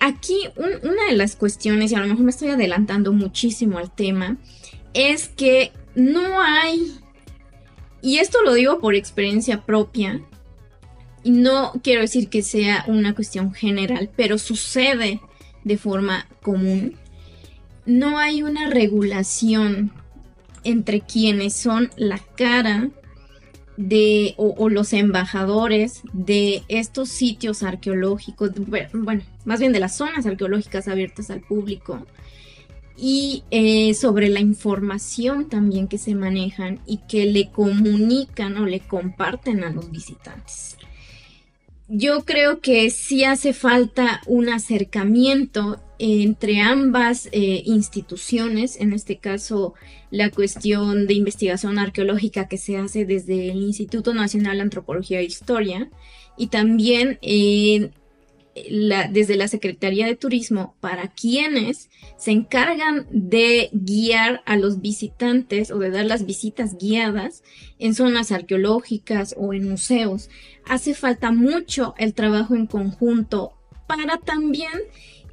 aquí 0.00 0.36
una 0.56 1.06
de 1.08 1.16
las 1.16 1.36
cuestiones, 1.36 1.92
y 1.92 1.94
a 1.94 2.00
lo 2.00 2.06
mejor 2.06 2.24
me 2.24 2.30
estoy 2.30 2.48
adelantando 2.48 3.12
muchísimo 3.12 3.78
al 3.78 3.94
tema, 3.94 4.38
es 4.94 5.28
que 5.28 5.70
no 5.94 6.40
hay, 6.40 6.98
y 8.00 8.18
esto 8.18 8.38
lo 8.42 8.54
digo 8.54 8.80
por 8.80 8.96
experiencia 8.96 9.62
propia, 9.64 10.20
y 11.22 11.30
no 11.30 11.72
quiero 11.84 12.00
decir 12.00 12.28
que 12.28 12.42
sea 12.42 12.84
una 12.88 13.14
cuestión 13.14 13.52
general, 13.54 14.10
pero 14.16 14.38
sucede 14.38 15.20
de 15.64 15.78
forma 15.78 16.26
común, 16.42 16.96
no 17.84 18.18
hay 18.18 18.42
una 18.42 18.68
regulación 18.68 19.92
entre 20.64 21.00
quienes 21.00 21.54
son 21.54 21.90
la 21.96 22.18
cara 22.36 22.90
de 23.76 24.34
o, 24.36 24.68
los 24.68 24.92
embajadores 24.92 26.02
de 26.12 26.62
estos 26.68 27.08
sitios 27.08 27.62
arqueológicos, 27.62 28.52
bueno, 28.66 29.22
más 29.44 29.60
bien 29.60 29.72
de 29.72 29.80
las 29.80 29.96
zonas 29.96 30.26
arqueológicas 30.26 30.88
abiertas 30.88 31.30
al 31.30 31.40
público, 31.40 32.06
y 32.96 33.42
eh, 33.50 33.94
sobre 33.94 34.28
la 34.28 34.40
información 34.40 35.48
también 35.48 35.88
que 35.88 35.98
se 35.98 36.14
manejan 36.14 36.78
y 36.86 36.98
que 37.08 37.24
le 37.24 37.50
comunican 37.50 38.58
o 38.58 38.66
le 38.66 38.80
comparten 38.80 39.64
a 39.64 39.70
los 39.70 39.90
visitantes. 39.90 40.76
Yo 41.88 42.24
creo 42.24 42.60
que 42.60 42.90
sí 42.90 43.24
hace 43.24 43.52
falta 43.52 44.20
un 44.26 44.48
acercamiento 44.48 45.82
entre 46.04 46.60
ambas 46.60 47.28
eh, 47.30 47.62
instituciones, 47.64 48.76
en 48.80 48.92
este 48.92 49.18
caso 49.18 49.74
la 50.10 50.32
cuestión 50.32 51.06
de 51.06 51.14
investigación 51.14 51.78
arqueológica 51.78 52.48
que 52.48 52.58
se 52.58 52.76
hace 52.76 53.04
desde 53.04 53.50
el 53.50 53.58
Instituto 53.58 54.12
Nacional 54.12 54.56
de 54.56 54.62
Antropología 54.62 55.20
e 55.20 55.24
Historia 55.24 55.88
y 56.36 56.48
también 56.48 57.20
eh, 57.22 57.92
desde 59.12 59.36
la 59.36 59.46
Secretaría 59.46 60.06
de 60.06 60.16
Turismo 60.16 60.74
para 60.80 61.06
quienes 61.06 61.88
se 62.16 62.32
encargan 62.32 63.06
de 63.12 63.70
guiar 63.72 64.42
a 64.44 64.56
los 64.56 64.80
visitantes 64.80 65.70
o 65.70 65.78
de 65.78 65.90
dar 65.90 66.06
las 66.06 66.26
visitas 66.26 66.76
guiadas 66.78 67.44
en 67.78 67.94
zonas 67.94 68.32
arqueológicas 68.32 69.36
o 69.38 69.54
en 69.54 69.68
museos. 69.68 70.30
Hace 70.66 70.94
falta 70.94 71.30
mucho 71.30 71.94
el 71.96 72.12
trabajo 72.12 72.56
en 72.56 72.66
conjunto 72.66 73.52
para 73.86 74.18
también 74.18 74.72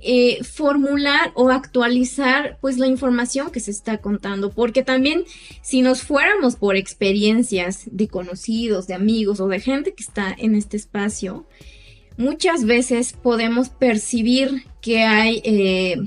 eh, 0.01 0.43
formular 0.43 1.31
o 1.35 1.49
actualizar 1.49 2.57
pues 2.61 2.77
la 2.77 2.87
información 2.87 3.51
que 3.51 3.59
se 3.59 3.71
está 3.71 3.97
contando 3.97 4.51
porque 4.51 4.83
también 4.83 5.25
si 5.61 5.81
nos 5.81 6.03
fuéramos 6.03 6.55
por 6.55 6.75
experiencias 6.75 7.83
de 7.91 8.07
conocidos 8.07 8.87
de 8.87 8.93
amigos 8.93 9.39
o 9.39 9.47
de 9.47 9.59
gente 9.59 9.93
que 9.93 10.03
está 10.03 10.33
en 10.37 10.55
este 10.55 10.77
espacio 10.77 11.45
muchas 12.19 12.65
veces 12.65 13.13
podemos 13.13 13.69
percibir 13.69 14.63
que 14.81 15.03
hay 15.03 15.41
eh, 15.45 15.97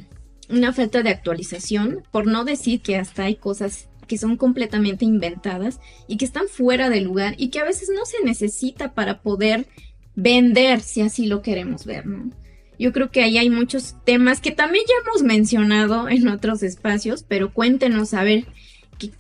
una 0.50 0.72
falta 0.72 1.02
de 1.02 1.10
actualización, 1.10 2.04
por 2.10 2.26
no 2.26 2.44
decir 2.44 2.82
que 2.82 2.96
hasta 2.96 3.24
hay 3.24 3.36
cosas 3.36 3.88
que 4.06 4.18
son 4.18 4.36
completamente 4.36 5.06
inventadas 5.06 5.80
y 6.06 6.18
que 6.18 6.26
están 6.26 6.48
fuera 6.48 6.90
de 6.90 7.00
lugar 7.00 7.34
y 7.38 7.48
que 7.48 7.60
a 7.60 7.64
veces 7.64 7.88
no 7.94 8.04
se 8.04 8.22
necesita 8.24 8.92
para 8.92 9.22
poder 9.22 9.66
vender 10.14 10.80
si 10.80 11.00
así 11.00 11.26
lo 11.26 11.40
queremos 11.40 11.86
ver, 11.86 12.06
¿no? 12.06 12.30
Yo 12.78 12.92
creo 12.92 13.10
que 13.10 13.22
ahí 13.22 13.38
hay 13.38 13.50
muchos 13.50 13.94
temas 14.04 14.40
que 14.40 14.50
también 14.50 14.84
ya 14.88 14.94
hemos 15.04 15.22
mencionado 15.22 16.08
en 16.08 16.28
otros 16.28 16.62
espacios, 16.62 17.24
pero 17.26 17.52
cuéntenos 17.52 18.14
a 18.14 18.24
ver 18.24 18.46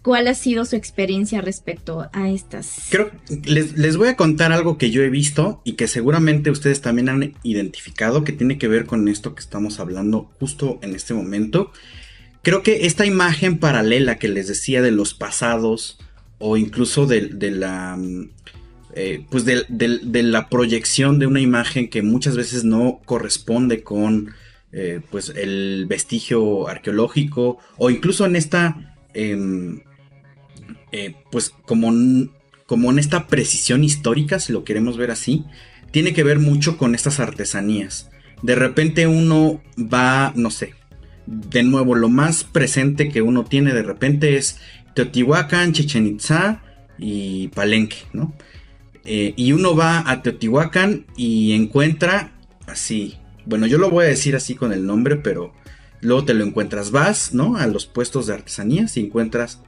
¿Cuál 0.02 0.28
ha 0.28 0.34
sido 0.34 0.64
su 0.64 0.76
experiencia 0.76 1.40
respecto 1.40 2.08
a 2.12 2.30
estas? 2.30 2.86
Creo 2.90 3.10
les, 3.44 3.76
les 3.76 3.96
voy 3.96 4.08
a 4.08 4.16
contar 4.16 4.52
algo 4.52 4.78
que 4.78 4.90
yo 4.90 5.02
he 5.02 5.10
visto 5.10 5.60
y 5.64 5.72
que 5.72 5.88
seguramente 5.88 6.50
ustedes 6.50 6.80
también 6.80 7.08
han 7.08 7.34
identificado 7.42 8.24
que 8.24 8.32
tiene 8.32 8.58
que 8.58 8.68
ver 8.68 8.86
con 8.86 9.08
esto 9.08 9.34
que 9.34 9.40
estamos 9.40 9.80
hablando 9.80 10.30
justo 10.38 10.78
en 10.82 10.94
este 10.94 11.14
momento. 11.14 11.72
Creo 12.42 12.62
que 12.62 12.86
esta 12.86 13.06
imagen 13.06 13.58
paralela 13.58 14.18
que 14.18 14.28
les 14.28 14.48
decía 14.48 14.82
de 14.82 14.90
los 14.90 15.14
pasados 15.14 15.98
o 16.38 16.56
incluso 16.56 17.06
de, 17.06 17.50
la 17.50 17.96
mm, 17.96 18.30
eh, 18.94 19.24
pues 19.30 19.44
de, 19.44 20.22
la 20.22 20.48
proyección 20.48 21.18
de 21.18 21.26
una 21.26 21.40
imagen 21.40 21.88
que 21.88 22.02
muchas 22.02 22.36
veces 22.36 22.64
no 22.64 23.00
corresponde 23.04 23.82
con 23.82 24.34
eh, 24.72 25.00
pues 25.10 25.30
el 25.30 25.86
vestigio 25.88 26.68
arqueológico 26.68 27.58
o 27.76 27.90
incluso 27.90 28.24
en 28.26 28.36
esta 28.36 28.92
Em, 29.14 29.80
eh, 30.90 31.14
pues 31.30 31.50
como, 31.66 31.92
como 32.66 32.90
en 32.90 32.98
esta 32.98 33.26
precisión 33.26 33.84
histórica, 33.84 34.38
si 34.38 34.52
lo 34.52 34.64
queremos 34.64 34.96
ver 34.96 35.10
así, 35.10 35.44
tiene 35.90 36.12
que 36.12 36.24
ver 36.24 36.38
mucho 36.38 36.76
con 36.76 36.94
estas 36.94 37.20
artesanías. 37.20 38.10
De 38.42 38.54
repente 38.54 39.06
uno 39.06 39.62
va, 39.78 40.32
no 40.34 40.50
sé, 40.50 40.74
de 41.26 41.62
nuevo, 41.62 41.94
lo 41.94 42.08
más 42.08 42.44
presente 42.44 43.08
que 43.08 43.22
uno 43.22 43.44
tiene 43.44 43.72
de 43.72 43.82
repente 43.82 44.36
es 44.36 44.58
Teotihuacán, 44.94 45.72
Chichen 45.72 46.06
Itza 46.06 46.62
y 46.98 47.48
Palenque, 47.48 47.98
¿no? 48.12 48.34
Eh, 49.04 49.34
y 49.36 49.52
uno 49.52 49.74
va 49.74 50.08
a 50.08 50.22
Teotihuacán 50.22 51.06
y 51.16 51.52
encuentra 51.52 52.32
así, 52.66 53.18
bueno, 53.46 53.66
yo 53.66 53.78
lo 53.78 53.90
voy 53.90 54.04
a 54.04 54.08
decir 54.08 54.36
así 54.36 54.54
con 54.54 54.72
el 54.72 54.86
nombre, 54.86 55.16
pero 55.16 55.52
Luego 56.02 56.24
te 56.24 56.34
lo 56.34 56.44
encuentras, 56.44 56.90
vas, 56.90 57.32
¿no? 57.32 57.56
A 57.56 57.68
los 57.68 57.86
puestos 57.86 58.26
de 58.26 58.34
artesanías 58.34 58.96
y 58.96 59.00
encuentras 59.00 59.62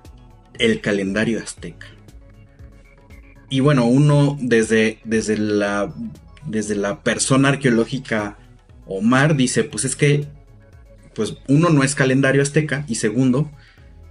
el 0.59 0.81
calendario 0.81 1.41
azteca. 1.41 1.87
Y 3.49 3.61
bueno, 3.61 3.87
uno 3.87 4.37
desde, 4.41 4.99
desde, 5.05 5.39
la, 5.39 5.95
desde 6.45 6.75
la 6.75 7.05
persona 7.05 7.51
arqueológica 7.51 8.37
Omar 8.87 9.37
dice, 9.37 9.63
pues 9.63 9.85
es 9.85 9.95
que, 9.95 10.27
pues 11.15 11.37
uno 11.47 11.71
no 11.71 11.85
es 11.85 11.95
calendario 11.95 12.43
azteca 12.43 12.85
y 12.89 12.97
segundo, 12.97 13.53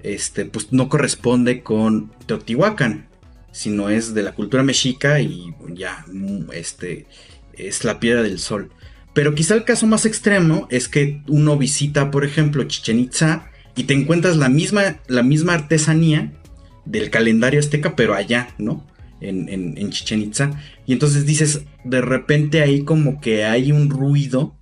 este, 0.02 0.46
pues 0.46 0.72
no 0.72 0.88
corresponde 0.88 1.62
con 1.62 2.10
Teotihuacán. 2.26 3.10
Sino 3.54 3.90
es 3.90 4.14
de 4.14 4.24
la 4.24 4.34
cultura 4.34 4.64
mexica 4.64 5.22
y 5.22 5.54
ya, 5.70 6.04
mm, 6.12 6.52
este, 6.52 7.06
es 7.54 7.86
la 7.86 8.00
piedra 8.00 8.24
del 8.24 8.40
sol. 8.40 8.72
Pero 9.14 9.36
quizá 9.36 9.54
el 9.54 9.64
caso 9.64 9.88
más 9.88 10.06
extremo 10.06 10.68
es 10.72 10.90
que 10.90 11.22
uno 11.28 11.56
visita, 11.56 12.12
por 12.12 12.26
ejemplo, 12.26 12.64
Chichen 12.64 13.00
Itza 13.00 13.52
y 13.76 13.84
te 13.84 13.94
encuentras 13.94 14.38
la 14.38 14.50
misma, 14.50 15.00
la 15.08 15.24
misma 15.24 15.54
artesanía 15.54 16.34
del 16.86 17.12
calendario 17.12 17.60
azteca, 17.60 17.96
pero 17.96 18.16
allá, 18.16 18.50
¿no? 18.58 18.86
En, 19.22 19.48
en, 19.50 19.90
Chichen 19.92 20.22
Itza. 20.22 20.52
Y 20.86 20.94
entonces 20.94 21.26
dices, 21.26 21.62
de 21.86 22.02
repente 22.02 22.62
ahí 22.62 22.84
como 22.84 23.22
que 23.22 23.46
hay 23.46 23.72
un 23.72 23.90
ruido 23.90 24.58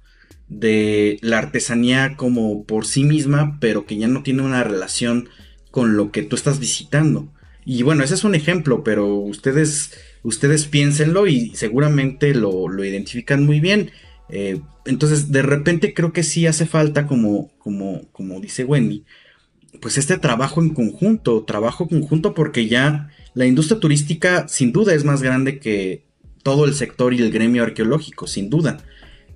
de 0.49 1.17
la 1.21 1.39
artesanía 1.39 2.15
como 2.15 2.65
por 2.65 2.85
sí 2.85 3.03
misma, 3.05 3.57
pero 3.59 3.85
que 3.85 3.97
ya 3.97 4.07
no 4.07 4.21
tiene 4.21 4.43
una 4.43 4.63
relación 4.63 5.29
con 5.71 5.95
lo 5.95 6.11
que 6.11 6.21
tú 6.21 6.35
estás 6.35 6.59
visitando. 6.59 7.33
Y 7.65 7.83
bueno, 7.83 8.03
ese 8.03 8.15
es 8.15 8.23
un 8.23 8.35
ejemplo, 8.35 8.83
pero 8.83 9.15
ustedes, 9.15 9.91
ustedes 10.23 10.65
piénsenlo 10.65 11.27
y 11.27 11.51
seguramente 11.55 12.33
lo, 12.33 12.67
lo 12.67 12.83
identifican 12.83 13.45
muy 13.45 13.59
bien. 13.59 13.91
Eh, 14.29 14.59
entonces, 14.85 15.31
de 15.31 15.41
repente 15.41 15.93
creo 15.93 16.13
que 16.13 16.23
sí 16.23 16.47
hace 16.47 16.65
falta, 16.65 17.05
como, 17.05 17.51
como, 17.59 18.03
como 18.11 18.39
dice 18.39 18.63
Wendy, 18.63 19.05
pues 19.79 19.97
este 19.97 20.17
trabajo 20.17 20.61
en 20.61 20.73
conjunto, 20.73 21.43
trabajo 21.43 21.87
conjunto 21.87 22.33
porque 22.33 22.67
ya 22.67 23.09
la 23.33 23.45
industria 23.45 23.79
turística 23.79 24.47
sin 24.47 24.71
duda 24.71 24.93
es 24.93 25.05
más 25.05 25.21
grande 25.21 25.59
que 25.59 26.03
todo 26.43 26.65
el 26.65 26.73
sector 26.73 27.13
y 27.13 27.21
el 27.21 27.31
gremio 27.31 27.63
arqueológico, 27.63 28.27
sin 28.27 28.49
duda, 28.49 28.77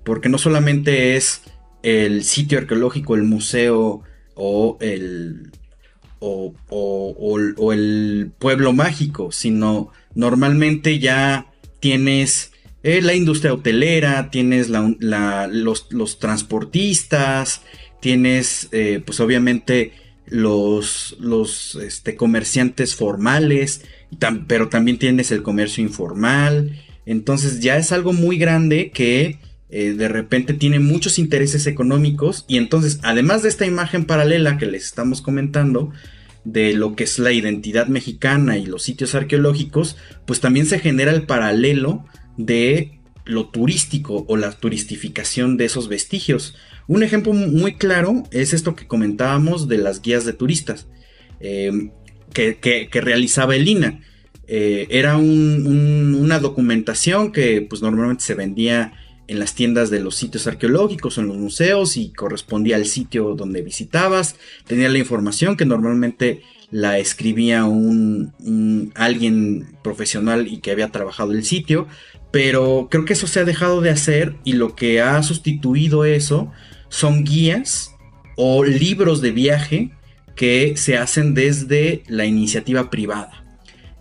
porque 0.04 0.28
no 0.28 0.38
solamente 0.38 1.16
es 1.16 1.42
el 1.82 2.24
sitio 2.24 2.58
arqueológico, 2.58 3.14
el 3.14 3.22
museo 3.22 4.02
o 4.34 4.76
el, 4.80 5.52
o, 6.18 6.54
o 6.68 7.72
el 7.72 8.32
pueblo 8.38 8.72
mágico, 8.72 9.32
sino 9.32 9.92
normalmente 10.14 10.98
ya 10.98 11.52
tienes 11.80 12.52
eh, 12.86 13.02
la 13.02 13.14
industria 13.14 13.52
hotelera, 13.52 14.30
tienes 14.30 14.68
los, 14.68 16.18
transportistas, 16.20 17.62
tienes 18.00 18.68
eh, 18.70 19.02
pues 19.04 19.18
obviamente 19.18 19.90
los, 20.26 21.16
los 21.18 21.74
este, 21.74 22.14
comerciantes 22.14 22.94
formales, 22.94 23.82
pero 24.46 24.68
también 24.68 25.00
tienes 25.00 25.32
el 25.32 25.42
comercio 25.42 25.82
informal. 25.82 26.80
Entonces 27.06 27.58
ya 27.58 27.76
es 27.76 27.90
algo 27.90 28.12
muy 28.12 28.38
grande 28.38 28.92
que 28.92 29.40
eh, 29.68 29.92
de 29.92 30.08
repente 30.08 30.54
tiene 30.54 30.78
muchos 30.78 31.18
intereses 31.18 31.66
económicos 31.66 32.44
y 32.46 32.56
entonces 32.56 33.00
además 33.02 33.42
de 33.42 33.48
esta 33.48 33.66
imagen 33.66 34.04
paralela 34.04 34.58
que 34.58 34.66
les 34.66 34.84
estamos 34.84 35.22
comentando, 35.22 35.92
de 36.46 36.74
lo 36.74 36.94
que 36.94 37.04
es 37.04 37.18
la 37.18 37.32
identidad 37.32 37.88
mexicana 37.88 38.56
y 38.56 38.66
los 38.66 38.84
sitios 38.84 39.16
arqueológicos, 39.16 39.96
pues 40.26 40.40
también 40.40 40.66
se 40.66 40.78
genera 40.78 41.10
el 41.10 41.24
paralelo 41.24 42.04
de 42.36 43.00
lo 43.24 43.48
turístico 43.48 44.24
o 44.28 44.36
la 44.36 44.52
turistificación 44.52 45.56
de 45.56 45.64
esos 45.64 45.88
vestigios. 45.88 46.54
Un 46.86 47.02
ejemplo 47.02 47.32
muy 47.32 47.74
claro 47.74 48.22
es 48.30 48.52
esto 48.52 48.76
que 48.76 48.86
comentábamos 48.86 49.66
de 49.66 49.78
las 49.78 50.00
guías 50.00 50.24
de 50.24 50.34
turistas 50.34 50.86
eh, 51.40 51.90
que, 52.32 52.88
realizaba 52.92 53.56
el 53.56 53.66
INA. 53.66 54.00
Eh, 54.46 54.86
era 54.90 55.16
una 55.16 56.38
documentación 56.38 57.32
que 57.32 57.66
pues 57.68 57.82
normalmente 57.82 58.22
se 58.22 58.34
vendía 58.34 58.92
en 59.28 59.38
las 59.38 59.54
tiendas 59.54 59.90
de 59.90 60.00
los 60.00 60.14
sitios 60.14 60.46
arqueológicos 60.46 61.18
en 61.18 61.28
los 61.28 61.36
museos 61.36 61.96
y 61.96 62.10
correspondía 62.10 62.76
al 62.76 62.86
sitio 62.86 63.34
donde 63.34 63.62
visitabas. 63.62 64.36
Tenía 64.66 64.88
la 64.88 64.98
información 64.98 65.56
que 65.56 65.66
normalmente 65.66 66.42
la 66.70 66.98
escribía 66.98 67.64
un, 67.64 68.92
alguien 68.94 69.76
profesional 69.82 70.46
y 70.48 70.58
que 70.58 70.70
había 70.70 70.90
trabajado 70.90 71.32
el 71.32 71.44
sitio, 71.44 71.86
pero 72.30 72.88
creo 72.90 73.04
que 73.04 73.12
eso 73.12 73.26
se 73.26 73.40
ha 73.40 73.44
dejado 73.44 73.80
de 73.80 73.90
hacer 73.90 74.36
y 74.44 74.54
lo 74.54 74.74
que 74.74 75.00
ha 75.00 75.22
sustituido 75.22 76.04
eso 76.04 76.52
son 76.88 77.24
guías 77.24 77.94
o 78.36 78.64
libros 78.64 79.22
de 79.22 79.30
viaje 79.30 79.90
que 80.34 80.76
se 80.76 80.98
hacen 80.98 81.34
desde 81.34 82.02
la 82.08 82.26
iniciativa 82.26 82.90
privada. 82.90 83.45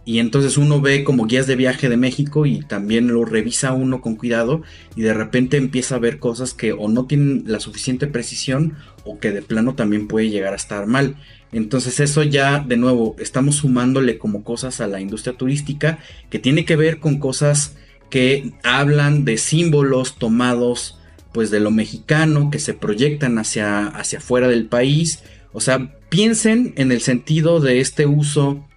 Y 0.07 0.19
entonces 0.19 0.57
uno 0.57 0.81
ve 0.81 1.03
como 1.03 1.25
guías 1.25 1.47
de 1.47 1.55
viaje 1.55 1.89
de 1.89 1.97
México 1.97 2.45
y 2.45 2.59
también 2.59 3.07
lo 3.07 3.25
revisa 3.25 3.73
uno 3.73 4.01
con 4.01 4.15
cuidado 4.15 4.61
y 4.95 5.01
de 5.01 5.15
repente 5.15 5.57
empieza 5.57 5.95
a 5.95 5.99
ver 5.99 6.19
cosas 6.19 6.53
que 6.53 6.73
o 6.73 6.87
no 6.87 7.05
tienen 7.05 7.43
la 7.47 7.59
suficiente 7.59 8.05
precisión 8.05 8.75
o 9.03 9.17
que 9.17 9.31
de 9.31 9.41
plano 9.41 9.73
también 9.73 10.07
puede 10.07 10.29
llegar 10.29 10.53
a 10.53 10.57
estar 10.57 10.85
mal. 10.85 11.15
Entonces 11.51 11.99
eso 11.99 12.21
ya 12.21 12.59
de 12.59 12.77
nuevo 12.77 13.15
estamos 13.17 13.55
sumándole 13.55 14.19
como 14.19 14.43
cosas 14.43 14.79
a 14.79 14.87
la 14.87 15.01
industria 15.01 15.35
turística 15.37 15.97
que 16.29 16.37
tiene 16.37 16.65
que 16.65 16.75
ver 16.75 16.99
con 16.99 17.17
cosas 17.17 17.75
que 18.11 18.53
hablan 18.63 19.25
de 19.25 19.37
símbolos 19.37 20.19
tomados 20.19 20.99
pues 21.33 21.49
de 21.49 21.59
lo 21.59 21.71
mexicano 21.71 22.51
que 22.51 22.59
se 22.59 22.75
proyectan 22.75 23.39
hacia 23.39 23.87
hacia 23.87 24.19
afuera 24.19 24.47
del 24.47 24.67
país. 24.67 25.23
O 25.51 25.61
sea, 25.61 25.95
piensen 26.09 26.73
en 26.77 26.91
el 26.91 27.01
sentido 27.01 27.59
de 27.59 27.79
este 27.79 28.05
uso 28.05 28.67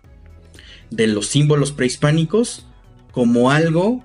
de 0.90 1.06
los 1.06 1.26
símbolos 1.26 1.72
prehispánicos 1.72 2.66
como 3.12 3.50
algo 3.50 4.04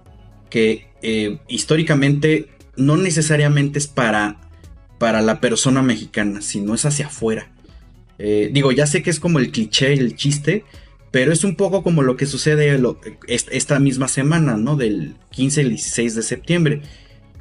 que 0.50 0.88
eh, 1.02 1.40
históricamente 1.48 2.48
no 2.78 2.98
necesariamente 2.98 3.80
es 3.80 3.88
para, 3.88 4.40
para 5.00 5.22
la 5.22 5.42
persona 5.42 5.82
mexicana, 5.82 6.42
sino 6.42 6.74
es 6.74 6.86
hacia 6.86 7.08
afuera. 7.08 7.52
Eh, 8.20 8.50
digo, 8.54 8.72
ya 8.72 8.88
sé 8.88 9.04
que 9.04 9.10
es 9.10 9.20
como 9.20 9.40
el 9.40 9.52
cliché, 9.52 9.94
el 9.94 10.16
chiste, 10.16 10.64
pero 11.12 11.32
es 11.32 11.44
un 11.44 11.56
poco 11.56 11.84
como 11.84 12.02
lo 12.02 12.16
que 12.16 12.26
sucede 12.26 12.80
esta 13.28 13.80
misma 13.80 14.08
semana, 14.08 14.58
¿no? 14.58 14.76
Del 14.76 15.16
15 15.32 15.62
al 15.62 15.70
16 15.70 16.16
de 16.16 16.24
septiembre. 16.24 16.82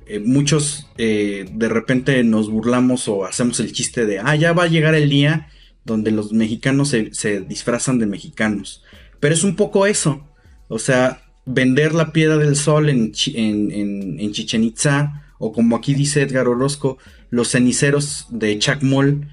Eh, 0.07 0.19
muchos 0.19 0.89
de 0.97 1.69
repente 1.69 2.23
nos 2.25 2.51
burlamos 2.51 3.09
o 3.09 3.25
hacemos 3.25 3.61
el 3.61 3.73
chiste 3.73 4.05
de, 4.05 4.19
ah, 4.19 4.37
ya 4.37 4.53
va 4.53 4.65
a 4.65 4.69
llegar 4.69 4.95
el 4.95 5.09
día 5.09 5.49
donde 5.85 6.11
los 6.11 6.33
mexicanos 6.33 6.89
se, 6.89 7.15
se 7.15 7.41
disfrazan 7.41 7.99
de 7.99 8.07
mexicanos. 8.07 8.83
Pero 9.23 9.37
es 9.37 9.45
un 9.45 9.55
poco 9.55 9.87
eso. 9.87 10.27
O 10.67 10.81
sea, 10.81 11.23
vender 11.47 11.95
la 11.95 12.13
piedra 12.13 12.39
del 12.39 12.57
sol 12.57 12.91
en, 12.91 13.13
en, 13.37 14.33
Chichen 14.33 14.65
Itza, 14.65 15.29
o 15.39 15.53
como 15.53 15.77
aquí 15.77 15.95
dice 15.95 16.23
Edgar 16.23 16.49
Orozco, 16.49 16.99
los 17.31 17.53
ceniceros 17.53 18.27
de 18.31 18.59
Chacmol, 18.59 19.29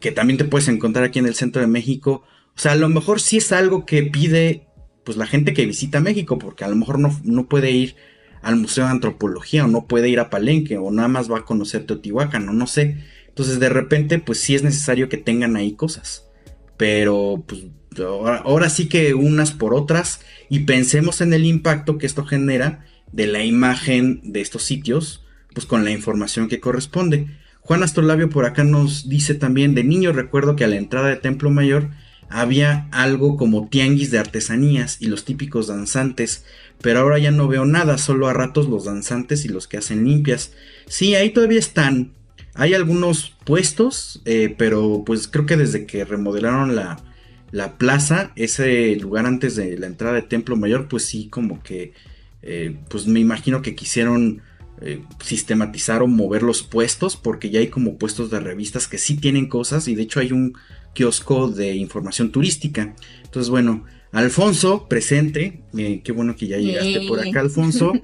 que 0.00 0.10
también 0.10 0.36
te 0.36 0.46
puedes 0.46 0.66
encontrar 0.66 1.04
aquí 1.04 1.20
en 1.20 1.26
el 1.26 1.36
centro 1.36 1.62
de 1.62 1.68
México. 1.68 2.24
O 2.56 2.58
sea, 2.58 2.72
a 2.72 2.74
lo 2.74 2.88
mejor 2.88 3.20
sí 3.20 3.36
es 3.36 3.52
algo 3.52 3.86
que 3.86 4.02
pide 4.02 4.66
pues 5.04 5.16
la 5.16 5.28
gente 5.28 5.54
que 5.54 5.64
visita 5.64 6.00
México, 6.00 6.36
porque 6.36 6.64
a 6.64 6.68
lo 6.68 6.74
mejor 6.74 6.98
no, 6.98 7.16
no 7.22 7.48
puede 7.48 7.70
ir 7.70 7.94
al 8.42 8.56
Museo 8.56 8.86
de 8.86 8.90
Antropología, 8.90 9.64
o 9.64 9.68
no 9.68 9.86
puede 9.86 10.08
ir 10.08 10.18
a 10.18 10.28
Palenque, 10.28 10.76
o 10.76 10.90
nada 10.90 11.06
más 11.06 11.30
va 11.30 11.38
a 11.38 11.44
conocer 11.44 11.86
Teotihuacán, 11.86 12.48
o 12.48 12.52
no 12.52 12.66
sé. 12.66 13.04
Entonces 13.28 13.60
de 13.60 13.68
repente, 13.68 14.18
pues 14.18 14.40
sí 14.40 14.56
es 14.56 14.64
necesario 14.64 15.08
que 15.08 15.18
tengan 15.18 15.54
ahí 15.54 15.74
cosas. 15.74 16.26
Pero 16.76 17.44
pues 17.46 17.66
ahora, 18.02 18.70
sí 18.70 18.88
que 18.88 19.14
unas 19.14 19.52
por 19.52 19.74
otras 19.74 20.20
y 20.48 20.60
pensemos 20.60 21.20
en 21.20 21.32
el 21.32 21.44
impacto 21.44 21.98
que 21.98 22.06
esto 22.06 22.24
genera 22.24 22.84
de 23.12 23.26
la 23.26 23.44
imagen 23.44 24.20
de 24.22 24.40
estos 24.40 24.62
sitios, 24.62 25.24
pues 25.54 25.66
con 25.66 25.84
la 25.84 25.90
información 25.90 26.48
que 26.48 26.60
corresponde. 26.60 27.26
Juan 27.60 27.82
Astrolabio 27.82 28.30
por 28.30 28.46
acá 28.46 28.64
nos 28.64 29.08
dice 29.08 29.34
también, 29.34 29.74
de 29.74 29.84
niño 29.84 30.12
recuerdo 30.12 30.56
que 30.56 30.64
a 30.64 30.68
la 30.68 30.76
entrada 30.76 31.08
de 31.08 31.16
Templo 31.16 31.50
Mayor 31.50 31.90
había 32.28 32.88
algo 32.92 33.36
como 33.36 33.68
tianguis 33.68 34.10
de 34.10 34.18
artesanías 34.18 34.98
y 35.00 35.06
los 35.06 35.24
típicos 35.24 35.66
danzantes, 35.66 36.44
pero 36.80 37.00
ahora 37.00 37.18
ya 37.18 37.32
no 37.32 37.48
veo 37.48 37.64
nada, 37.64 37.98
solo 37.98 38.28
a 38.28 38.32
ratos 38.32 38.68
los 38.68 38.84
danzantes 38.84 39.44
y 39.44 39.48
los 39.48 39.66
que 39.66 39.78
hacen 39.78 40.04
limpias. 40.04 40.52
Sí, 40.86 41.14
ahí 41.14 41.30
todavía 41.30 41.58
están. 41.58 42.12
Hay 42.54 42.74
algunos 42.74 43.36
puestos, 43.44 44.22
eh, 44.24 44.54
pero 44.56 45.02
pues 45.04 45.28
creo 45.28 45.46
que 45.46 45.56
desde 45.56 45.86
que 45.86 46.04
remodelaron 46.04 46.76
la, 46.76 47.02
la 47.52 47.78
plaza, 47.78 48.32
ese 48.36 48.94
lugar 48.96 49.26
antes 49.26 49.56
de 49.56 49.76
la 49.78 49.86
entrada 49.86 50.14
de 50.14 50.22
Templo 50.22 50.56
Mayor, 50.56 50.88
pues 50.88 51.04
sí, 51.04 51.28
como 51.28 51.62
que, 51.62 51.92
eh, 52.42 52.76
pues 52.88 53.06
me 53.06 53.20
imagino 53.20 53.62
que 53.62 53.74
quisieron 53.74 54.42
eh, 54.80 55.02
sistematizar 55.22 56.02
o 56.02 56.06
mover 56.06 56.42
los 56.42 56.62
puestos, 56.62 57.16
porque 57.16 57.50
ya 57.50 57.60
hay 57.60 57.68
como 57.68 57.98
puestos 57.98 58.30
de 58.30 58.40
revistas 58.40 58.88
que 58.88 58.98
sí 58.98 59.16
tienen 59.16 59.46
cosas, 59.48 59.88
y 59.88 59.94
de 59.94 60.02
hecho 60.02 60.20
hay 60.20 60.32
un 60.32 60.54
kiosco 60.94 61.48
de 61.48 61.74
información 61.74 62.32
turística. 62.32 62.94
Entonces, 63.24 63.50
bueno, 63.50 63.84
Alfonso, 64.12 64.88
presente, 64.88 65.60
eh, 65.76 66.00
qué 66.02 66.12
bueno 66.12 66.36
que 66.36 66.46
ya 66.46 66.58
llegaste 66.58 67.06
por 67.06 67.20
acá, 67.20 67.40
Alfonso. 67.40 67.92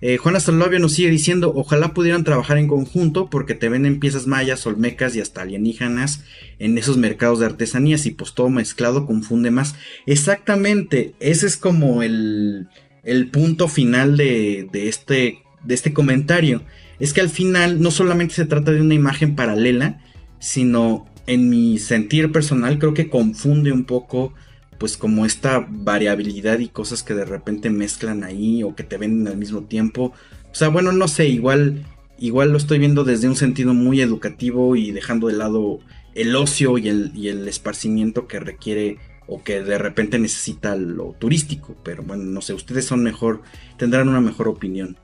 Eh, 0.00 0.16
Juan 0.16 0.36
Astrolabio 0.36 0.78
nos 0.78 0.92
sigue 0.92 1.10
diciendo, 1.10 1.52
ojalá 1.56 1.92
pudieran 1.92 2.22
trabajar 2.22 2.56
en 2.58 2.68
conjunto 2.68 3.28
porque 3.28 3.54
te 3.54 3.68
venden 3.68 3.98
piezas 3.98 4.28
mayas, 4.28 4.64
olmecas 4.66 5.16
y 5.16 5.20
hasta 5.20 5.42
alienígenas 5.42 6.22
en 6.60 6.78
esos 6.78 6.96
mercados 6.96 7.40
de 7.40 7.46
artesanías 7.46 8.06
y 8.06 8.12
pues 8.12 8.32
todo 8.32 8.48
mezclado 8.48 9.06
confunde 9.06 9.50
más. 9.50 9.74
Exactamente, 10.06 11.14
ese 11.18 11.46
es 11.46 11.56
como 11.56 12.04
el, 12.04 12.68
el 13.02 13.28
punto 13.28 13.66
final 13.66 14.16
de, 14.16 14.68
de, 14.70 14.88
este, 14.88 15.40
de 15.64 15.74
este 15.74 15.92
comentario. 15.92 16.62
Es 17.00 17.12
que 17.12 17.20
al 17.20 17.28
final 17.28 17.80
no 17.80 17.90
solamente 17.90 18.34
se 18.34 18.44
trata 18.44 18.70
de 18.70 18.80
una 18.80 18.94
imagen 18.94 19.34
paralela, 19.34 20.00
sino 20.38 21.06
en 21.26 21.50
mi 21.50 21.78
sentir 21.78 22.30
personal 22.30 22.78
creo 22.78 22.94
que 22.94 23.10
confunde 23.10 23.72
un 23.72 23.84
poco 23.84 24.32
pues 24.78 24.96
como 24.96 25.26
esta 25.26 25.66
variabilidad 25.68 26.60
y 26.60 26.68
cosas 26.68 27.02
que 27.02 27.14
de 27.14 27.24
repente 27.24 27.68
mezclan 27.68 28.22
ahí 28.24 28.62
o 28.62 28.74
que 28.74 28.84
te 28.84 28.96
venden 28.96 29.26
al 29.26 29.36
mismo 29.36 29.62
tiempo. 29.62 30.12
O 30.50 30.54
sea, 30.54 30.68
bueno, 30.68 30.92
no 30.92 31.08
sé, 31.08 31.28
igual, 31.28 31.84
igual 32.18 32.52
lo 32.52 32.58
estoy 32.58 32.78
viendo 32.78 33.04
desde 33.04 33.28
un 33.28 33.36
sentido 33.36 33.74
muy 33.74 34.00
educativo 34.00 34.76
y 34.76 34.92
dejando 34.92 35.26
de 35.26 35.34
lado 35.34 35.80
el 36.14 36.34
ocio 36.36 36.78
y 36.78 36.88
el, 36.88 37.12
y 37.14 37.28
el 37.28 37.46
esparcimiento 37.48 38.28
que 38.28 38.40
requiere 38.40 38.98
o 39.26 39.42
que 39.42 39.62
de 39.62 39.78
repente 39.78 40.18
necesita 40.18 40.76
lo 40.76 41.14
turístico. 41.18 41.76
Pero 41.82 42.04
bueno, 42.04 42.24
no 42.24 42.40
sé, 42.40 42.54
ustedes 42.54 42.86
son 42.86 43.02
mejor, 43.02 43.42
tendrán 43.76 44.08
una 44.08 44.20
mejor 44.20 44.48
opinión. 44.48 44.96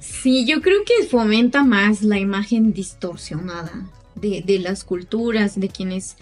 Sí, 0.00 0.46
yo 0.46 0.62
creo 0.62 0.80
que 0.84 1.06
fomenta 1.06 1.64
más 1.64 2.02
la 2.02 2.18
imagen 2.18 2.72
distorsionada 2.72 3.90
de, 4.14 4.42
de 4.42 4.58
las 4.58 4.84
culturas, 4.84 5.60
de 5.60 5.68
quienes 5.68 6.16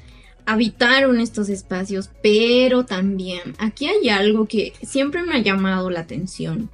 habitaron 0.49 1.21
estos 1.21 1.51
espacios, 1.51 2.09
pero 2.23 2.87
también 2.87 3.55
aquí 3.59 3.87
hay 3.87 4.09
algo 4.09 4.47
que 4.47 4.73
siempre 4.83 5.23
me 5.23 5.35
ha 5.35 5.43
llamado 5.43 5.91
la 5.91 6.01
atención. 6.01 6.71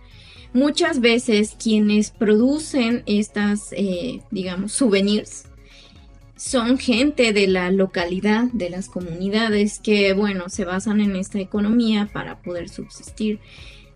Muchas 0.52 1.00
veces 1.00 1.56
quienes 1.60 2.12
producen 2.12 3.02
estas, 3.06 3.72
eh, 3.72 4.20
digamos, 4.30 4.70
souvenirs, 4.70 5.46
son 6.36 6.78
gente 6.78 7.32
de 7.32 7.48
la 7.48 7.72
localidad, 7.72 8.44
de 8.52 8.70
las 8.70 8.88
comunidades 8.88 9.80
que, 9.80 10.12
bueno, 10.12 10.48
se 10.48 10.64
basan 10.64 11.00
en 11.00 11.16
esta 11.16 11.40
economía 11.40 12.08
para 12.12 12.42
poder 12.42 12.68
subsistir. 12.68 13.40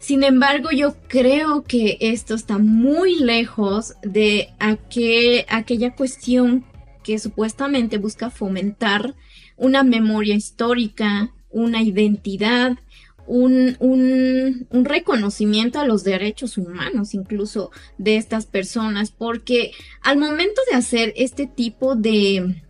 Sin 0.00 0.24
embargo, 0.24 0.70
yo 0.72 0.96
creo 1.06 1.62
que 1.62 1.98
esto 2.00 2.34
está 2.34 2.58
muy 2.58 3.20
lejos 3.20 3.94
de 4.02 4.48
aquella 4.58 5.94
cuestión 5.94 6.64
que 7.04 7.20
supuestamente 7.20 7.98
busca 7.98 8.28
fomentar 8.28 9.14
una 9.58 9.82
memoria 9.82 10.34
histórica, 10.34 11.32
una 11.50 11.82
identidad, 11.82 12.78
un, 13.26 13.76
un, 13.80 14.84
reconocimiento 14.84 15.78
a 15.78 15.84
los 15.84 16.02
derechos 16.02 16.56
humanos 16.56 17.12
incluso 17.12 17.70
de 17.98 18.16
estas 18.16 18.46
personas, 18.46 19.10
porque 19.10 19.72
al 20.00 20.16
momento 20.16 20.60
de 20.70 20.76
hacer 20.76 21.12
este 21.14 21.46
tipo 21.46 21.94
de, 21.94 22.62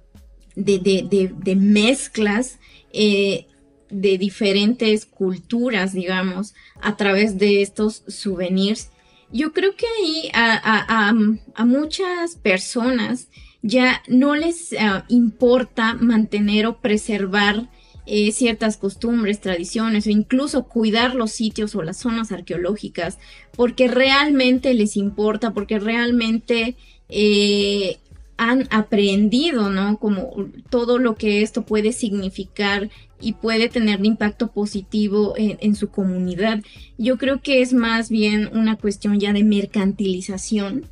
de, 0.56 1.56
mezclas 1.56 2.58
eh, 2.92 3.46
de 3.88 4.18
diferentes 4.18 5.06
culturas, 5.06 5.92
digamos, 5.92 6.54
a 6.82 6.96
través 6.96 7.38
de 7.38 7.62
estos 7.62 8.02
souvenirs, 8.08 8.90
yo 9.30 9.52
creo 9.52 9.76
que 9.76 9.86
ahí 10.00 10.30
a, 10.32 11.12
a 11.54 11.64
muchas 11.64 12.34
personas 12.36 13.28
ya 13.62 14.02
no 14.08 14.34
les 14.34 14.72
eh, 14.72 14.78
importa 15.08 15.94
mantener 15.94 16.66
o 16.66 16.78
preservar 16.78 17.68
eh, 18.06 18.32
ciertas 18.32 18.78
costumbres, 18.78 19.40
tradiciones 19.40 20.06
o 20.06 20.10
incluso 20.10 20.64
cuidar 20.64 21.14
los 21.14 21.30
sitios 21.30 21.74
o 21.74 21.82
las 21.82 21.98
zonas 21.98 22.32
arqueológicas 22.32 23.18
porque 23.54 23.88
realmente 23.88 24.72
les 24.72 24.96
importa, 24.96 25.52
porque 25.52 25.78
realmente 25.78 26.76
eh, 27.10 27.98
han 28.38 28.68
aprendido, 28.70 29.68
¿no? 29.68 29.98
Como 29.98 30.30
todo 30.70 30.98
lo 30.98 31.16
que 31.16 31.42
esto 31.42 31.66
puede 31.66 31.92
significar 31.92 32.88
y 33.20 33.32
puede 33.32 33.68
tener 33.68 33.98
un 33.98 34.06
impacto 34.06 34.52
positivo 34.52 35.34
en, 35.36 35.58
en, 35.60 35.74
su 35.74 35.90
comunidad. 35.90 36.62
Yo 36.96 37.18
creo 37.18 37.42
que 37.42 37.60
es 37.60 37.72
más 37.72 38.08
bien 38.10 38.48
una 38.54 38.76
cuestión 38.76 39.18
ya 39.18 39.32
de 39.32 39.42
mercantilización 39.42 40.86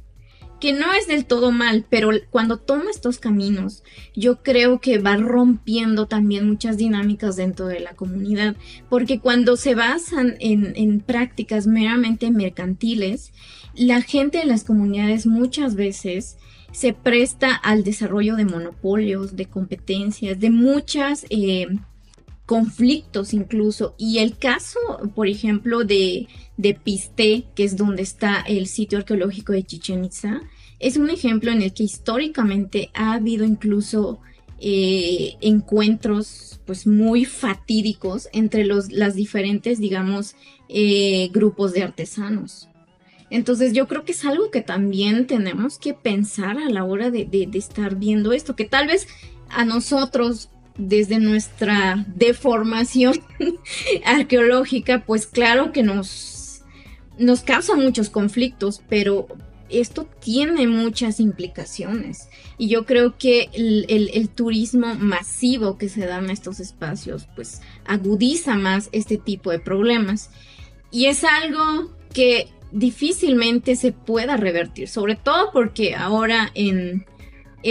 que 0.60 0.72
no 0.72 0.92
es 0.92 1.06
del 1.06 1.26
todo 1.26 1.52
mal, 1.52 1.84
pero 1.88 2.10
cuando 2.30 2.58
toma 2.58 2.90
estos 2.90 3.18
caminos, 3.18 3.82
yo 4.14 4.42
creo 4.42 4.80
que 4.80 4.98
va 4.98 5.16
rompiendo 5.16 6.06
también 6.06 6.48
muchas 6.48 6.76
dinámicas 6.76 7.36
dentro 7.36 7.66
de 7.66 7.80
la 7.80 7.94
comunidad, 7.94 8.56
porque 8.88 9.20
cuando 9.20 9.56
se 9.56 9.74
basan 9.74 10.36
en, 10.40 11.00
prácticas 11.00 11.66
meramente 11.66 12.30
mercantiles, 12.30 13.32
la 13.74 14.00
gente 14.00 14.38
de 14.38 14.46
las 14.46 14.64
comunidades 14.64 15.26
muchas 15.26 15.74
veces 15.74 16.38
se 16.72 16.92
presta 16.92 17.54
al 17.54 17.84
desarrollo 17.84 18.36
de 18.36 18.44
monopolios, 18.44 19.36
de 19.36 19.46
competencias, 19.46 20.40
de 20.40 20.50
muchas... 20.50 21.26
Eh, 21.30 21.66
conflictos 22.46 23.34
incluso. 23.34 23.94
Y 23.98 24.18
el 24.18 24.38
caso, 24.38 24.78
por 25.14 25.26
ejemplo, 25.28 25.84
de, 25.84 26.28
de 26.56 26.74
Piste, 26.74 27.44
que 27.54 27.64
es 27.64 27.76
donde 27.76 28.02
está 28.02 28.40
el 28.40 28.68
sitio 28.68 28.98
arqueológico 28.98 29.52
de 29.52 29.64
Chichen 29.64 30.04
Itza, 30.04 30.40
es 30.78 30.96
un 30.96 31.10
ejemplo 31.10 31.50
en 31.50 31.62
el 31.62 31.72
que 31.72 31.82
históricamente 31.82 32.90
ha 32.94 33.14
habido 33.14 33.44
incluso 33.44 34.20
eh, 34.58 35.34
encuentros 35.40 36.60
pues 36.64 36.86
muy 36.86 37.24
fatídicos 37.26 38.28
entre 38.32 38.64
los 38.64 38.90
las 38.90 39.14
diferentes 39.14 39.78
digamos 39.78 40.34
eh, 40.70 41.28
grupos 41.30 41.74
de 41.74 41.82
artesanos 41.82 42.68
entonces 43.28 43.74
yo 43.74 43.86
creo 43.86 44.04
que 44.04 44.12
es 44.12 44.24
algo 44.24 44.50
que 44.50 44.62
también 44.62 45.26
tenemos 45.26 45.78
que 45.78 45.92
pensar 45.92 46.56
a 46.56 46.70
la 46.70 46.84
hora 46.84 47.10
de, 47.10 47.26
de 47.26 47.58
estar 47.58 47.96
viendo 47.96 48.32
esto 48.32 48.56
que 48.56 48.64
tal 48.64 48.86
vez 48.86 49.06
a 49.50 49.66
nosotros 49.66 50.48
desde 50.78 51.18
nuestra 51.18 52.04
deformación 52.14 53.20
arqueológica 54.04 55.04
pues 55.06 55.26
claro 55.26 55.72
que 55.72 55.82
nos 55.82 56.62
nos 57.18 57.42
causa 57.42 57.74
muchos 57.76 58.10
conflictos 58.10 58.82
pero 58.88 59.26
esto 59.68 60.08
tiene 60.20 60.66
muchas 60.66 61.20
implicaciones. 61.20 62.28
Y 62.58 62.68
yo 62.68 62.86
creo 62.86 63.16
que 63.18 63.50
el, 63.52 64.28
turismo 64.28 64.94
masivo 64.94 65.78
que 65.78 65.88
se 65.88 66.06
da 66.06 66.18
en 66.18 66.30
estos 66.30 66.60
espacios 66.60 67.26
pues 67.34 67.60
agudiza 67.86 68.54
más 68.54 68.88
este 68.92 69.16
tipo 69.16 69.50
de 69.50 69.58
problemas. 69.58 70.30
Y 70.90 71.06
es 71.06 71.24
algo 71.24 71.90
que 72.12 72.48
difícilmente 72.72 73.76
se 73.76 73.92
pueda 73.92 74.36
revertir, 74.36 74.88
sobre 74.88 75.16
todo 75.16 75.50
porque 75.52 75.94
ahora 75.94 76.50
en 76.54 77.06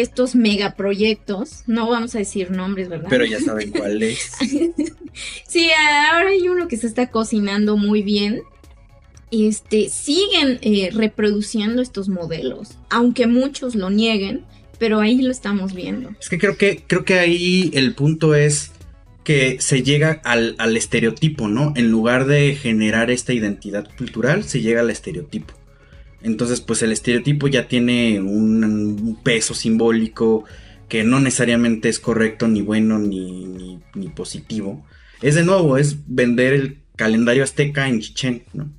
estos 0.02 0.36
megaproyectos, 0.36 1.64
no 1.68 1.89
vamos 1.89 2.16
a 2.16 2.20
decir 2.20 2.52
nombres, 2.52 2.89
¿verdad? 2.89 3.08
Pero 3.10 3.26
ya 3.26 3.39
saben 3.39 3.72
cuál 3.72 4.02
es. 4.04 4.32
sí, 5.48 5.70
ahora 6.12 6.30
hay 6.30 6.48
uno 6.50 6.68
que 6.68 6.78
se 6.78 6.88
está 6.88 7.10
cocinando 7.12 7.78
muy 7.78 8.02
bien 8.02 8.41
este, 9.32 9.89
siguen 9.89 10.60
eh, 10.62 10.89
reproduciendo 10.93 11.82
estos 11.82 12.10
modelos, 12.10 12.78
aunque 12.89 13.28
muchos 13.28 13.76
lo 13.76 13.89
nieguen, 13.89 14.46
pero 14.80 15.00
ahí 15.00 15.22
lo 15.22 15.32
estamos 15.32 15.74
viendo. 15.74 16.12
Es 16.20 16.30
que 16.30 16.38
creo 16.38 16.58
que, 16.58 16.84
creo 16.86 17.06
que 17.06 17.20
ahí 17.20 17.72
el 17.74 17.93
punto 17.96 18.36
es 18.36 18.72
que 19.24 19.58
se 19.60 19.82
llega 19.82 20.22
al, 20.24 20.56
estereotipo, 20.78 21.48
¿no? 21.48 21.74
En 21.76 21.89
lugar 21.89 22.26
de 22.28 22.56
generar 22.56 23.10
esta 23.10 23.34
identidad 23.34 23.89
cultural, 23.98 24.43
se 24.43 24.62
llega 24.62 24.82
al 24.82 24.91
estereotipo. 24.91 25.54
Entonces, 26.26 26.59
pues 26.59 26.82
el 26.82 26.91
estereotipo 26.91 27.47
ya 27.47 27.67
tiene 27.67 28.19
un, 28.19 29.19
peso 29.23 29.53
simbólico 29.53 30.43
que 30.89 31.03
no 31.03 31.19
necesariamente 31.19 31.88
es 31.89 31.99
correcto, 31.99 32.47
ni 32.47 32.61
bueno, 32.61 32.99
ni, 32.99 33.45
ni, 33.45 33.80
ni 33.93 34.07
positivo. 34.09 34.86
Es 35.21 35.36
de 35.36 35.43
nuevo, 35.43 35.78
es 35.78 35.97
vender 36.07 36.53
el 36.53 36.80
calendario 36.95 37.43
azteca 37.43 37.88
en 37.88 38.01
Chichen, 38.01 38.43
¿no? 38.53 38.69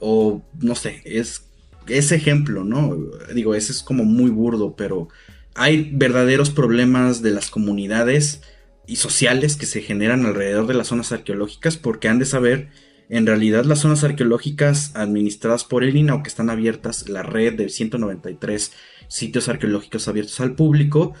o 0.00 0.42
no 0.60 0.74
sé, 0.74 1.02
es 1.04 1.44
ese 1.86 2.16
ejemplo, 2.16 2.64
¿no? 2.64 2.96
Digo, 3.34 3.54
ese 3.54 3.72
es 3.72 3.82
como 3.82 4.04
muy 4.04 4.30
burdo, 4.30 4.74
pero 4.76 5.08
hay 5.54 5.90
verdaderos 5.92 6.50
problemas 6.50 7.22
de 7.22 7.30
las 7.30 7.50
comunidades 7.50 8.42
y 8.86 8.96
sociales 8.96 9.56
que 9.56 9.66
se 9.66 9.82
generan 9.82 10.26
alrededor 10.26 10.66
de 10.66 10.74
las 10.74 10.88
zonas 10.88 11.12
arqueológicas 11.12 11.76
porque 11.76 12.08
han 12.08 12.18
de 12.18 12.24
saber 12.24 12.68
en 13.08 13.26
realidad 13.26 13.64
las 13.64 13.80
zonas 13.80 14.04
arqueológicas 14.04 14.94
administradas 14.94 15.64
por 15.64 15.84
el 15.84 15.96
INA 15.96 16.14
o 16.14 16.22
que 16.22 16.28
están 16.28 16.50
abiertas, 16.50 17.08
la 17.08 17.22
red 17.22 17.54
de 17.54 17.68
193 17.68 18.72
sitios 19.08 19.48
arqueológicos 19.48 20.08
abiertos 20.08 20.40
al 20.40 20.54
público, 20.54 21.14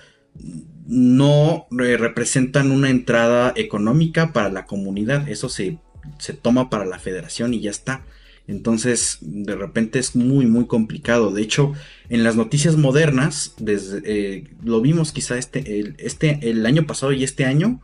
no 0.86 1.66
representan 1.70 2.70
una 2.70 2.90
entrada 2.90 3.52
económica 3.56 4.32
para 4.32 4.50
la 4.50 4.66
comunidad, 4.66 5.28
eso 5.28 5.48
se, 5.48 5.78
se 6.18 6.32
toma 6.32 6.70
para 6.70 6.84
la 6.84 6.98
federación 6.98 7.54
y 7.54 7.60
ya 7.60 7.70
está. 7.70 8.04
Entonces, 8.48 9.18
de 9.20 9.56
repente 9.56 9.98
es 9.98 10.14
muy, 10.14 10.46
muy 10.46 10.66
complicado. 10.66 11.32
De 11.32 11.42
hecho, 11.42 11.72
en 12.08 12.22
las 12.22 12.36
noticias 12.36 12.76
modernas, 12.76 13.56
eh, 13.66 14.44
lo 14.62 14.80
vimos 14.80 15.10
quizá 15.10 15.36
este 15.36 15.80
el, 15.80 15.96
este, 15.98 16.38
el 16.42 16.64
año 16.64 16.86
pasado 16.86 17.12
y 17.12 17.24
este 17.24 17.44
año, 17.44 17.80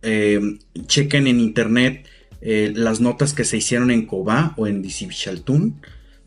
eh, 0.00 0.40
chequen 0.86 1.26
en 1.26 1.40
internet 1.40 2.06
eh, 2.40 2.72
las 2.74 3.00
notas 3.00 3.32
que 3.34 3.44
se 3.44 3.56
hicieron 3.56 3.90
en 3.90 4.06
Cobá 4.06 4.54
o 4.56 4.66
en 4.66 4.82
Disibichaltún, 4.82 5.80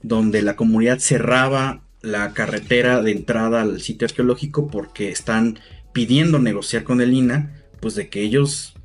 donde 0.04 0.42
la 0.42 0.56
comunidad 0.56 1.00
cerraba 1.00 1.84
la 2.02 2.34
carretera 2.34 3.02
de 3.02 3.12
entrada 3.12 3.62
al 3.62 3.82
sitio 3.82 4.08
arqueológico 4.08 4.68
porque 4.68 5.10
están 5.10 5.60
pidiendo 5.94 6.40
negociar 6.40 6.84
con 6.84 7.02
el 7.02 7.14
INA, 7.14 7.52
pues 7.80 7.96
de 7.96 8.10
que 8.10 8.22
ellos 8.22 8.76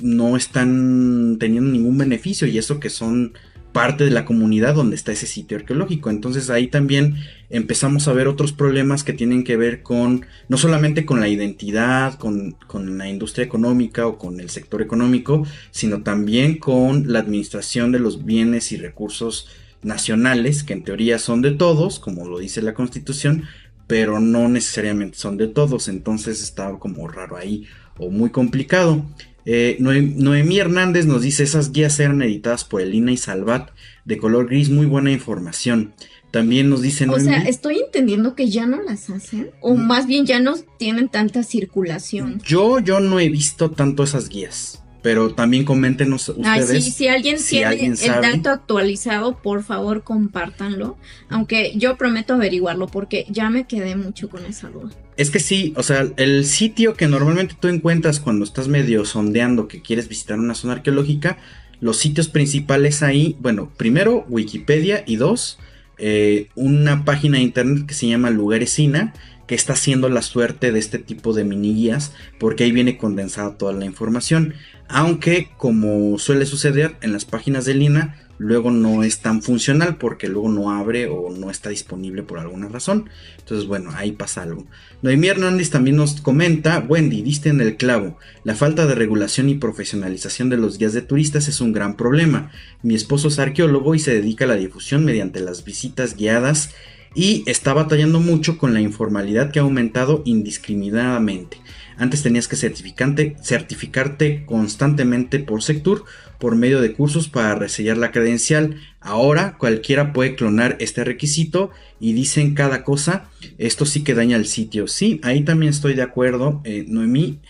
no 0.00 0.36
están 0.36 1.36
teniendo 1.38 1.70
ningún 1.70 1.98
beneficio 1.98 2.46
y 2.48 2.58
eso 2.58 2.80
que 2.80 2.90
son 2.90 3.34
parte 3.74 4.04
de 4.04 4.10
la 4.12 4.24
comunidad 4.24 4.76
donde 4.76 4.94
está 4.94 5.12
ese 5.12 5.26
sitio 5.26 5.58
arqueológico. 5.58 6.08
Entonces 6.08 6.48
ahí 6.48 6.68
también 6.68 7.16
empezamos 7.50 8.06
a 8.06 8.12
ver 8.12 8.28
otros 8.28 8.52
problemas 8.52 9.02
que 9.02 9.12
tienen 9.12 9.42
que 9.42 9.56
ver 9.56 9.82
con, 9.82 10.24
no 10.48 10.56
solamente 10.56 11.04
con 11.04 11.18
la 11.18 11.28
identidad, 11.28 12.14
con, 12.14 12.52
con, 12.68 12.96
la 12.96 13.08
industria 13.08 13.44
económica 13.44 14.06
o 14.06 14.16
con 14.16 14.38
el 14.38 14.48
sector 14.48 14.80
económico, 14.80 15.44
sino 15.72 16.02
también 16.02 16.58
con 16.58 17.12
la 17.12 17.18
administración 17.18 17.90
de 17.90 17.98
los 17.98 18.24
bienes 18.24 18.70
y 18.70 18.76
recursos 18.76 19.48
nacionales, 19.82 20.62
que 20.62 20.72
en 20.72 20.84
teoría 20.84 21.18
son 21.18 21.42
de 21.42 21.50
todos, 21.50 21.98
como 21.98 22.26
lo 22.28 22.38
dice 22.38 22.62
la 22.62 22.74
constitución, 22.74 23.42
pero 23.88 24.20
no 24.20 24.48
necesariamente 24.48 25.18
son 25.18 25.36
de 25.36 25.48
todos. 25.48 25.88
Entonces 25.88 26.40
está 26.42 26.70
como 26.78 27.08
raro 27.08 27.36
ahí 27.36 27.66
o 27.98 28.08
muy 28.08 28.30
complicado. 28.30 29.04
Eh, 29.46 29.76
Noemí 29.78 30.58
Hernández 30.58 31.06
nos 31.06 31.22
dice, 31.22 31.42
esas 31.42 31.72
guías 31.72 31.98
eran 32.00 32.22
editadas 32.22 32.64
por 32.64 32.80
Elina 32.80 33.12
y 33.12 33.16
Salvat, 33.16 33.70
de 34.04 34.18
color 34.18 34.48
gris, 34.48 34.70
muy 34.70 34.86
buena 34.86 35.10
información. 35.12 35.94
También 36.30 36.68
nos 36.68 36.82
dicen... 36.82 37.10
O 37.10 37.20
sea, 37.20 37.42
estoy 37.42 37.78
entendiendo 37.78 38.34
que 38.34 38.48
ya 38.48 38.66
no 38.66 38.82
las 38.82 39.10
hacen, 39.10 39.50
o 39.60 39.74
mm. 39.74 39.86
más 39.86 40.06
bien 40.06 40.26
ya 40.26 40.40
no 40.40 40.54
tienen 40.78 41.08
tanta 41.08 41.42
circulación. 41.42 42.40
Yo, 42.44 42.80
yo 42.80 43.00
no 43.00 43.20
he 43.20 43.28
visto 43.28 43.70
tanto 43.70 44.02
esas 44.02 44.28
guías 44.28 44.83
pero 45.04 45.34
también 45.34 45.66
coméntenos 45.66 46.30
ustedes. 46.30 46.82
sí, 46.82 46.90
si 46.90 47.08
alguien 47.08 47.36
tiene 47.36 47.92
el 47.92 48.22
dato 48.22 48.48
actualizado, 48.48 49.36
por 49.36 49.62
favor 49.62 50.02
compártanlo. 50.02 50.96
Aunque 51.28 51.74
yo 51.76 51.98
prometo 51.98 52.32
averiguarlo 52.32 52.86
porque 52.86 53.26
ya 53.28 53.50
me 53.50 53.66
quedé 53.66 53.96
mucho 53.96 54.30
con 54.30 54.46
esa 54.46 54.70
duda. 54.70 54.94
Es 55.18 55.30
que 55.30 55.40
sí, 55.40 55.74
o 55.76 55.82
sea, 55.82 56.06
el 56.16 56.46
sitio 56.46 56.94
que 56.94 57.06
normalmente 57.06 57.54
tú 57.60 57.68
encuentras 57.68 58.18
cuando 58.18 58.46
estás 58.46 58.66
medio 58.68 59.04
sondeando 59.04 59.68
que 59.68 59.82
quieres 59.82 60.08
visitar 60.08 60.38
una 60.38 60.54
zona 60.54 60.72
arqueológica, 60.72 61.36
los 61.80 61.98
sitios 61.98 62.30
principales 62.30 63.02
ahí, 63.02 63.36
bueno, 63.40 63.70
primero 63.76 64.24
Wikipedia 64.30 65.04
y 65.06 65.16
dos, 65.16 65.58
eh, 65.98 66.48
una 66.54 67.04
página 67.04 67.36
de 67.36 67.44
internet 67.44 67.84
que 67.86 67.92
se 67.92 68.08
llama 68.08 68.30
Lugaresina 68.30 69.12
que 69.46 69.54
está 69.54 69.74
haciendo 69.74 70.08
la 70.08 70.22
suerte 70.22 70.72
de 70.72 70.78
este 70.78 70.98
tipo 70.98 71.32
de 71.32 71.44
mini 71.44 71.74
guías 71.74 72.12
porque 72.38 72.64
ahí 72.64 72.72
viene 72.72 72.96
condensada 72.96 73.56
toda 73.56 73.72
la 73.72 73.84
información 73.84 74.54
aunque 74.88 75.48
como 75.56 76.18
suele 76.18 76.46
suceder 76.46 76.96
en 77.00 77.12
las 77.12 77.24
páginas 77.24 77.64
de 77.64 77.74
Lina, 77.74 78.20
luego 78.36 78.70
no 78.70 79.02
es 79.02 79.20
tan 79.20 79.42
funcional 79.42 79.96
porque 79.96 80.28
luego 80.28 80.48
no 80.48 80.72
abre 80.72 81.06
o 81.06 81.30
no 81.30 81.50
está 81.50 81.70
disponible 81.70 82.22
por 82.22 82.38
alguna 82.38 82.68
razón. 82.68 83.08
Entonces, 83.38 83.66
bueno, 83.66 83.90
ahí 83.94 84.12
pasa 84.12 84.42
algo. 84.42 84.66
Noemí 85.02 85.28
Hernández 85.28 85.70
también 85.70 85.96
nos 85.96 86.20
comenta, 86.20 86.84
Wendy, 86.86 87.22
diste 87.22 87.48
en 87.48 87.60
el 87.60 87.76
clavo, 87.76 88.18
la 88.42 88.54
falta 88.54 88.86
de 88.86 88.94
regulación 88.94 89.48
y 89.48 89.54
profesionalización 89.54 90.50
de 90.50 90.56
los 90.58 90.78
guías 90.78 90.92
de 90.92 91.02
turistas 91.02 91.48
es 91.48 91.60
un 91.60 91.72
gran 91.72 91.96
problema. 91.96 92.50
Mi 92.82 92.94
esposo 92.94 93.28
es 93.28 93.38
arqueólogo 93.38 93.94
y 93.94 93.98
se 93.98 94.14
dedica 94.14 94.44
a 94.44 94.48
la 94.48 94.56
difusión 94.56 95.04
mediante 95.04 95.40
las 95.40 95.64
visitas 95.64 96.16
guiadas 96.16 96.74
y 97.14 97.44
está 97.46 97.72
batallando 97.74 98.20
mucho 98.20 98.58
con 98.58 98.74
la 98.74 98.80
informalidad 98.80 99.50
que 99.50 99.58
ha 99.58 99.62
aumentado 99.62 100.22
indiscriminadamente. 100.24 101.58
Antes 101.96 102.22
tenías 102.22 102.48
que 102.48 102.56
certificarte 102.56 104.44
constantemente 104.46 105.38
por 105.38 105.62
Sectur 105.62 106.04
por 106.40 106.56
medio 106.56 106.80
de 106.80 106.92
cursos 106.92 107.28
para 107.28 107.54
resellar 107.54 107.96
la 107.96 108.10
credencial. 108.10 108.80
Ahora 109.00 109.56
cualquiera 109.58 110.12
puede 110.12 110.34
clonar 110.34 110.76
este 110.80 111.04
requisito 111.04 111.70
y 112.00 112.12
dicen 112.12 112.54
cada 112.54 112.82
cosa. 112.82 113.30
Esto 113.58 113.86
sí 113.86 114.02
que 114.02 114.14
daña 114.14 114.36
el 114.36 114.46
sitio. 114.46 114.88
Sí, 114.88 115.20
ahí 115.22 115.44
también 115.44 115.70
estoy 115.70 115.94
de 115.94 116.02
acuerdo, 116.02 116.60
eh, 116.64 116.84
Noemí, 116.88 117.40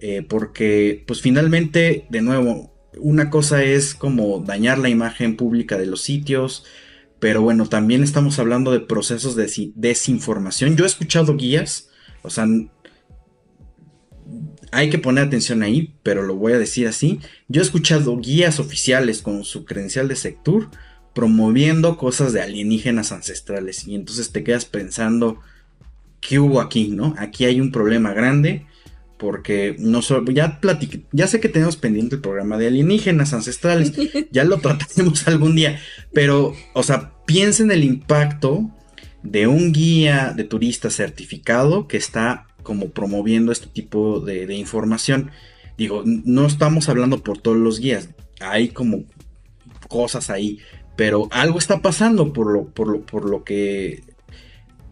eh, 0.00 0.22
porque 0.28 1.04
pues 1.06 1.20
finalmente, 1.20 2.06
de 2.10 2.22
nuevo, 2.22 2.72
una 2.98 3.30
cosa 3.30 3.62
es 3.62 3.94
como 3.94 4.40
dañar 4.40 4.78
la 4.78 4.88
imagen 4.88 5.36
pública 5.36 5.78
de 5.78 5.86
los 5.86 6.02
sitios. 6.02 6.64
Pero 7.22 7.40
bueno, 7.40 7.68
también 7.68 8.02
estamos 8.02 8.40
hablando 8.40 8.72
de 8.72 8.80
procesos 8.80 9.36
de 9.36 9.48
desinformación. 9.76 10.76
Yo 10.76 10.82
he 10.82 10.88
escuchado 10.88 11.36
guías, 11.36 11.88
o 12.22 12.30
sea, 12.30 12.48
hay 14.72 14.90
que 14.90 14.98
poner 14.98 15.26
atención 15.26 15.62
ahí, 15.62 15.94
pero 16.02 16.24
lo 16.24 16.34
voy 16.34 16.54
a 16.54 16.58
decir 16.58 16.88
así. 16.88 17.20
Yo 17.46 17.60
he 17.60 17.64
escuchado 17.64 18.18
guías 18.18 18.58
oficiales 18.58 19.22
con 19.22 19.44
su 19.44 19.64
credencial 19.64 20.08
de 20.08 20.16
Sectur 20.16 20.68
promoviendo 21.14 21.96
cosas 21.96 22.32
de 22.32 22.42
alienígenas 22.42 23.12
ancestrales 23.12 23.86
y 23.86 23.94
entonces 23.94 24.32
te 24.32 24.42
quedas 24.42 24.64
pensando 24.64 25.38
qué 26.20 26.40
hubo 26.40 26.60
aquí, 26.60 26.88
¿no? 26.88 27.14
Aquí 27.18 27.44
hay 27.44 27.60
un 27.60 27.70
problema 27.70 28.14
grande 28.14 28.66
porque 29.16 29.76
no 29.78 30.02
solo 30.02 30.28
ya 30.32 30.58
ya 31.12 31.28
sé 31.28 31.38
que 31.38 31.48
tenemos 31.48 31.76
pendiente 31.76 32.16
el 32.16 32.20
programa 32.20 32.58
de 32.58 32.66
alienígenas 32.66 33.32
ancestrales, 33.32 33.92
ya 34.32 34.42
lo 34.42 34.58
trataremos 34.58 35.28
algún 35.28 35.54
día, 35.54 35.78
pero 36.12 36.56
o 36.72 36.82
sea, 36.82 37.11
piensen 37.32 37.70
el 37.70 37.82
impacto 37.82 38.70
de 39.22 39.46
un 39.46 39.72
guía 39.72 40.34
de 40.36 40.44
turista 40.44 40.90
certificado 40.90 41.88
que 41.88 41.96
está 41.96 42.46
como 42.62 42.90
promoviendo 42.90 43.52
este 43.52 43.68
tipo 43.68 44.20
de, 44.20 44.54
información. 44.54 45.30
Digo, 45.78 46.02
no 46.04 46.46
estamos 46.46 46.90
hablando 46.90 47.22
por 47.22 47.38
todos 47.38 47.56
los 47.56 47.80
guías, 47.80 48.10
hay 48.40 48.68
como 48.68 49.04
cosas 49.88 50.28
ahí, 50.28 50.58
pero 50.94 51.28
algo 51.30 51.58
está 51.58 51.80
pasando 51.80 52.34
por 52.34 52.52
lo, 52.52 52.66
por 52.66 52.88
lo, 52.88 53.00
por 53.00 53.24
lo 53.24 53.44
que 53.44 54.02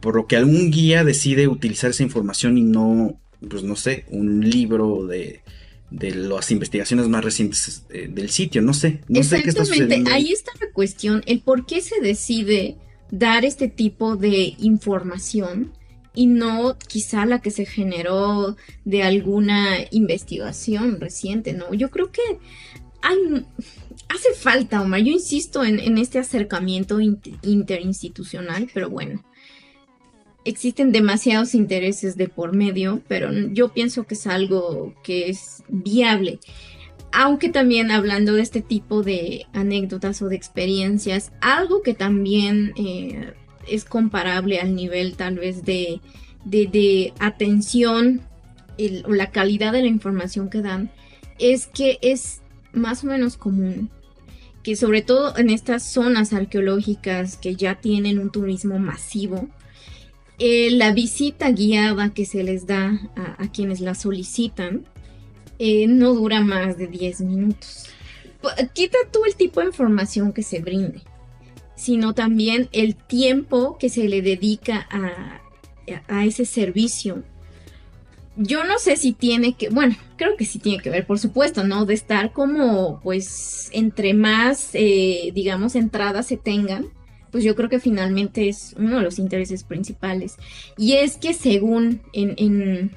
por 0.01 0.16
lo 0.16 0.26
que 0.26 0.36
algún 0.36 0.70
guía 0.70 1.05
decide 1.05 1.47
utilizar 1.47 1.91
esa 1.91 2.03
información 2.03 2.57
y 2.57 2.62
no, 2.62 3.20
pues 3.47 3.64
no 3.64 3.76
sé, 3.76 4.07
un 4.09 4.49
libro 4.49 5.07
de, 5.07 5.43
de 5.91 6.14
las 6.14 6.51
investigaciones 6.51 7.09
más 7.09 7.24
recientes 7.24 7.84
eh, 7.91 8.09
del 8.11 8.30
sitio, 8.30 8.62
no 8.62 8.74
sé, 8.74 9.01
no 9.09 9.22
sé 9.22 9.43
qué 9.43 9.51
está 9.51 9.64
sucediendo. 9.64 10.11
Ahí 10.12 10.32
está 10.32 10.53
la 10.61 10.70
cuestión, 10.72 11.22
el 11.26 11.41
por 11.41 11.66
qué 11.66 11.80
se 11.80 12.01
decide 12.01 12.76
dar 13.11 13.45
este 13.45 13.68
tipo 13.68 14.16
de 14.16 14.55
información 14.59 15.72
y 16.14 16.26
no 16.26 16.76
quizá 16.78 17.26
la 17.26 17.41
que 17.41 17.51
se 17.51 17.66
generó 17.66 18.57
de 18.84 19.03
alguna 19.03 19.78
investigación 19.91 21.01
reciente, 21.01 21.53
¿no? 21.53 21.72
Yo 21.74 21.91
creo 21.91 22.11
que 22.11 22.22
hay, 23.03 23.47
hace 24.09 24.34
falta, 24.34 24.82
Omar, 24.82 25.01
yo 25.01 25.12
insisto 25.12 25.64
en, 25.64 25.99
este 25.99 26.18
acercamiento 26.18 26.99
interinstitucional, 27.01 28.68
pero 28.72 28.91
bueno, 28.91 29.24
existen 30.45 30.93
demasiados 30.93 31.55
intereses 31.55 32.16
de 32.16 32.28
por 32.28 32.55
medio, 32.55 33.03
pero 33.09 33.30
yo 33.53 33.70
pienso 33.70 34.05
que 34.05 34.14
es 34.14 34.26
algo 34.26 34.95
que 35.03 35.28
es 35.28 35.62
viable. 35.68 36.38
Aunque 37.12 37.49
también 37.49 37.91
hablando 37.91 38.34
de 38.34 38.43
este 38.43 38.62
tipo 38.62 39.03
de 39.03 39.47
anécdotas 39.53 40.22
o 40.22 40.28
de 40.28 40.36
experiencias, 40.36 41.32
algo 41.41 41.82
que 41.82 41.95
también 41.95 42.72
eh, 42.76 43.32
es 43.68 43.84
comparable 43.84 44.61
al 44.61 44.74
nivel 44.74 45.16
tal 45.16 45.36
vez 45.36 45.64
de, 45.64 46.01
de, 46.45 47.12
atención 47.18 48.22
o 49.05 49.12
la 49.12 49.30
calidad 49.30 49.72
de 49.72 49.82
la 49.82 49.88
información 49.88 50.49
que 50.49 50.62
dan, 50.62 50.91
es 51.38 51.66
que 51.66 51.99
es 52.01 52.41
más 52.72 53.05
o 53.05 53.09
menos 53.09 53.36
común 53.36 53.91
que 54.62 54.76
sobre 54.76 55.03
todo 55.03 55.36
en 55.36 55.51
estas 55.51 55.82
zonas 55.91 56.32
arqueológicas 56.32 57.36
que 57.36 57.57
ya 57.57 57.76
tienen 57.76 58.18
un 58.18 58.30
turismo 58.30 58.78
masivo, 58.78 59.49
eh, 60.41 60.70
la 60.72 60.93
visita 60.93 61.51
guiada 61.51 62.12
que 62.12 62.24
se 62.24 62.43
les 62.43 62.66
da 62.66 63.01
a, 63.38 63.53
quienes 63.53 63.80
la 63.80 63.95
solicitan 63.95 64.84
eh, 65.59 65.86
no 65.86 66.14
dura 66.14 66.41
más 66.41 66.76
de 66.76 66.88
10 66.88 67.20
minutos. 67.20 67.86
Quita 68.72 68.99
tú 69.12 69.24
el 69.26 69.36
tipo 69.36 69.61
de 69.61 69.66
información 69.66 70.32
que 70.32 70.43
se 70.43 70.61
brinde 70.61 71.03
sino 71.80 72.12
también 72.12 72.68
el 72.72 72.95
tiempo 72.95 73.78
que 73.78 73.88
se 73.88 74.07
le 74.07 74.20
dedica 74.20 74.86
a, 74.91 75.41
a 76.09 76.24
ese 76.26 76.45
servicio. 76.45 77.22
Yo 78.36 78.64
no 78.64 78.78
sé 78.78 78.97
si 78.97 79.12
tiene 79.12 79.55
que, 79.55 79.70
bueno, 79.70 79.97
creo 80.16 80.36
que 80.36 80.45
sí 80.45 80.59
tiene 80.59 80.82
que 80.82 80.91
ver, 80.91 81.07
por 81.07 81.18
supuesto, 81.18 81.64
¿no? 81.64 81.86
De 81.86 81.95
estar 81.95 82.32
como, 82.34 83.01
pues, 83.03 83.70
entre 83.72 84.12
más, 84.12 84.70
eh, 84.74 85.30
digamos, 85.34 85.74
entradas 85.74 86.26
se 86.26 86.36
tengan, 86.36 86.88
pues 87.31 87.45
yo 87.45 87.55
creo 87.57 87.68
que 87.68 87.81
finalmente 87.81 88.49
es 88.49 88.74
uno 88.78 88.99
de 88.99 89.03
los 89.03 89.18
intereses 89.18 89.64
principales. 89.64 90.37
Y 90.76 90.95
es 90.95 91.16
que 91.16 91.35
según 91.35 92.03
en, 92.12 92.35
en, 92.37 92.91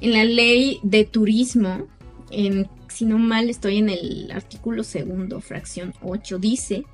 en 0.00 0.12
la 0.12 0.24
ley 0.24 0.80
de 0.82 1.04
turismo, 1.04 1.86
en, 2.30 2.68
si 2.88 3.04
no 3.04 3.18
mal 3.18 3.50
estoy 3.50 3.78
en 3.78 3.90
el 3.90 4.30
artículo 4.32 4.84
segundo, 4.84 5.40
fracción 5.40 5.94
8, 6.02 6.38
dice 6.38 6.84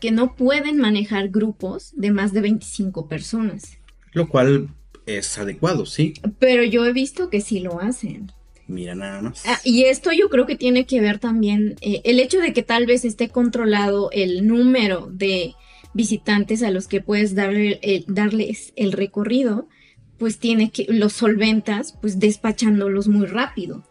que 0.00 0.10
no 0.10 0.34
pueden 0.36 0.78
manejar 0.78 1.28
grupos 1.28 1.92
de 1.96 2.10
más 2.10 2.32
de 2.32 2.40
25 2.40 3.08
personas. 3.08 3.78
Lo 4.12 4.28
cual 4.28 4.68
es 5.06 5.38
adecuado, 5.38 5.86
sí. 5.86 6.14
Pero 6.38 6.62
yo 6.62 6.84
he 6.86 6.92
visto 6.92 7.30
que 7.30 7.40
sí 7.40 7.60
lo 7.60 7.80
hacen. 7.80 8.32
Mira 8.68 8.94
nada 8.94 9.22
más. 9.22 9.44
Ah, 9.46 9.58
y 9.64 9.84
esto 9.84 10.12
yo 10.12 10.28
creo 10.28 10.46
que 10.46 10.54
tiene 10.54 10.84
que 10.84 11.00
ver 11.00 11.18
también 11.18 11.76
eh, 11.80 12.02
el 12.04 12.20
hecho 12.20 12.38
de 12.38 12.52
que 12.52 12.62
tal 12.62 12.84
vez 12.84 13.04
esté 13.04 13.30
controlado 13.30 14.10
el 14.12 14.46
número 14.46 15.08
de 15.10 15.54
visitantes 15.94 16.62
a 16.62 16.70
los 16.70 16.88
que 16.88 17.00
puedes 17.00 17.34
darle, 17.34 18.04
darles 18.06 18.72
el 18.76 18.92
recorrido, 18.92 19.68
pues 20.18 20.38
tiene 20.38 20.70
que 20.70 20.86
los 20.88 21.12
solventas 21.12 21.96
pues 22.00 22.18
despachándolos 22.18 23.08
muy 23.08 23.26
rápido 23.26 23.84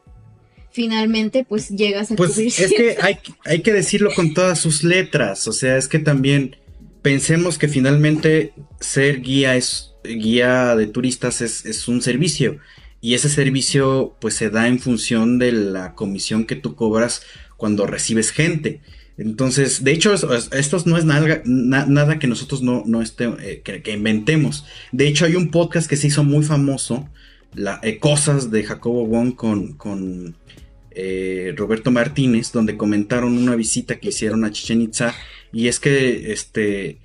finalmente 0.77 1.43
pues 1.43 1.69
llegas 1.69 2.11
a 2.11 2.15
pues 2.15 2.33
cubrir 2.33 2.53
es 2.55 2.71
que 2.71 2.97
hay, 3.01 3.17
hay 3.45 3.61
que 3.63 3.73
decirlo 3.73 4.11
con 4.15 4.35
todas 4.35 4.59
sus 4.59 4.83
letras, 4.83 5.47
o 5.47 5.51
sea, 5.51 5.75
es 5.75 5.87
que 5.87 5.97
también 5.97 6.55
pensemos 7.01 7.57
que 7.57 7.67
finalmente 7.67 8.53
ser 8.79 9.21
guía 9.21 9.55
es 9.55 9.93
guía 10.03 10.75
de 10.75 10.85
turistas 10.85 11.41
es, 11.41 11.65
es, 11.65 11.87
un 11.87 12.03
servicio 12.03 12.59
y 13.01 13.15
ese 13.15 13.27
servicio 13.27 14.15
pues 14.21 14.35
se 14.35 14.51
da 14.51 14.67
en 14.67 14.77
función 14.77 15.39
de 15.39 15.51
la 15.51 15.95
comisión 15.95 16.45
que 16.45 16.55
tú 16.55 16.75
cobras 16.75 17.23
cuando 17.57 17.87
recibes 17.87 18.29
gente. 18.29 18.81
Entonces, 19.17 19.83
de 19.83 19.91
hecho, 19.93 20.13
esto 20.13 20.77
no 20.85 20.97
es 20.97 21.05
nada, 21.05 22.19
que 22.19 22.27
nosotros 22.27 22.61
no, 22.61 22.83
no 22.85 23.01
esté, 23.01 23.25
eh, 23.39 23.61
que, 23.63 23.91
inventemos. 23.91 24.65
De 24.91 25.07
hecho, 25.07 25.25
hay 25.25 25.35
un 25.35 25.49
podcast 25.49 25.89
que 25.89 25.97
se 25.97 26.07
hizo 26.07 26.23
muy 26.23 26.45
famoso, 26.45 27.09
la, 27.55 27.79
eh, 27.81 27.97
Cosas 27.97 28.51
de 28.51 28.63
Jacobo 28.63 29.07
Wong 29.07 29.33
con, 29.35 29.73
con 29.73 30.35
eh, 30.91 31.53
Roberto 31.55 31.89
Martínez, 31.89 32.51
donde 32.51 32.77
comentaron 32.77 33.37
una 33.37 33.55
visita 33.55 33.99
que 33.99 34.09
hicieron 34.09 34.45
a 34.45 34.51
Chichen 34.51 34.81
Itza. 34.81 35.15
Y 35.51 35.67
es 35.67 35.79
que 35.79 36.31
este, 36.31 36.99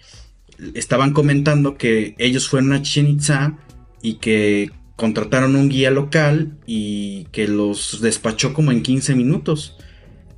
estaban 0.74 1.14
comentando 1.14 1.76
que 1.76 2.14
ellos 2.18 2.48
fueron 2.48 2.74
a 2.74 2.82
Chichen 2.82 3.08
Itza 3.08 3.58
y 4.02 4.14
que 4.14 4.70
contrataron 4.96 5.56
un 5.56 5.68
guía 5.70 5.90
local 5.90 6.58
y 6.66 7.24
que 7.32 7.48
los 7.48 8.00
despachó 8.02 8.52
como 8.52 8.70
en 8.70 8.82
15 8.82 9.14
minutos. 9.14 9.78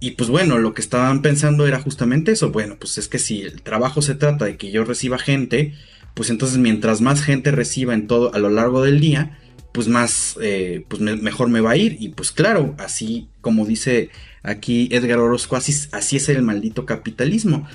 Y 0.00 0.12
pues 0.12 0.28
bueno, 0.30 0.58
lo 0.58 0.74
que 0.74 0.82
estaban 0.82 1.22
pensando 1.22 1.66
era 1.66 1.80
justamente 1.80 2.32
eso. 2.32 2.50
Bueno, 2.50 2.76
pues 2.78 2.98
es 2.98 3.08
que 3.08 3.18
si 3.18 3.42
el 3.42 3.62
trabajo 3.62 4.02
se 4.02 4.14
trata 4.14 4.44
de 4.44 4.56
que 4.56 4.70
yo 4.70 4.84
reciba 4.84 5.18
gente, 5.18 5.74
pues 6.14 6.30
entonces 6.30 6.58
mientras 6.58 7.00
más 7.00 7.22
gente 7.22 7.50
reciba 7.50 7.94
en 7.94 8.06
todo 8.06 8.34
a 8.34 8.38
lo 8.38 8.50
largo 8.50 8.82
del 8.82 9.00
día, 9.00 9.38
pues 9.72 9.88
más, 9.88 10.36
eh, 10.40 10.84
pues 10.88 11.00
mejor 11.00 11.48
me 11.48 11.60
va 11.60 11.72
a 11.72 11.76
ir. 11.76 11.96
Y 12.00 12.10
pues 12.10 12.32
claro, 12.32 12.74
así 12.78 13.28
como 13.40 13.66
dice 13.66 14.10
aquí 14.42 14.88
Edgar 14.92 15.18
Orozco, 15.18 15.56
así, 15.56 15.72
así 15.92 16.16
es 16.16 16.28
el 16.28 16.42
maldito 16.42 16.86
capitalismo 16.86 17.66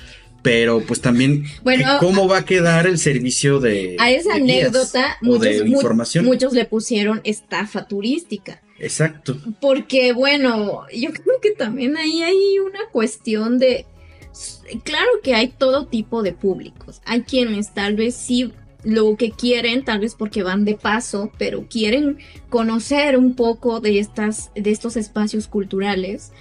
pero 0.42 0.80
pues 0.86 1.00
también 1.00 1.44
bueno, 1.62 1.86
cómo 2.00 2.28
va 2.28 2.38
a 2.38 2.44
quedar 2.44 2.86
el 2.86 2.98
servicio 2.98 3.60
de 3.60 3.96
a 3.98 4.10
esa 4.10 4.34
anécdota 4.34 5.18
muchos, 5.20 5.66
información? 5.66 6.24
muchos 6.24 6.52
le 6.52 6.64
pusieron 6.64 7.20
estafa 7.24 7.86
turística 7.86 8.62
exacto 8.80 9.36
porque 9.60 10.12
bueno 10.12 10.82
yo 10.92 11.12
creo 11.12 11.40
que 11.40 11.52
también 11.52 11.96
ahí 11.96 12.22
hay 12.22 12.58
una 12.58 12.80
cuestión 12.90 13.58
de 13.58 13.86
claro 14.84 15.10
que 15.22 15.34
hay 15.34 15.48
todo 15.48 15.86
tipo 15.86 16.22
de 16.22 16.32
públicos 16.32 17.00
hay 17.04 17.22
quienes 17.22 17.72
tal 17.74 17.96
vez 17.96 18.14
sí 18.14 18.52
lo 18.82 19.14
que 19.16 19.30
quieren, 19.30 19.84
tal 19.84 20.00
vez 20.00 20.14
porque 20.14 20.42
van 20.42 20.64
de 20.64 20.74
paso, 20.74 21.30
pero 21.36 21.66
quieren 21.68 22.16
conocer 22.48 23.18
un 23.18 23.34
poco 23.34 23.78
de 23.80 23.98
estas, 23.98 24.50
de 24.54 24.70
estos 24.70 24.96
espacios 24.96 25.48
culturales 25.48 26.32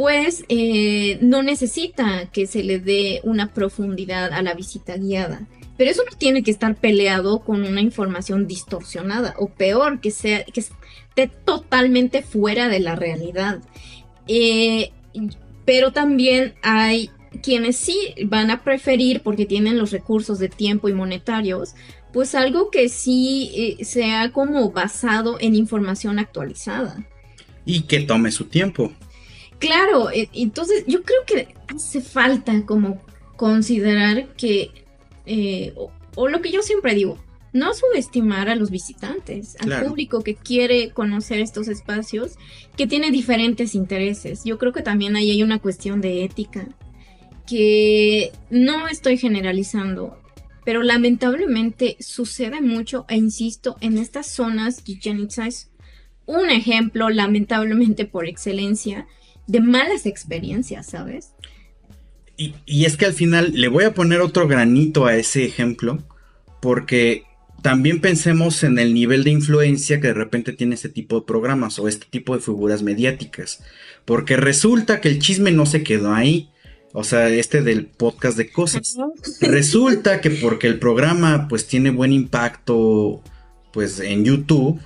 pues 0.00 0.44
eh, 0.48 1.18
no 1.20 1.42
necesita 1.42 2.30
que 2.32 2.46
se 2.46 2.64
le 2.64 2.78
dé 2.78 3.20
una 3.22 3.52
profundidad 3.52 4.32
a 4.32 4.40
la 4.40 4.54
visita 4.54 4.96
guiada. 4.96 5.46
Pero 5.80 5.92
eso 5.92 6.02
no 6.04 6.14
tiene 6.14 6.42
que 6.42 6.50
estar 6.50 6.76
peleado 6.76 7.38
con 7.38 7.64
una 7.64 7.80
información 7.80 8.46
distorsionada 8.46 9.34
o 9.38 9.48
peor, 9.48 9.98
que, 10.02 10.10
sea, 10.10 10.44
que 10.44 10.60
esté 10.60 11.28
totalmente 11.46 12.20
fuera 12.20 12.68
de 12.68 12.80
la 12.80 12.96
realidad. 12.96 13.62
Eh, 14.28 14.90
pero 15.64 15.90
también 15.90 16.52
hay 16.60 17.08
quienes 17.42 17.78
sí 17.78 17.96
van 18.26 18.50
a 18.50 18.62
preferir, 18.62 19.22
porque 19.22 19.46
tienen 19.46 19.78
los 19.78 19.90
recursos 19.90 20.38
de 20.38 20.50
tiempo 20.50 20.90
y 20.90 20.92
monetarios, 20.92 21.74
pues 22.12 22.34
algo 22.34 22.70
que 22.70 22.90
sí 22.90 23.50
eh, 23.80 23.82
sea 23.86 24.32
como 24.32 24.72
basado 24.72 25.38
en 25.40 25.54
información 25.54 26.18
actualizada. 26.18 27.08
Y 27.64 27.84
que 27.84 28.00
tome 28.00 28.32
su 28.32 28.44
tiempo. 28.44 28.92
Claro, 29.58 30.10
e, 30.10 30.28
entonces 30.34 30.84
yo 30.86 31.02
creo 31.02 31.24
que 31.26 31.54
hace 31.74 32.02
falta 32.02 32.66
como 32.66 33.00
considerar 33.36 34.28
que, 34.34 34.72
eh, 35.26 35.74
o, 36.16 36.28
lo 36.28 36.40
que 36.40 36.50
yo 36.50 36.62
siempre 36.62 36.94
digo, 36.94 37.18
no 37.52 37.74
subestimar 37.74 38.48
a 38.48 38.54
los 38.54 38.70
visitantes, 38.70 39.56
al 39.60 39.86
público 39.86 40.22
que 40.22 40.36
quiere 40.36 40.90
conocer 40.90 41.40
estos 41.40 41.68
espacios, 41.68 42.36
que 42.76 42.86
tiene 42.86 43.10
diferentes 43.10 43.74
intereses. 43.74 44.42
Yo 44.44 44.58
creo 44.58 44.72
que 44.72 44.82
también 44.82 45.16
ahí 45.16 45.30
hay 45.30 45.42
una 45.42 45.58
cuestión 45.58 46.00
de 46.00 46.24
ética, 46.24 46.68
que 47.46 48.30
no 48.50 48.86
estoy 48.86 49.18
generalizando, 49.18 50.16
pero 50.64 50.84
lamentablemente 50.84 51.96
sucede 51.98 52.60
mucho, 52.60 53.04
e 53.08 53.16
insisto, 53.16 53.76
en 53.80 53.98
estas 53.98 54.28
zonas, 54.28 54.84
Chichen 54.84 55.28
es 55.46 55.70
un 56.26 56.50
ejemplo, 56.50 57.10
lamentablemente 57.10 58.04
por 58.04 58.28
excelencia, 58.28 59.08
de 59.48 59.60
malas 59.60 60.06
experiencias, 60.06 60.86
¿sabes? 60.86 61.34
Y, 62.40 62.86
es 62.86 62.96
que 62.96 63.04
al 63.04 63.12
final 63.12 63.52
le 63.54 63.68
voy 63.68 63.84
a 63.84 63.92
poner 63.92 64.22
otro 64.22 64.48
granito 64.48 65.04
a 65.04 65.14
ese 65.14 65.44
ejemplo, 65.44 65.98
porque 66.62 67.24
también 67.60 68.00
pensemos 68.00 68.62
en 68.64 68.78
el 68.78 68.94
nivel 68.94 69.24
de 69.24 69.30
influencia 69.30 70.00
que 70.00 70.06
de 70.06 70.14
repente 70.14 70.54
tiene 70.54 70.74
este 70.74 70.88
tipo 70.88 71.20
de 71.20 71.26
programas 71.26 71.78
o 71.78 71.86
este 71.86 72.06
tipo 72.08 72.34
de 72.34 72.40
figuras 72.40 72.82
mediáticas. 72.82 73.62
Porque 74.06 74.38
resulta 74.38 75.02
que 75.02 75.10
el 75.10 75.18
chisme 75.18 75.50
no 75.50 75.66
se 75.66 75.82
quedó 75.82 76.14
ahí. 76.14 76.48
O 76.94 77.04
sea, 77.04 77.28
este 77.28 77.60
del 77.60 77.84
podcast 77.86 78.38
de 78.38 78.50
cosas. 78.50 78.96
Resulta 79.42 80.22
que 80.22 80.30
porque 80.30 80.66
el 80.66 80.78
programa 80.78 81.46
pues 81.46 81.66
tiene 81.66 81.90
buen 81.90 82.12
impacto 82.12 83.22
pues 83.70 84.00
en 84.00 84.24
YouTube, 84.24 84.80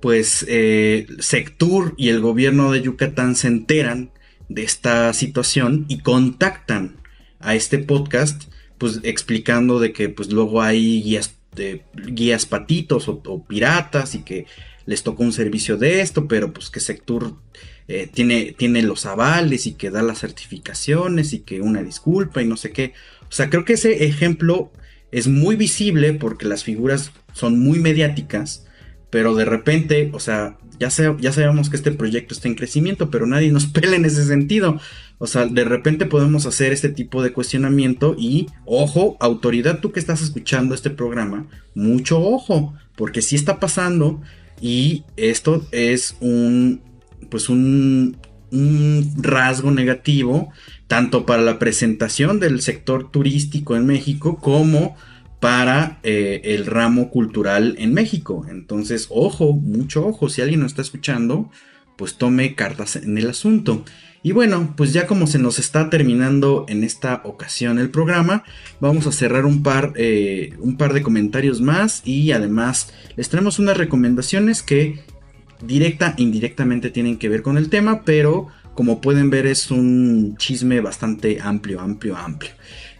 pues 0.00 0.46
eh, 0.48 1.08
Sectur 1.18 1.94
y 1.98 2.10
el 2.10 2.20
gobierno 2.20 2.70
de 2.70 2.82
Yucatán 2.82 3.34
se 3.34 3.48
enteran 3.48 4.13
de 4.48 4.62
esta 4.62 5.12
situación 5.12 5.86
y 5.88 5.98
contactan 5.98 6.96
a 7.40 7.54
este 7.54 7.78
podcast, 7.78 8.44
pues 8.78 9.00
explicando 9.02 9.78
de 9.80 9.92
que 9.92 10.08
pues 10.08 10.30
luego 10.32 10.62
hay 10.62 11.02
guías, 11.02 11.36
guías 11.94 12.46
patitos 12.46 13.08
o, 13.08 13.44
piratas 13.44 14.14
y 14.14 14.22
que 14.22 14.46
les 14.86 15.02
tocó 15.02 15.22
un 15.22 15.32
servicio 15.32 15.76
de 15.76 16.00
esto, 16.00 16.28
pero 16.28 16.52
pues 16.52 16.70
que 16.70 16.80
Sectur 16.80 17.36
eh, 17.88 18.08
tiene, 18.12 18.54
tiene 18.56 18.82
los 18.82 19.06
avales 19.06 19.66
y 19.66 19.74
que 19.74 19.90
da 19.90 20.02
las 20.02 20.20
certificaciones 20.20 21.32
y 21.32 21.40
que 21.40 21.60
una 21.60 21.82
disculpa 21.82 22.42
y 22.42 22.46
no 22.46 22.56
sé 22.56 22.72
qué. 22.72 22.92
O 23.28 23.32
sea, 23.32 23.50
creo 23.50 23.64
que 23.64 23.74
ese 23.74 24.04
ejemplo 24.04 24.72
es 25.10 25.28
muy 25.28 25.56
visible 25.56 26.12
porque 26.12 26.46
las 26.46 26.64
figuras 26.64 27.12
son 27.32 27.58
muy 27.60 27.78
mediáticas 27.78 28.64
pero 29.14 29.36
de 29.36 29.44
repente, 29.44 30.10
o 30.12 30.18
sea, 30.18 30.58
ya, 30.78 30.88
ya 31.18 31.32
sabemos 31.32 31.70
que 31.70 31.76
este 31.76 31.92
proyecto 31.92 32.34
está 32.34 32.48
en 32.48 32.54
crecimiento, 32.54 33.10
pero 33.10 33.26
nadie 33.26 33.52
nos 33.52 33.66
pela 33.72 33.96
en 33.96 34.04
ese 34.04 34.24
sentido. 34.24 34.80
O 35.18 35.26
sea, 35.26 35.46
de 35.46 35.64
repente 35.64 36.06
podemos 36.06 36.46
hacer 36.46 36.72
este 36.72 36.88
tipo 36.88 37.22
de 37.22 37.32
cuestionamiento 37.32 38.14
y, 38.18 38.46
ojo, 38.64 39.16
autoridad, 39.20 39.80
tú 39.80 39.92
que 39.92 40.00
estás 40.00 40.22
escuchando 40.22 40.74
este 40.74 40.90
programa, 40.90 41.46
mucho 41.74 42.20
ojo, 42.20 42.74
porque 42.96 43.22
sí 43.22 43.36
está 43.36 43.60
pasando 43.60 44.20
y 44.60 45.04
esto 45.16 45.66
es 45.70 46.16
un, 46.20 46.80
pues 47.30 47.48
un 47.48 48.16
rasgo 49.16 49.70
negativo, 49.70 50.50
tanto 50.86 51.26
para 51.26 51.42
la 51.42 51.58
presentación 51.58 52.40
del 52.40 52.60
sector 52.60 53.10
turístico 53.10 53.76
en 53.76 53.86
México 53.86 54.36
como 54.36 54.96
para 55.44 55.98
eh, 56.04 56.40
el 56.42 56.64
ramo 56.64 57.10
cultural 57.10 57.74
en 57.78 57.92
México. 57.92 58.46
Entonces, 58.48 59.08
ojo, 59.10 59.52
mucho 59.52 60.06
ojo, 60.06 60.30
si 60.30 60.40
alguien 60.40 60.60
nos 60.60 60.72
está 60.72 60.80
escuchando, 60.80 61.50
pues 61.98 62.16
tome 62.16 62.54
cartas 62.54 62.96
en 62.96 63.18
el 63.18 63.28
asunto. 63.28 63.84
Y 64.22 64.32
bueno, 64.32 64.72
pues 64.74 64.94
ya 64.94 65.06
como 65.06 65.26
se 65.26 65.38
nos 65.38 65.58
está 65.58 65.90
terminando 65.90 66.64
en 66.66 66.82
esta 66.82 67.20
ocasión 67.24 67.78
el 67.78 67.90
programa, 67.90 68.42
vamos 68.80 69.06
a 69.06 69.12
cerrar 69.12 69.44
un 69.44 69.62
par, 69.62 69.92
eh, 69.96 70.54
un 70.60 70.78
par 70.78 70.94
de 70.94 71.02
comentarios 71.02 71.60
más 71.60 72.00
y 72.06 72.32
además 72.32 72.94
les 73.14 73.28
traemos 73.28 73.58
unas 73.58 73.76
recomendaciones 73.76 74.62
que 74.62 75.00
directa 75.60 76.14
e 76.16 76.22
indirectamente 76.22 76.88
tienen 76.88 77.18
que 77.18 77.28
ver 77.28 77.42
con 77.42 77.58
el 77.58 77.68
tema, 77.68 78.00
pero 78.06 78.48
como 78.72 79.02
pueden 79.02 79.28
ver 79.28 79.46
es 79.46 79.70
un 79.70 80.38
chisme 80.38 80.80
bastante 80.80 81.38
amplio, 81.42 81.82
amplio, 81.82 82.16
amplio. 82.16 82.52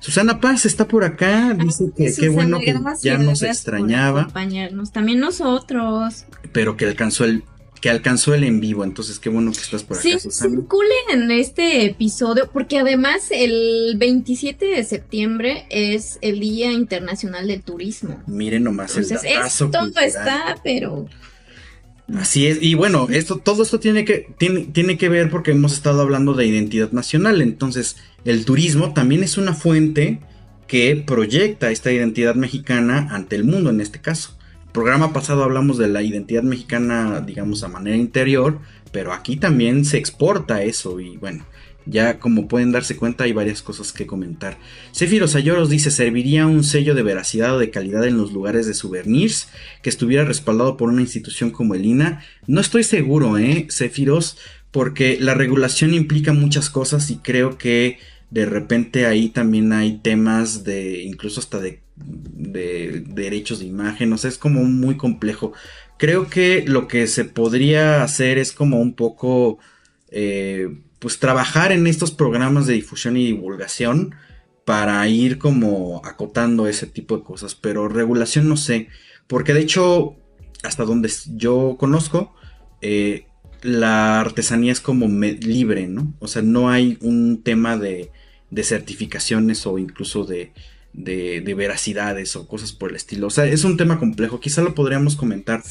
Susana 0.04 0.38
Paz 0.38 0.66
está 0.66 0.86
por 0.86 1.02
acá, 1.02 1.48
ah, 1.48 1.54
dice 1.54 1.86
que 1.96 2.12
qué 2.12 2.28
bueno 2.28 2.60
que 2.60 2.78
ya 3.00 3.16
nos 3.16 3.42
extrañaba. 3.42 4.28
También 4.92 5.18
nosotros. 5.18 6.26
Pero 6.52 6.76
que 6.76 6.84
alcanzó 6.84 7.24
el 7.24 7.42
que 7.80 7.88
alcanzó 7.88 8.34
el 8.34 8.44
en 8.44 8.60
vivo, 8.60 8.84
entonces 8.84 9.18
qué 9.18 9.30
bueno 9.30 9.50
que 9.50 9.60
estás 9.60 9.82
por 9.82 9.96
acá, 9.96 10.18
Susana. 10.18 10.60
en 11.10 11.30
este 11.30 11.86
episodio, 11.86 12.50
porque 12.52 12.78
además 12.78 13.28
el 13.30 13.94
27 13.96 14.66
de 14.66 14.84
septiembre 14.84 15.66
es 15.70 16.18
el 16.20 16.38
Día 16.38 16.70
Internacional 16.70 17.46
del 17.46 17.62
Turismo. 17.62 18.22
Miren 18.26 18.64
nomás 18.64 18.94
el 18.98 19.08
datazo 19.08 19.70
Todo 19.70 20.00
está, 20.00 20.60
pero 20.62 21.06
Así 22.12 22.46
es, 22.46 22.58
y 22.60 22.74
bueno, 22.74 23.06
esto, 23.10 23.38
todo 23.38 23.62
esto 23.62 23.80
tiene 23.80 24.04
que, 24.04 24.28
tiene, 24.36 24.66
tiene 24.66 24.98
que 24.98 25.08
ver 25.08 25.30
porque 25.30 25.52
hemos 25.52 25.72
estado 25.72 26.02
hablando 26.02 26.34
de 26.34 26.46
identidad 26.46 26.92
nacional, 26.92 27.40
entonces 27.40 27.96
el 28.26 28.44
turismo 28.44 28.92
también 28.92 29.22
es 29.22 29.38
una 29.38 29.54
fuente 29.54 30.20
que 30.66 31.02
proyecta 31.06 31.70
esta 31.70 31.92
identidad 31.92 32.34
mexicana 32.34 33.08
ante 33.10 33.36
el 33.36 33.44
mundo 33.44 33.70
en 33.70 33.80
este 33.80 34.00
caso. 34.00 34.36
El 34.66 34.72
programa 34.72 35.14
pasado 35.14 35.44
hablamos 35.44 35.78
de 35.78 35.88
la 35.88 36.02
identidad 36.02 36.42
mexicana, 36.42 37.20
digamos, 37.20 37.62
a 37.62 37.68
manera 37.68 37.96
interior, 37.96 38.58
pero 38.92 39.14
aquí 39.14 39.36
también 39.36 39.86
se 39.86 39.96
exporta 39.96 40.62
eso 40.62 41.00
y 41.00 41.16
bueno, 41.16 41.46
ya 41.86 42.18
como 42.18 42.48
pueden 42.48 42.72
darse 42.72 42.96
cuenta 42.96 43.24
hay 43.24 43.32
varias 43.32 43.62
cosas 43.62 43.92
que 43.92 44.06
comentar. 44.06 44.58
Cefiros 44.92 45.34
Ayoros 45.34 45.68
dice, 45.68 45.90
¿serviría 45.90 46.46
un 46.46 46.64
sello 46.64 46.94
de 46.94 47.02
veracidad 47.02 47.56
o 47.56 47.58
de 47.58 47.70
calidad 47.70 48.06
en 48.06 48.16
los 48.16 48.32
lugares 48.32 48.66
de 48.66 48.74
souvenirs 48.74 49.48
que 49.82 49.90
estuviera 49.90 50.24
respaldado 50.24 50.76
por 50.76 50.88
una 50.88 51.02
institución 51.02 51.50
como 51.50 51.74
el 51.74 51.84
INA? 51.84 52.22
No 52.46 52.60
estoy 52.60 52.84
seguro, 52.84 53.38
¿eh, 53.38 53.68
Cefiros? 53.70 54.38
Porque 54.70 55.18
la 55.20 55.34
regulación 55.34 55.94
implica 55.94 56.32
muchas 56.32 56.70
cosas 56.70 57.10
y 57.10 57.16
creo 57.16 57.58
que 57.58 57.98
de 58.30 58.46
repente 58.46 59.06
ahí 59.06 59.28
también 59.28 59.72
hay 59.72 59.98
temas 59.98 60.64
de, 60.64 61.02
incluso 61.04 61.38
hasta 61.38 61.60
de, 61.60 61.80
de, 61.96 63.04
derechos 63.06 63.60
de 63.60 63.66
imagen, 63.66 64.12
o 64.12 64.18
sea, 64.18 64.28
es 64.28 64.38
como 64.38 64.64
muy 64.64 64.96
complejo. 64.96 65.52
Creo 65.98 66.28
que 66.28 66.64
lo 66.66 66.88
que 66.88 67.06
se 67.06 67.24
podría 67.24 68.02
hacer 68.02 68.38
es 68.38 68.52
como 68.52 68.80
un 68.80 68.94
poco... 68.94 69.58
Eh, 70.10 70.68
pues 71.04 71.18
trabajar 71.18 71.70
en 71.70 71.86
estos 71.86 72.12
programas 72.12 72.66
de 72.66 72.72
difusión 72.72 73.18
y 73.18 73.26
divulgación 73.26 74.14
para 74.64 75.06
ir 75.06 75.36
como 75.36 76.00
acotando 76.02 76.66
ese 76.66 76.86
tipo 76.86 77.18
de 77.18 77.22
cosas, 77.22 77.54
pero 77.54 77.88
regulación 77.88 78.48
no 78.48 78.56
sé, 78.56 78.88
porque 79.26 79.52
de 79.52 79.60
hecho, 79.60 80.16
hasta 80.62 80.86
donde 80.86 81.12
yo 81.36 81.76
conozco, 81.78 82.34
eh, 82.80 83.26
la 83.60 84.18
artesanía 84.18 84.72
es 84.72 84.80
como 84.80 85.06
libre, 85.06 85.88
¿no? 85.88 86.14
O 86.20 86.26
sea, 86.26 86.40
no 86.40 86.70
hay 86.70 86.96
un 87.02 87.42
tema 87.42 87.76
de, 87.76 88.10
de 88.48 88.62
certificaciones 88.62 89.66
o 89.66 89.76
incluso 89.76 90.24
de, 90.24 90.54
de, 90.94 91.42
de, 91.42 91.54
veracidades 91.54 92.34
o 92.34 92.48
cosas 92.48 92.72
por 92.72 92.88
el 92.88 92.96
estilo. 92.96 93.26
O 93.26 93.30
sea, 93.30 93.44
es 93.44 93.64
un 93.64 93.76
tema 93.76 93.98
complejo, 93.98 94.40
quizá 94.40 94.62
lo 94.62 94.74
podríamos 94.74 95.16
comentar 95.16 95.62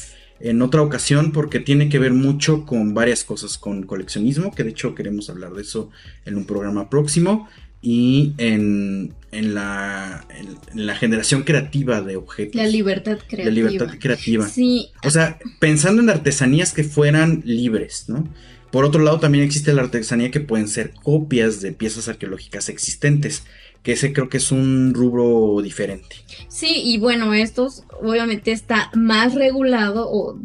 en 0.44 0.60
otra 0.60 0.82
ocasión 0.82 1.32
porque 1.32 1.58
tiene 1.58 1.88
que 1.88 1.98
ver 1.98 2.12
mucho 2.12 2.66
con 2.66 2.92
varias 2.92 3.24
cosas, 3.24 3.56
con 3.56 3.84
coleccionismo, 3.84 4.54
que 4.54 4.62
de 4.62 4.70
hecho 4.70 4.94
queremos 4.94 5.30
hablar 5.30 5.54
de 5.54 5.62
eso 5.62 5.90
en 6.26 6.36
un 6.36 6.44
programa 6.44 6.90
próximo, 6.90 7.48
y 7.80 8.34
en, 8.36 9.14
en, 9.32 9.54
la, 9.54 10.26
en, 10.30 10.86
la 10.86 10.96
generación 10.96 11.44
creativa 11.44 12.02
de 12.02 12.16
objetos. 12.16 12.56
La 12.56 12.66
libertad 12.66 13.18
creativa. 13.26 13.44
La 13.44 13.50
libertad 13.50 13.98
creativa. 13.98 14.46
Sí. 14.46 14.90
O 15.02 15.10
sea, 15.10 15.38
pensando 15.60 16.02
en 16.02 16.10
artesanías 16.10 16.74
que 16.74 16.84
fueran 16.84 17.42
libres, 17.46 18.04
¿no? 18.08 18.28
Por 18.70 18.84
otro 18.84 19.02
lado, 19.02 19.20
también 19.20 19.44
existe 19.44 19.72
la 19.72 19.82
artesanía 19.82 20.30
que 20.30 20.40
pueden 20.40 20.68
ser 20.68 20.92
copias 20.92 21.62
de 21.62 21.72
piezas 21.72 22.08
arqueológicas 22.08 22.68
existentes 22.68 23.44
que 23.84 23.92
ese 23.92 24.12
creo 24.12 24.28
que 24.30 24.38
es 24.38 24.50
un 24.50 24.92
rubro 24.94 25.62
diferente. 25.62 26.16
Sí, 26.48 26.82
y 26.84 26.98
bueno, 26.98 27.34
estos 27.34 27.84
obviamente 28.02 28.50
está 28.50 28.90
más 28.94 29.34
regulado 29.34 30.08
o 30.10 30.40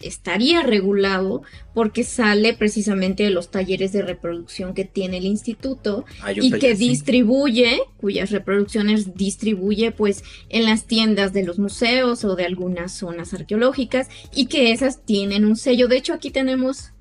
estaría 0.00 0.62
regulado 0.62 1.42
porque 1.74 2.02
sale 2.02 2.54
precisamente 2.54 3.24
de 3.24 3.30
los 3.30 3.50
talleres 3.50 3.92
de 3.92 4.00
reproducción 4.00 4.72
que 4.72 4.84
tiene 4.84 5.18
el 5.18 5.26
instituto 5.26 6.06
y 6.34 6.50
que 6.52 6.74
distribuye, 6.74 7.82
cuyas 7.98 8.30
reproducciones 8.30 9.14
distribuye 9.14 9.92
pues 9.92 10.24
en 10.48 10.64
las 10.64 10.86
tiendas 10.86 11.34
de 11.34 11.44
los 11.44 11.58
museos 11.58 12.24
o 12.24 12.36
de 12.36 12.46
algunas 12.46 12.92
zonas 12.92 13.34
arqueológicas 13.34 14.08
y 14.34 14.46
que 14.46 14.72
esas 14.72 15.04
tienen 15.04 15.44
un 15.44 15.56
sello. 15.56 15.88
De 15.88 15.98
hecho, 15.98 16.14
aquí 16.14 16.30
tenemos 16.30 16.92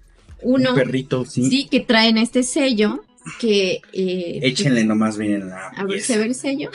uno. 0.42 0.72
Un 0.72 0.76
perrito, 0.76 1.24
sí. 1.24 1.50
Sí, 1.50 1.68
que 1.70 1.80
traen 1.80 2.18
este 2.18 2.44
sello 2.44 3.06
que... 3.40 3.82
Eh, 3.94 4.40
Échenle 4.42 4.84
nomás 4.84 5.18
bien 5.18 5.50
la... 5.50 5.68
A 5.70 5.86
ver, 5.86 6.02
¿se 6.02 6.18
ve 6.18 6.26
el 6.26 6.36
sello? 6.36 6.70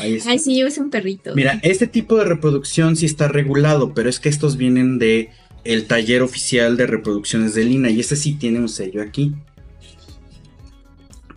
Ahí 0.00 0.14
está. 0.14 0.30
Ay, 0.30 0.38
sí, 0.38 0.60
es 0.60 0.78
un 0.78 0.90
perrito. 0.90 1.34
Mira, 1.34 1.60
este 1.62 1.86
tipo 1.86 2.16
de 2.16 2.24
reproducción 2.24 2.96
sí 2.96 3.06
está 3.06 3.28
regulado, 3.28 3.94
pero 3.94 4.08
es 4.08 4.20
que 4.20 4.28
estos 4.28 4.56
vienen 4.56 4.98
de 4.98 5.30
el 5.64 5.86
taller 5.86 6.22
oficial 6.22 6.76
de 6.76 6.86
reproducciones 6.86 7.54
de 7.54 7.64
Lina 7.64 7.90
y 7.90 8.00
este 8.00 8.16
sí 8.16 8.34
tiene 8.34 8.60
un 8.60 8.68
sello 8.68 9.02
aquí. 9.02 9.34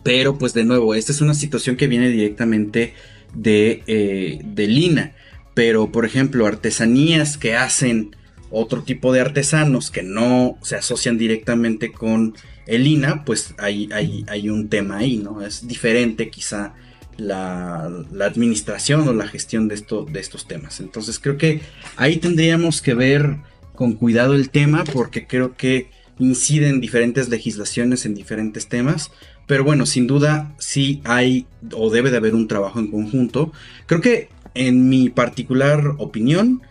Pero 0.04 0.38
pues 0.38 0.54
de 0.54 0.64
nuevo, 0.64 0.96
esta 0.96 1.12
es 1.12 1.22
una 1.22 1.34
situación 1.34 1.76
que 1.76 1.88
viene 1.88 2.10
directamente 2.10 2.94
de, 3.34 3.84
eh, 3.88 4.39
de 4.44 4.68
Lina. 4.68 5.16
Pero 5.54 5.92
por 5.92 6.06
ejemplo, 6.06 6.48
artesanías 6.48 7.38
que 7.38 7.56
hacen 7.56 8.16
otro 8.50 8.84
tipo 8.84 9.14
de 9.14 9.22
artesanos 9.22 9.92
que 9.92 10.04
no 10.04 10.58
se 10.62 10.76
asocian 10.76 11.18
directamente 11.18 11.92
con 11.92 12.36
el 12.72 12.88
INA, 12.88 13.26
pues 13.26 13.53
hay, 13.57 13.89
hay, 13.91 14.24
hay 14.30 14.49
un 14.49 14.69
tema 14.69 14.97
ahí, 14.97 15.17
¿no? 15.17 15.41
Es 15.41 15.67
diferente 15.67 16.30
quizá 16.30 16.74
la, 17.17 17.84
administración 18.22 19.05
o 19.07 19.13
la 19.13 19.28
gestión 19.28 19.67
de, 19.67 19.76
esto, 19.76 20.05
de 20.09 20.22
estos 20.22 20.47
temas. 20.47 20.80
Entonces 20.80 21.19
creo 21.19 21.38
que 21.38 21.59
ahí 21.97 22.17
tendríamos 22.17 22.82
que 22.82 22.93
ver 22.93 23.38
con 23.76 23.93
cuidado 23.93 24.36
el 24.36 24.49
tema 24.49 24.86
porque 24.86 25.28
creo 25.28 25.57
que 25.57 25.89
inciden 26.17 26.80
diferentes 26.80 27.28
legislaciones 27.28 28.05
en 28.05 28.15
diferentes 28.15 28.67
temas. 28.67 29.11
Pero 29.47 29.65
bueno, 29.65 29.86
sin 29.86 30.07
duda 30.07 30.55
sí 30.57 31.01
hay 31.03 31.47
o 31.74 31.89
debe 31.89 32.09
de 32.09 32.17
haber 32.17 32.36
un 32.36 32.47
trabajo 32.47 32.80
en 32.80 32.89
conjunto. 32.89 33.51
Creo 33.86 33.99
que 33.99 34.30
en 34.53 34.88
mi 34.88 35.09
particular 35.09 35.95
opinión, 35.97 36.61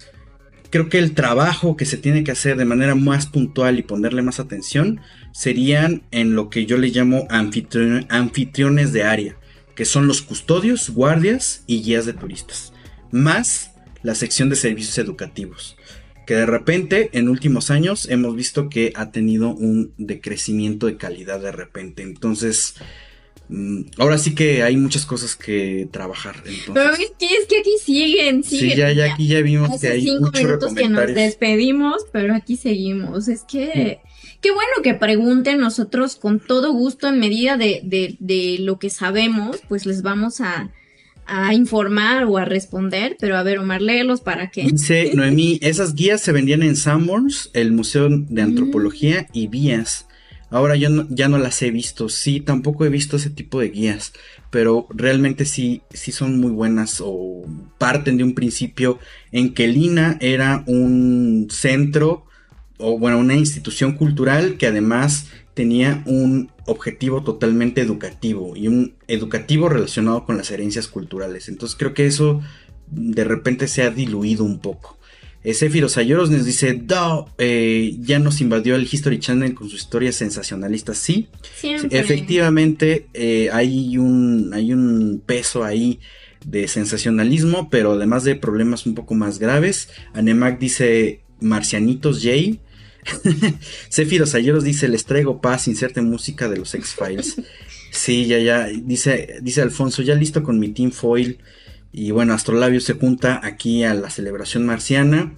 creo 0.71 0.89
que 0.89 0.99
el 0.99 1.13
trabajo 1.13 1.77
que 1.77 1.85
se 1.85 1.99
tiene 1.99 2.25
que 2.25 2.33
hacer 2.33 2.57
de 2.57 2.65
manera 2.65 2.95
más 2.95 3.27
puntual 3.27 3.79
y 3.79 3.83
ponerle 3.83 4.23
más 4.23 4.41
atención 4.41 5.01
serían 5.33 6.03
en 6.11 6.35
lo 6.35 6.51
que 6.51 6.67
yo 6.67 6.77
le 6.77 6.89
llamo 6.89 7.27
anfitriones 7.31 8.93
de 8.93 9.05
área, 9.05 9.37
que 9.75 9.85
son 9.85 10.07
los 10.07 10.23
custodios, 10.23 10.91
guardias 10.91 11.65
y 11.67 11.83
guías 11.83 12.07
de 12.07 12.13
turistas, 12.13 12.73
más 13.11 13.73
la 14.03 14.15
sección 14.15 14.49
de 14.49 14.57
servicios 14.57 14.99
educativos, 14.99 15.77
que 16.27 16.35
de 16.35 16.47
repente 16.47 17.11
en 17.13 17.29
últimos 17.29 17.71
años 17.71 18.09
hemos 18.09 18.35
visto 18.35 18.69
que 18.69 18.93
ha 18.95 19.11
tenido 19.11 19.51
un 19.51 19.93
decrecimiento 19.99 20.87
de 20.87 20.97
calidad 20.97 21.41
de 21.41 21.53
repente. 21.53 22.03
Entonces, 22.03 22.75
mm, 23.49 23.83
ahora 23.99 24.17
sí 24.19 24.35
que 24.35 24.63
hay 24.63 24.77
muchas 24.77 25.07
cosas 25.07 25.37
que 25.37 25.89
trabajar. 25.91 26.43
Pero 26.73 26.93
es 26.93 27.13
que, 27.19 27.27
es 27.27 27.47
que 27.47 27.59
aquí 27.59 27.73
siguen, 27.83 28.43
siguen. 28.43 28.71
Sí, 28.71 28.77
ya, 28.77 28.93
ya 28.93 29.13
aquí 29.13 29.27
ya 29.27 29.41
vimos 29.41 29.81
que 29.81 29.89
hay 29.89 30.03
cinco 30.03 30.31
minutos 30.33 30.75
que 30.75 30.89
nos 30.89 31.15
despedimos, 31.15 32.07
pero 32.13 32.35
aquí 32.35 32.57
seguimos. 32.57 33.29
Es 33.29 33.43
que 33.43 34.01
Qué 34.41 34.51
bueno 34.51 34.83
que 34.83 34.95
pregunten 34.95 35.61
nosotros 35.61 36.17
con 36.17 36.41
todo 36.41 36.73
gusto 36.73 37.09
en 37.09 37.19
medida 37.19 37.57
de, 37.57 37.81
de, 37.85 38.17
de 38.21 38.57
lo 38.61 38.79
que 38.79 38.89
sabemos, 38.89 39.61
pues 39.69 39.85
les 39.85 40.03
vamos 40.03 40.41
a, 40.41 40.71
a 41.27 41.55
informar 41.55 42.25
o 42.25 42.39
a 42.39 42.45
responder, 42.45 43.17
pero 43.21 43.37
a 43.37 43.43
ver, 43.43 43.59
Omar, 43.59 43.81
léelos 43.83 44.21
para 44.21 44.51
que. 44.51 44.65
Dice 44.65 45.13
Noemí, 45.15 45.59
esas 45.63 45.95
guías 45.95 46.21
se 46.21 46.33
vendían 46.33 46.63
en 46.63 46.77
Sanborns, 46.77 47.51
el 47.53 47.73
Museo 47.73 48.09
de 48.11 48.43
Antropología 48.43 49.29
y 49.33 49.47
Vías. 49.47 50.07
Ahora 50.51 50.75
yo 50.75 50.89
ya 51.11 51.29
no 51.29 51.39
las 51.39 51.63
he 51.63 51.71
visto, 51.71 52.09
sí, 52.09 52.41
tampoco 52.41 52.85
he 52.85 52.89
visto 52.89 53.17
ese 53.17 53.31
tipo 53.31 53.61
de 53.61 53.69
guías, 53.69 54.13
pero 54.51 54.89
realmente 54.91 55.45
sí, 55.45 55.83
sí 55.91 56.11
son 56.11 56.41
muy 56.41 56.51
buenas 56.51 57.01
o 57.01 57.45
parten 57.79 58.17
de 58.17 58.25
un 58.25 58.35
principio 58.35 58.99
en 59.31 59.55
que 59.55 59.69
Lina 59.69 60.17
era 60.21 60.65
un 60.67 61.47
centro 61.51 62.27
o 62.81 62.99
bueno, 62.99 63.19
una 63.19 63.35
institución 63.35 63.93
cultural 63.93 64.57
que 64.57 64.67
además 64.67 65.27
tenía 65.55 66.03
un 66.07 66.51
objetivo 66.67 67.23
totalmente 67.23 67.81
educativo 67.81 68.57
y 68.57 68.69
un 68.69 68.95
educativo 69.09 69.69
relacionado 69.69 70.25
con 70.25 70.37
las 70.37 70.51
herencias 70.51 70.89
culturales. 70.89 71.49
Entonces 71.49 71.77
creo 71.77 71.95
que 71.95 72.07
eso 72.07 72.41
de 72.91 73.25
repente 73.25 73.69
se 73.69 73.83
ha 73.83 73.91
diluido 73.91 74.45
un 74.45 74.61
poco. 74.61 74.99
Zephyro 75.43 75.89
Sayoros 75.89 76.31
nos 76.31 76.45
dice, 76.45 76.83
eh, 77.39 77.97
ya 78.01 78.19
nos 78.19 78.41
invadió 78.43 78.77
el 78.77 78.89
History 78.91 79.19
Channel 79.19 79.55
con 79.55 79.71
sus 79.71 79.81
historias 79.81 80.17
sensacionalistas. 80.17 80.99
Sí, 80.99 81.29
efectivamente 81.63 83.07
eh, 83.15 83.49
hay, 83.53 83.97
un, 83.97 84.53
hay 84.53 84.73
un 84.75 85.23
peso 85.25 85.65
ahí 85.65 85.99
de 86.45 86.69
sensacionalismo, 86.69 87.71
pero 87.71 87.93
además 87.93 88.25
de 88.25 88.37
problemas 88.37 88.85
un 88.85 88.95
poco 88.95 89.15
más 89.15 89.39
graves. 89.39 89.89
Anemac 90.13 90.59
dice, 90.59 91.23
Marcianitos 91.41 92.23
Jay. 92.23 92.61
Cefiros 93.91 94.35
Ayeros 94.35 94.65
dice, 94.65 94.89
les 94.89 95.05
traigo 95.05 95.41
paz, 95.41 95.69
inserte 95.69 96.03
música 96.03 96.49
de 96.49 96.59
los 96.59 96.75
X-Files. 96.75 97.37
sí, 97.91 98.27
ya, 98.27 98.39
ya, 98.39 98.67
dice, 98.67 99.37
dice 99.43 99.63
Alfonso, 99.63 100.03
ya 100.03 100.15
listo 100.15 100.43
con 100.43 100.59
mi 100.59 100.69
Team 100.69 100.93
Foil. 100.93 101.39
Y 101.93 102.13
bueno, 102.13 102.35
Astrolabio 102.35 102.81
se 102.81 102.95
junta 102.95 103.41
aquí 103.43 103.83
a 103.83 103.95
la 103.95 104.11
celebración 104.11 104.65
marciana. 104.65 105.35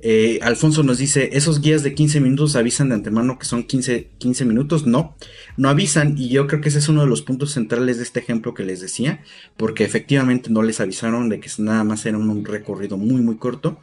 Eh, 0.00 0.38
Alfonso 0.42 0.82
nos 0.82 0.98
dice, 0.98 1.30
esos 1.32 1.60
guías 1.60 1.82
de 1.82 1.94
15 1.94 2.20
minutos 2.20 2.54
avisan 2.54 2.90
de 2.90 2.94
antemano 2.94 3.38
que 3.38 3.46
son 3.46 3.64
15, 3.64 4.10
15 4.18 4.44
minutos. 4.44 4.86
No, 4.86 5.16
no 5.56 5.68
avisan 5.68 6.16
y 6.16 6.28
yo 6.28 6.46
creo 6.46 6.60
que 6.60 6.68
ese 6.68 6.78
es 6.78 6.88
uno 6.88 7.00
de 7.00 7.08
los 7.08 7.22
puntos 7.22 7.52
centrales 7.52 7.96
de 7.96 8.04
este 8.04 8.20
ejemplo 8.20 8.54
que 8.54 8.64
les 8.64 8.80
decía, 8.80 9.22
porque 9.56 9.84
efectivamente 9.84 10.50
no 10.50 10.62
les 10.62 10.80
avisaron 10.80 11.28
de 11.28 11.40
que 11.40 11.50
nada 11.58 11.82
más 11.82 12.06
era 12.06 12.18
un 12.18 12.44
recorrido 12.44 12.96
muy, 12.98 13.20
muy 13.20 13.36
corto. 13.36 13.80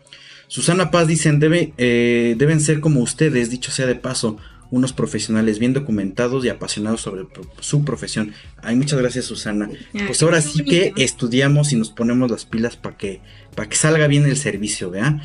Susana 0.53 0.91
Paz 0.91 1.07
dicen, 1.07 1.39
debe, 1.39 1.73
eh, 1.79 2.35
deben 2.37 2.61
ser 2.61 2.79
como 2.79 2.99
ustedes, 3.01 3.49
dicho 3.49 3.71
sea 3.71 3.87
de 3.87 3.95
paso, 3.95 4.37
unos 4.69 4.93
profesionales 4.93 5.57
bien 5.57 5.73
documentados 5.73 6.45
y 6.45 6.49
apasionados 6.49 7.01
sobre 7.01 7.25
su 7.59 7.83
profesión. 7.83 8.33
Ay, 8.61 8.75
muchas 8.75 8.99
gracias 8.99 9.25
Susana. 9.25 9.67
pues 10.05 10.21
ahora 10.21 10.41
sí 10.41 10.63
que 10.63 10.93
estudiamos 10.95 11.73
y 11.73 11.75
nos 11.75 11.89
ponemos 11.89 12.29
las 12.29 12.45
pilas 12.45 12.77
para 12.77 12.95
que, 12.95 13.19
que 13.67 13.75
salga 13.75 14.05
bien 14.05 14.27
el 14.27 14.37
servicio, 14.37 14.91
¿vea? 14.91 15.23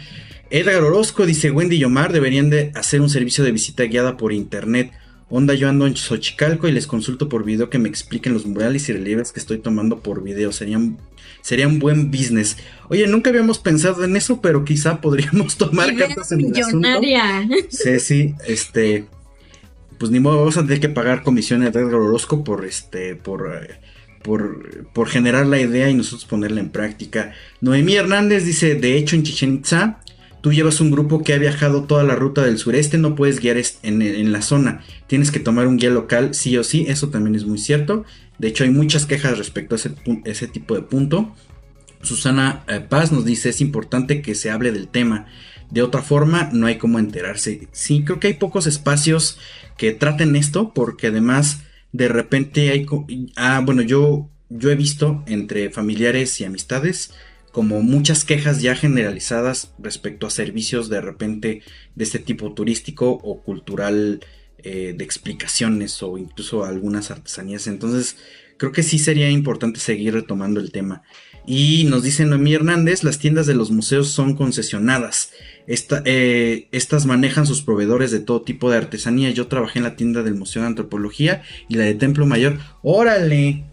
Edgar 0.48 0.82
Orozco 0.82 1.26
dice, 1.26 1.50
Wendy 1.50 1.76
y 1.76 1.84
Omar 1.84 2.10
deberían 2.10 2.48
de 2.48 2.72
hacer 2.74 3.02
un 3.02 3.10
servicio 3.10 3.44
de 3.44 3.52
visita 3.52 3.84
guiada 3.84 4.16
por 4.16 4.32
internet. 4.32 4.92
Onda, 5.28 5.52
yo 5.52 5.68
ando 5.68 5.86
en 5.86 5.94
Xochicalco 5.94 6.68
y 6.68 6.72
les 6.72 6.86
consulto 6.86 7.28
por 7.28 7.44
video 7.44 7.68
que 7.68 7.78
me 7.78 7.90
expliquen 7.90 8.32
los 8.32 8.46
murales 8.46 8.88
y 8.88 8.94
relieves 8.94 9.32
que 9.32 9.40
estoy 9.40 9.59
tomando 9.59 10.00
por 10.00 10.22
video. 10.22 10.52
Serían, 10.52 10.96
sería 11.49 11.66
un 11.66 11.79
buen 11.79 12.11
business. 12.11 12.59
Oye, 12.91 13.07
nunca 13.07 13.31
habíamos 13.31 13.59
pensado 13.59 14.05
en 14.05 14.16
eso, 14.16 14.43
pero 14.43 14.66
quizá 14.66 15.01
podríamos 15.01 15.57
tomar 15.57 15.97
cartas 15.97 16.31
en 16.33 16.41
el 16.45 16.62
asunto. 16.62 16.89
Sí, 17.70 17.99
sí, 18.01 18.35
este... 18.47 19.07
Pues 19.97 20.11
ni 20.11 20.20
modo, 20.20 20.41
vamos 20.41 20.59
a 20.59 20.62
tener 20.62 20.79
que 20.79 20.91
pagar 20.91 21.23
comisiones 21.23 21.75
a 21.75 21.79
Edgar 21.81 21.95
Orozco 21.95 22.45
por 22.45 22.66
este, 22.66 23.16
por... 23.16 23.51
Eh, 23.51 23.81
por, 24.23 24.89
por, 24.93 25.09
generar 25.09 25.47
la 25.47 25.61
idea 25.61 25.89
y 25.89 25.95
nosotros 25.95 26.27
ponerla 26.27 26.61
en 26.61 26.69
práctica. 26.69 27.33
Noemí 27.61 27.95
Hernández 27.95 28.45
dice, 28.45 28.75
de 28.75 28.99
hecho 28.99 29.16
en 29.16 29.23
Chichen 29.23 29.55
Itza 29.55 30.01
Tú 30.41 30.53
llevas 30.53 30.81
un 30.81 30.91
grupo 30.91 31.25
que 31.25 31.35
ha 31.35 31.39
viajado 31.39 31.85
toda 31.85 32.05
la 32.05 32.15
ruta 32.15 32.45
del 32.45 32.59
sureste, 32.59 32.97
no 32.97 33.16
puedes 33.16 33.41
guiar 33.41 33.57
en, 33.83 34.33
la 34.33 34.43
zona. 34.43 34.85
Tienes 35.09 35.33
que 35.33 35.41
tomar 35.41 35.66
un 35.66 35.79
guía 35.79 35.91
local, 35.91 36.35
sí 36.35 36.57
o 36.57 36.62
sí, 36.62 36.87
eso 36.89 37.09
también 37.09 37.35
es 37.35 37.45
muy 37.45 37.59
cierto. 37.59 38.05
De 38.39 38.48
hecho, 38.48 38.65
hay 38.65 38.70
muchas 38.70 39.06
quejas 39.06 39.39
respecto 39.39 39.74
a 39.74 39.78
ese, 40.24 40.47
tipo 40.47 40.74
de 40.74 40.82
punto. 40.82 41.35
Susana 42.02 42.65
eh, 42.69 42.81
Paz 42.81 43.10
nos 43.10 43.24
dice, 43.24 43.48
es 43.48 43.60
importante 43.60 44.23
que 44.23 44.35
se 44.35 44.51
hable 44.51 44.73
del 44.73 44.89
tema. 44.89 45.27
De 45.70 45.82
otra 45.82 46.02
forma, 46.02 46.48
no 46.52 46.66
hay 46.66 46.78
cómo 46.78 46.98
enterarse. 46.98 47.69
Sí, 47.73 48.05
creo 48.05 48.20
que 48.20 48.28
hay 48.28 48.35
pocos 48.35 48.66
espacios 48.66 49.39
que 49.77 49.93
traten 49.93 50.36
esto, 50.36 50.73
porque 50.73 51.09
además, 51.09 51.62
de 51.93 52.09
repente 52.09 52.70
hay... 52.70 52.86
Ah, 53.36 53.60
bueno, 53.65 53.82
yo, 53.82 54.31
yo 54.48 54.70
he 54.70 54.77
visto 54.77 55.24
entre 55.27 55.70
familiares 55.70 56.40
y 56.40 56.44
amistades 56.44 57.12
como 57.59 57.82
muchas 57.82 58.24
quejas 58.24 58.62
ya 58.62 58.77
generalizadas 58.77 59.73
respecto 59.78 60.27
a 60.27 60.31
servicios 60.31 60.89
de 60.89 61.01
repente 61.01 61.62
de 61.94 62.05
este 62.05 62.19
tipo 62.19 62.52
turístico 62.52 63.10
o 63.10 63.43
cultural 63.43 64.20
eh, 64.64 64.94
de 64.97 65.05
explicaciones 65.05 66.02
o 66.02 66.18
incluso 66.18 66.64
algunas 66.64 67.10
artesanías. 67.10 67.66
Entonces 67.66 68.16
creo 68.56 68.72
que 68.72 68.82
sí 68.82 68.98
sería 68.98 69.30
importante 69.30 69.80
seguir 69.80 70.14
retomando 70.14 70.60
el 70.60 70.72
tema. 70.72 71.02
Y 71.47 71.85
nos 71.85 72.02
dice 72.02 72.26
Noemí 72.26 72.52
Hernández, 72.52 73.05
las 73.05 73.18
tiendas 73.18 73.47
de 73.47 73.55
los 73.55 73.70
museos 73.70 74.10
son 74.10 74.35
concesionadas. 74.36 75.30
Eh, 76.05 76.68
estas 76.72 77.06
manejan 77.06 77.47
sus 77.47 77.62
proveedores 77.62 78.10
de 78.10 78.20
todo 78.20 78.43
tipo 78.43 78.70
de 78.70 78.76
artesanía. 78.76 79.30
Yo 79.30 79.47
trabajé 79.47 79.78
en 79.78 79.85
la 79.85 79.97
tienda 79.97 80.22
del 80.22 80.35
Museo 80.35 80.62
de 80.62 80.68
Antropología 80.68 81.43
y 81.68 81.76
la 81.76 81.85
de 81.85 81.94
Templo 81.94 82.26
Mayor. 82.26 82.59
Órale. 82.82 83.64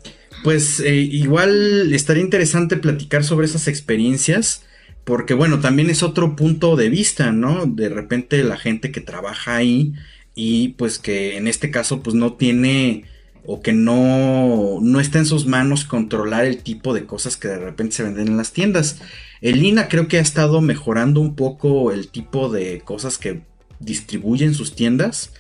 Pues 0.44 0.80
eh, 0.80 0.95
igual 0.95 1.94
estaría 1.94 2.24
interesante 2.24 2.78
platicar 2.78 3.24
sobre 3.24 3.48
esas 3.48 3.68
experiencias, 3.68 4.64
porque 5.03 5.34
bueno, 5.34 5.60
también 5.60 5.90
es 5.90 6.03
otro 6.03 6.36
punto 6.36 6.76
de 6.76 6.90
vista, 6.90 7.32
¿no? 7.32 7.66
De 7.66 7.90
repente 7.90 8.44
la 8.44 8.57
gente 8.57 8.91
que 8.91 9.02
trabaja 9.02 9.56
ahí 9.56 9.94
y 10.36 10.70
pues 10.70 10.99
que 10.99 11.38
en 11.38 11.48
este 11.48 11.72
caso 11.72 12.03
pues 12.03 12.16
no 12.16 12.34
tiene 12.34 13.06
o 13.45 13.62
que 13.62 13.74
no, 13.74 14.80
no 14.82 14.99
está 14.99 15.20
en 15.20 15.26
sus 15.26 15.45
manos 15.45 15.86
controlar 15.86 16.45
el 16.45 16.64
tipo 16.64 16.94
de 16.94 17.06
cosas 17.06 17.38
que 17.38 17.48
de 17.48 17.60
repente 17.60 17.95
se 17.95 18.03
venden 18.03 18.28
en 18.28 18.38
las 18.38 18.53
tiendas. 18.53 19.02
El 19.41 19.64
INA 19.64 19.88
creo 19.88 20.07
que 20.07 20.18
ha 20.18 20.22
estado 20.22 20.62
mejorando 20.62 21.22
un 21.22 21.36
poco 21.36 21.91
el 21.91 22.10
tipo 22.10 22.49
de 22.49 22.82
cosas 22.82 23.18
que 23.18 23.41
distribuyen 23.80 24.53
sus 24.53 24.76
tiendas 24.76 25.32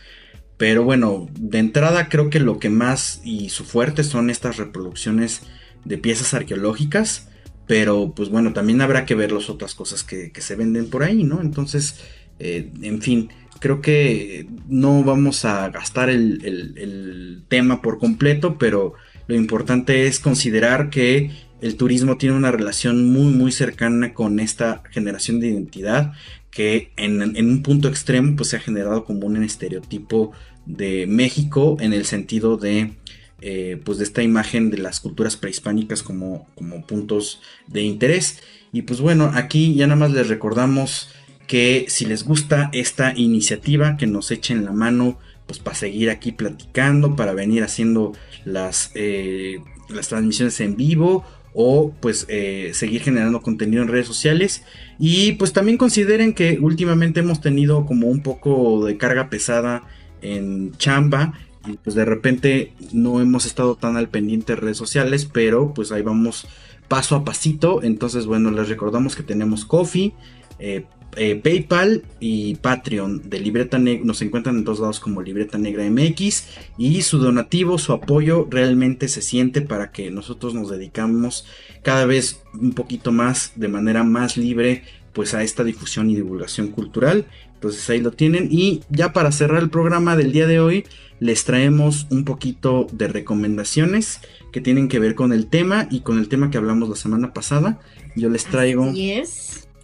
pero 0.57 0.83
bueno, 0.83 1.27
de 1.37 1.59
entrada 1.59 2.07
creo 2.09 2.29
que 2.29 2.39
lo 2.39 2.59
que 2.59 2.69
más 2.69 3.21
y 3.23 3.49
su 3.49 3.65
fuerte 3.65 4.03
son 4.03 4.29
estas 4.29 4.57
reproducciones 4.57 5.41
de 5.83 5.97
piezas 5.97 6.33
arqueológicas. 6.33 7.27
Pero 7.67 8.13
pues 8.15 8.29
bueno, 8.29 8.53
también 8.53 8.81
habrá 8.81 9.05
que 9.05 9.15
ver 9.15 9.31
las 9.31 9.49
otras 9.49 9.73
cosas 9.73 10.03
que, 10.03 10.31
se 10.37 10.55
venden 10.55 10.89
por 10.89 11.03
ahí, 11.03 11.23
¿no? 11.23 11.41
Entonces, 11.41 11.99
eh, 12.39 12.69
en 12.81 13.01
fin, 13.01 13.29
creo 13.59 13.81
que 13.81 14.47
no 14.67 15.03
vamos 15.03 15.45
a 15.45 15.69
gastar 15.69 16.09
el, 16.09 17.43
tema 17.47 17.81
por 17.81 17.99
completo, 17.99 18.57
pero 18.57 18.93
lo 19.27 19.35
importante 19.35 20.07
es 20.07 20.19
considerar 20.19 20.89
que 20.89 21.31
el 21.61 21.77
turismo 21.77 22.17
tiene 22.17 22.35
una 22.35 22.51
relación 22.51 23.11
muy 23.11 23.33
muy 23.33 23.51
cercana 23.51 24.13
con 24.13 24.39
esta 24.39 24.83
generación 24.91 25.39
de 25.39 25.49
identidad 25.49 26.13
que 26.51 26.91
en, 26.97 27.21
un 27.21 27.63
punto 27.63 27.87
extremo 27.87 28.35
pues 28.35 28.49
se 28.49 28.57
ha 28.57 28.59
generado 28.59 29.05
como 29.05 29.27
un 29.27 29.43
estereotipo 29.43 30.31
de 30.65 31.05
México 31.07 31.77
en 31.79 31.93
el 31.93 32.05
sentido 32.05 32.57
de 32.57 32.93
eh, 33.41 33.79
pues 33.83 33.97
de 33.99 34.05
esta 34.05 34.23
imagen 34.23 34.71
de 34.71 34.77
las 34.77 34.99
culturas 34.99 35.37
prehispánicas 35.37 36.01
como, 36.01 36.47
como 36.55 36.85
puntos 36.85 37.41
de 37.67 37.83
interés. 37.83 38.39
Y 38.71 38.83
pues 38.83 39.01
bueno 39.01 39.31
aquí 39.33 39.75
ya 39.75 39.87
nada 39.87 39.99
más 39.99 40.11
les 40.11 40.29
recordamos 40.29 41.09
que 41.47 41.85
si 41.89 42.05
les 42.05 42.23
gusta 42.23 42.69
esta 42.73 43.13
iniciativa 43.15 43.97
que 43.97 44.07
nos 44.07 44.31
echen 44.31 44.65
la 44.65 44.71
mano 44.71 45.17
pues 45.45 45.59
para 45.59 45.75
seguir 45.75 46.09
aquí 46.09 46.31
platicando 46.31 47.15
para 47.15 47.33
venir 47.33 47.63
haciendo 47.63 48.13
las 48.45 48.91
eh, 48.95 49.59
las 49.89 50.07
transmisiones 50.07 50.59
en 50.61 50.75
vivo 50.75 51.23
o 51.53 51.93
pues 52.01 52.25
eh, 52.27 52.71
seguir 52.73 53.01
generando 53.01 53.41
contenido 53.41 53.81
en 53.81 53.87
redes 53.87 54.07
sociales. 54.07 54.63
Y 54.99 55.33
pues 55.33 55.53
también 55.53 55.77
consideren 55.77 56.33
que 56.33 56.59
últimamente 56.59 57.21
hemos 57.21 57.39
tenido 57.39 57.85
como 57.85 58.07
un 58.07 58.21
poco 58.21 58.85
de 58.85 58.97
carga 58.97 59.29
pesada 59.29 59.83
en 60.21 60.73
chamba 60.77 61.33
y 61.65 61.77
pues 61.77 61.95
de 61.95 62.05
repente 62.05 62.73
no 62.91 63.21
hemos 63.21 63.45
estado 63.45 63.75
tan 63.75 63.95
al 63.95 64.09
pendiente 64.09 64.53
de 64.53 64.61
redes 64.61 64.77
sociales 64.77 65.25
pero 65.31 65.73
pues 65.73 65.91
ahí 65.91 66.01
vamos 66.01 66.45
paso 66.89 67.15
a 67.15 67.23
pasito. 67.23 67.81
Entonces 67.81 68.25
bueno 68.25 68.51
les 68.51 68.67
recordamos 68.67 69.15
que 69.15 69.23
tenemos 69.23 69.63
Coffee 69.63 70.13
eh, 70.59 70.85
eh, 71.15 71.35
PayPal 71.35 72.03
y 72.19 72.55
Patreon 72.55 73.29
de 73.29 73.39
Libreta 73.39 73.77
Negra 73.77 74.05
nos 74.05 74.21
encuentran 74.21 74.57
en 74.57 74.63
todos 74.63 74.79
lados 74.79 74.99
como 74.99 75.21
Libreta 75.21 75.57
Negra 75.57 75.83
MX 75.89 76.47
y 76.77 77.01
su 77.01 77.17
donativo, 77.17 77.77
su 77.77 77.93
apoyo 77.93 78.47
realmente 78.49 79.07
se 79.07 79.21
siente 79.21 79.61
para 79.61 79.91
que 79.91 80.11
nosotros 80.11 80.53
nos 80.53 80.69
dedicamos 80.69 81.45
cada 81.83 82.05
vez 82.05 82.41
un 82.53 82.73
poquito 82.73 83.11
más 83.11 83.53
de 83.55 83.67
manera 83.67 84.03
más 84.03 84.37
libre 84.37 84.83
pues 85.13 85.33
a 85.33 85.43
esta 85.43 85.63
difusión 85.63 86.09
y 86.09 86.15
divulgación 86.15 86.67
cultural. 86.67 87.25
Entonces 87.53 87.89
ahí 87.89 88.01
lo 88.01 88.11
tienen 88.11 88.49
y 88.51 88.81
ya 88.89 89.13
para 89.13 89.31
cerrar 89.31 89.63
el 89.63 89.69
programa 89.69 90.15
del 90.15 90.31
día 90.31 90.45
de 90.45 90.59
hoy 90.59 90.85
les 91.19 91.45
traemos 91.45 92.07
un 92.09 92.25
poquito 92.25 92.87
de 92.91 93.07
recomendaciones 93.07 94.19
que 94.51 94.61
tienen 94.61 94.87
que 94.87 94.99
ver 94.99 95.15
con 95.15 95.33
el 95.33 95.47
tema 95.47 95.87
y 95.89 96.01
con 96.01 96.19
el 96.19 96.27
tema 96.27 96.51
que 96.51 96.57
hablamos 96.57 96.89
la 96.89 96.95
semana 96.95 97.33
pasada. 97.33 97.79
Yo 98.15 98.29
les 98.29 98.45
traigo 98.45 98.91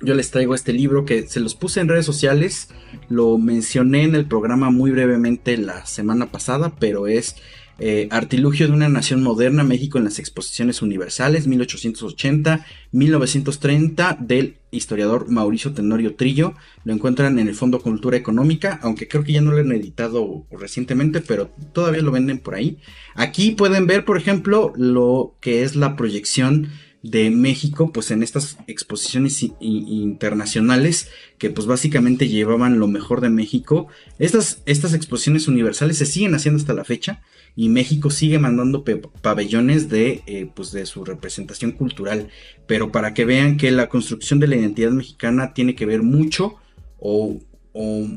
yo 0.02 0.14
les 0.14 0.32
traigo 0.32 0.56
este 0.56 0.74
libro 0.74 1.06
que 1.06 1.28
se 1.28 1.40
los 1.40 1.56
puse 1.56 1.80
en 1.80 1.88
redes 1.88 2.06
sociales, 2.06 2.70
lo 3.10 3.38
mencioné 3.38 4.04
en 4.04 4.16
el 4.16 4.26
programa 4.26 4.70
muy 4.70 4.92
brevemente 4.92 5.58
la 5.58 5.86
semana 5.86 6.32
pasada, 6.32 6.74
pero 6.80 7.08
es 7.08 7.36
eh, 7.84 8.08
Artilugio 8.12 8.68
de 8.68 8.74
una 8.74 8.90
Nación 8.90 9.24
Moderna, 9.24 9.64
México 9.64 9.98
en 9.98 10.04
las 10.04 10.20
Exposiciones 10.20 10.84
Universales, 10.84 11.50
1880-1930, 11.50 14.20
del 14.20 14.58
historiador 14.70 15.32
Mauricio 15.32 15.74
Tenorio 15.74 16.14
Trillo. 16.14 16.54
Lo 16.84 16.94
encuentran 16.94 17.40
en 17.40 17.48
el 17.48 17.56
Fondo 17.56 17.82
Cultura 17.82 18.18
Económica, 18.18 18.80
aunque 18.84 19.08
creo 19.08 19.24
que 19.24 19.34
ya 19.34 19.42
no 19.42 19.52
lo 19.52 19.58
han 19.58 19.72
editado 19.72 20.46
recientemente, 20.52 21.22
pero 21.22 21.50
todavía 21.74 22.04
lo 22.04 22.12
venden 22.12 22.38
por 22.38 22.54
ahí. 22.54 22.78
Aquí 23.16 23.50
pueden 23.50 23.88
ver, 23.88 24.06
por 24.06 24.18
ejemplo, 24.18 24.74
lo 24.76 25.36
que 25.42 25.64
es 25.64 25.76
la 25.76 25.96
proyección 25.96 26.70
de 27.04 27.32
México, 27.32 27.92
pues 27.92 28.12
en 28.12 28.22
estas 28.22 28.58
exposiciones 28.68 29.42
internacionales 29.60 31.10
que 31.40 31.50
pues 31.50 31.66
básicamente 31.66 32.28
llevaban 32.28 32.80
lo 32.80 32.88
mejor 32.88 33.22
de 33.22 33.30
México. 33.30 33.88
Estas, 34.20 34.62
estas 34.66 34.94
exposiciones 34.94 35.48
universales 35.48 35.98
se 35.98 36.06
siguen 36.06 36.36
haciendo 36.36 36.60
hasta 36.60 36.74
la 36.74 36.84
fecha 36.84 37.22
y 37.56 37.70
México 37.70 38.12
sigue 38.12 38.38
mandando 38.38 38.84
pabellones 39.22 39.90
de, 39.90 40.22
eh, 40.28 40.50
pues 40.54 40.72
de 40.72 40.86
su 40.86 41.04
representación 41.04 41.72
cultural, 41.72 42.30
pero 42.68 42.92
para 42.92 43.14
que 43.14 43.26
vean 43.26 43.58
que 43.58 43.72
la 43.72 43.90
construcción 43.90 44.40
de 44.40 44.48
la 44.48 44.58
identidad 44.58 44.92
mexicana 44.92 45.54
tiene 45.54 45.74
que 45.74 45.88
ver 45.88 46.04
mucho 46.04 46.56
o, 47.00 47.40
o, 47.74 48.08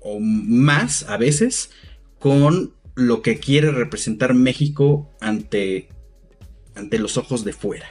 o 0.00 0.20
más 0.20 1.02
a 1.02 1.18
veces 1.18 1.70
con 2.18 2.72
lo 2.94 3.22
que 3.22 3.38
quiere 3.38 3.70
representar 3.70 4.34
México 4.34 5.10
ante 5.20 5.88
ante 6.74 6.98
los 6.98 7.16
ojos 7.16 7.44
de 7.44 7.52
fuera. 7.52 7.86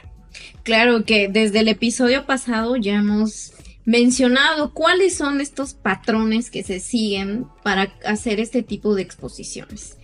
Claro 0.62 1.04
que 1.04 1.28
desde 1.28 1.60
el 1.60 1.68
episodio 1.68 2.26
pasado 2.26 2.76
ya 2.76 2.96
hemos 2.96 3.52
mencionado 3.84 4.72
cuáles 4.72 5.16
son 5.16 5.40
estos 5.40 5.74
patrones 5.74 6.50
que 6.50 6.62
se 6.62 6.80
siguen 6.80 7.46
para 7.62 7.92
hacer 8.04 8.38
este 8.40 8.62
tipo 8.62 8.94
de 8.94 9.02
exposiciones. 9.02 9.96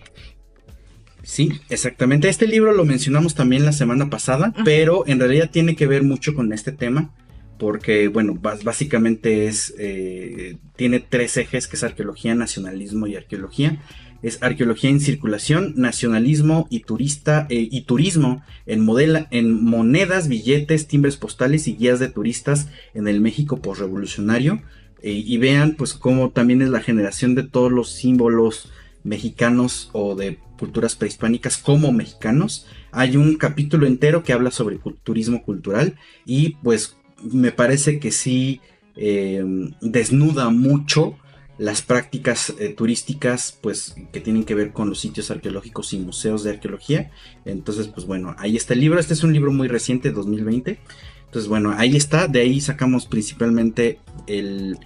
Sí, 1.23 1.51
exactamente. 1.69 2.29
Este 2.29 2.47
libro 2.47 2.71
lo 2.71 2.85
mencionamos 2.85 3.35
también 3.35 3.65
la 3.65 3.73
semana 3.73 4.09
pasada, 4.09 4.53
pero 4.63 5.05
en 5.07 5.19
realidad 5.19 5.49
tiene 5.51 5.75
que 5.75 5.85
ver 5.85 6.03
mucho 6.03 6.33
con 6.33 6.53
este 6.53 6.71
tema, 6.71 7.13
porque, 7.59 8.07
bueno, 8.07 8.39
básicamente 8.39 9.47
es, 9.47 9.73
eh, 9.77 10.57
tiene 10.77 11.01
tres 11.01 11.35
ejes, 11.35 11.67
que 11.67 11.75
es 11.75 11.83
arqueología, 11.83 12.33
nacionalismo 12.33 13.07
y 13.07 13.17
arqueología. 13.17 13.81
Es 14.21 14.41
Arqueología 14.41 14.89
en 14.89 14.99
Circulación, 14.99 15.73
Nacionalismo 15.75 16.67
y, 16.69 16.81
turista, 16.81 17.47
eh, 17.49 17.67
y 17.69 17.81
Turismo 17.81 18.43
en, 18.65 18.87
en 19.31 19.63
monedas, 19.63 20.27
billetes, 20.27 20.87
timbres 20.87 21.17
postales 21.17 21.67
y 21.67 21.75
guías 21.75 21.99
de 21.99 22.09
turistas 22.09 22.69
en 22.93 23.07
el 23.07 23.21
México 23.21 23.57
postrevolucionario. 23.57 24.61
Eh, 25.01 25.11
y 25.25 25.37
vean 25.37 25.75
pues 25.77 25.93
cómo 25.93 26.31
también 26.31 26.61
es 26.61 26.69
la 26.69 26.81
generación 26.81 27.35
de 27.35 27.43
todos 27.43 27.71
los 27.71 27.91
símbolos 27.91 28.71
mexicanos 29.03 29.89
o 29.93 30.15
de 30.15 30.39
culturas 30.57 30.95
prehispánicas 30.95 31.57
como 31.57 31.91
mexicanos. 31.91 32.65
Hay 32.91 33.15
un 33.15 33.35
capítulo 33.35 33.85
entero 33.85 34.23
que 34.23 34.33
habla 34.33 34.51
sobre 34.51 34.79
turismo 35.03 35.43
cultural 35.43 35.95
y 36.25 36.55
pues 36.63 36.97
me 37.23 37.51
parece 37.51 37.99
que 37.99 38.11
sí 38.11 38.59
eh, 38.95 39.43
desnuda 39.81 40.49
mucho 40.49 41.15
las 41.57 41.81
prácticas 41.81 42.53
eh, 42.59 42.69
turísticas 42.69 43.57
pues 43.61 43.95
que 44.11 44.19
tienen 44.19 44.43
que 44.43 44.55
ver 44.55 44.73
con 44.73 44.89
los 44.89 44.99
sitios 44.99 45.31
arqueológicos 45.31 45.93
y 45.93 45.99
museos 45.99 46.43
de 46.43 46.51
arqueología. 46.51 47.11
Entonces 47.45 47.87
pues 47.87 48.05
bueno, 48.05 48.35
ahí 48.37 48.55
está 48.55 48.73
el 48.73 48.81
libro. 48.81 48.99
Este 48.99 49.13
es 49.13 49.23
un 49.23 49.33
libro 49.33 49.51
muy 49.51 49.67
reciente, 49.67 50.11
2020. 50.11 50.79
Entonces 51.25 51.49
bueno, 51.49 51.73
ahí 51.75 51.95
está. 51.95 52.27
De 52.27 52.41
ahí 52.41 52.61
sacamos 52.61 53.05
principalmente 53.05 53.99
el, 54.27 54.77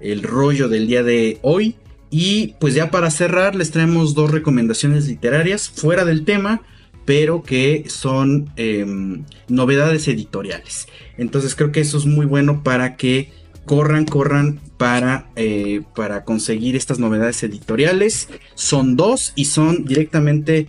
el 0.00 0.22
rollo 0.22 0.68
del 0.68 0.86
día 0.86 1.02
de 1.02 1.38
hoy. 1.42 1.76
Y 2.10 2.54
pues 2.58 2.74
ya 2.74 2.90
para 2.90 3.10
cerrar 3.10 3.54
les 3.54 3.70
traemos 3.70 4.14
dos 4.14 4.30
recomendaciones 4.30 5.06
literarias 5.06 5.68
fuera 5.68 6.04
del 6.04 6.24
tema, 6.24 6.62
pero 7.04 7.42
que 7.42 7.84
son 7.88 8.52
em, 8.56 9.24
novedades 9.48 10.08
editoriales. 10.08 10.88
Entonces 11.18 11.54
creo 11.54 11.70
que 11.70 11.80
eso 11.80 11.98
es 11.98 12.06
muy 12.06 12.26
bueno 12.26 12.62
para 12.62 12.96
que 12.96 13.32
corran, 13.66 14.04
corran 14.04 14.60
para, 14.76 15.30
eh, 15.36 15.82
para 15.94 16.24
conseguir 16.24 16.76
estas 16.76 16.98
novedades 16.98 17.42
editoriales. 17.42 18.28
Son 18.54 18.96
dos 18.96 19.32
y 19.36 19.46
son 19.46 19.84
directamente 19.84 20.66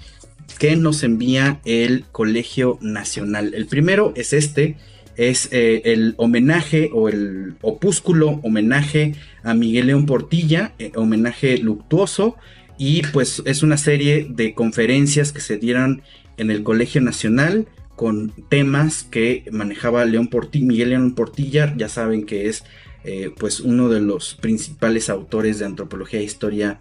que 0.59 0.75
nos 0.75 1.03
envía 1.03 1.59
el 1.65 2.05
Colegio 2.11 2.77
Nacional. 2.81 3.53
El 3.53 3.67
primero 3.67 4.13
es 4.15 4.33
este, 4.33 4.77
es 5.15 5.49
eh, 5.51 5.81
el 5.85 6.13
homenaje 6.17 6.89
o 6.93 7.09
el 7.09 7.55
opúsculo 7.61 8.39
homenaje 8.43 9.15
a 9.43 9.53
Miguel 9.53 9.87
León 9.87 10.05
Portilla, 10.05 10.73
eh, 10.77 10.91
homenaje 10.95 11.57
luctuoso, 11.57 12.35
y 12.77 13.03
pues 13.13 13.41
es 13.45 13.63
una 13.63 13.77
serie 13.77 14.27
de 14.29 14.53
conferencias 14.53 15.31
que 15.31 15.41
se 15.41 15.57
dieron 15.57 16.01
en 16.37 16.51
el 16.51 16.63
Colegio 16.63 17.01
Nacional 17.01 17.67
con 18.01 18.33
temas 18.49 19.03
que 19.03 19.45
manejaba 19.51 20.05
León 20.05 20.27
Portilla, 20.27 20.65
Miguel 20.65 20.89
León 20.89 21.13
Portilla, 21.13 21.71
ya 21.77 21.87
saben 21.87 22.25
que 22.25 22.49
es 22.49 22.63
eh, 23.03 23.29
pues 23.37 23.59
uno 23.59 23.89
de 23.89 24.01
los 24.01 24.33
principales 24.33 25.07
autores 25.07 25.59
de 25.59 25.65
antropología 25.65 26.19
e 26.19 26.23
historia 26.23 26.79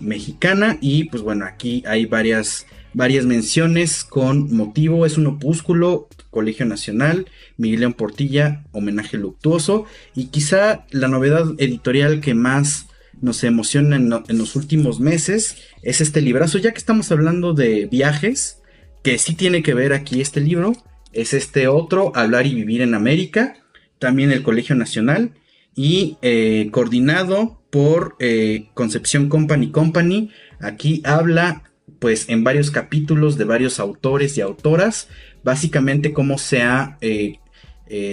mexicana. 0.00 0.78
Y 0.80 1.04
pues 1.10 1.22
bueno 1.22 1.44
aquí 1.44 1.84
hay 1.86 2.06
varias 2.06 2.66
varias 2.94 3.26
menciones 3.26 4.02
con 4.02 4.56
motivo. 4.56 5.04
Es 5.04 5.18
un 5.18 5.26
opúsculo 5.26 6.08
Colegio 6.30 6.64
Nacional, 6.64 7.26
Miguel 7.58 7.80
León 7.80 7.92
Portilla, 7.92 8.64
homenaje 8.72 9.18
luctuoso. 9.18 9.84
Y 10.14 10.26
quizá 10.26 10.86
la 10.90 11.08
novedad 11.08 11.54
editorial 11.58 12.20
que 12.20 12.34
más 12.34 12.86
nos 13.20 13.44
emociona 13.44 13.96
en, 13.96 14.38
los 14.38 14.56
últimos 14.56 15.00
meses 15.00 15.56
es 15.82 16.00
este 16.00 16.20
librazo, 16.20 16.58
ya 16.58 16.72
que 16.72 16.78
estamos 16.78 17.10
hablando 17.12 17.52
de 17.52 17.86
viajes, 17.86 18.58
que 19.04 19.18
sí 19.18 19.34
tiene 19.34 19.62
que 19.62 19.74
ver 19.74 19.92
aquí 19.92 20.22
este 20.22 20.40
libro, 20.40 20.72
es 21.12 21.34
este 21.34 21.68
otro, 21.68 22.10
Hablar 22.16 22.46
y 22.46 22.54
Vivir 22.54 22.80
en 22.80 22.94
América, 22.94 23.54
también 23.98 24.32
el 24.32 24.42
Colegio 24.42 24.74
Nacional 24.74 25.32
y 25.76 26.16
eh, 26.22 26.70
coordinado 26.72 27.60
por 27.68 28.16
eh, 28.18 28.70
Concepción 28.72 29.28
Company 29.28 29.70
Company, 29.70 30.30
aquí 30.58 31.02
habla 31.04 31.64
pues 31.98 32.30
en 32.30 32.44
varios 32.44 32.70
capítulos 32.70 33.36
de 33.36 33.44
varios 33.44 33.78
autores 33.78 34.38
y 34.38 34.40
autoras 34.40 35.08
básicamente 35.42 36.14
cómo 36.14 36.38
se 36.38 36.62
ha 36.62 36.96
eh, 37.02 37.38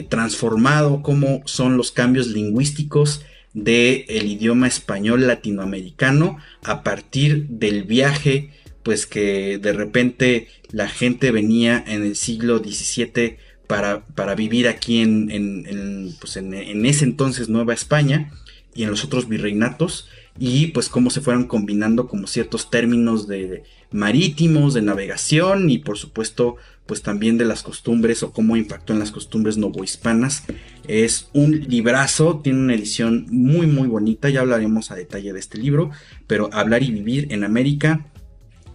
transformado, 0.10 1.02
cómo 1.02 1.42
son 1.46 1.78
los 1.78 1.94
cambios 1.94 2.28
lingüísticos 2.28 3.24
del 3.54 4.26
idioma 4.26 4.68
español 4.68 5.26
latinoamericano 5.26 6.38
a 6.64 6.84
partir 6.84 7.48
del 7.48 7.84
viaje, 7.84 8.52
pues 8.84 9.06
que 9.06 9.58
de 9.58 9.74
repente 9.74 10.48
la 10.72 10.88
gente 10.88 11.32
venía 11.32 11.84
en 11.88 12.04
el 12.04 12.16
siglo 12.16 12.60
XVII 12.60 13.38
para, 13.68 14.06
para 14.06 14.36
vivir 14.36 14.68
aquí 14.68 15.00
en, 15.00 15.32
en, 15.32 16.14
pues 16.20 16.36
en, 16.36 16.54
ese 16.86 17.06
entonces 17.06 17.48
Nueva 17.48 17.74
España 17.74 18.32
y 18.74 18.84
en 18.84 18.90
los 18.90 19.06
otros 19.06 19.30
virreinatos 19.30 20.10
y 20.40 20.68
pues 20.68 20.90
cómo 20.90 21.10
se 21.10 21.22
fueron 21.22 21.46
combinando 21.46 22.08
como 22.08 22.28
ciertos 22.28 22.70
términos 22.70 23.28
de 23.28 23.64
marítimos, 23.92 24.74
de 24.74 24.82
navegación 24.82 25.70
y 25.70 25.78
por 25.78 25.98
supuesto 25.98 26.58
pues 26.86 27.02
también 27.02 27.38
de 27.38 27.46
las 27.46 27.64
costumbres 27.64 28.24
o 28.24 28.34
cómo 28.34 28.58
impactó 28.58 28.92
en 28.92 29.00
las 29.00 29.12
costumbres 29.12 29.58
novohispanas. 29.58 30.44
Es 30.88 31.30
un 31.32 31.62
librazo, 31.70 32.42
tiene 32.44 32.60
una 32.60 32.74
edición 32.74 33.28
muy 33.30 33.68
muy 33.68 33.88
bonita, 33.88 34.30
ya 34.30 34.42
hablaremos 34.42 34.92
a 34.92 34.96
detalle 34.96 35.32
de 35.32 35.40
este 35.40 35.58
libro, 35.58 35.92
pero 36.28 36.50
Hablar 36.52 36.84
y 36.84 36.92
Vivir 36.92 37.28
en 37.32 37.46
América, 37.46 38.11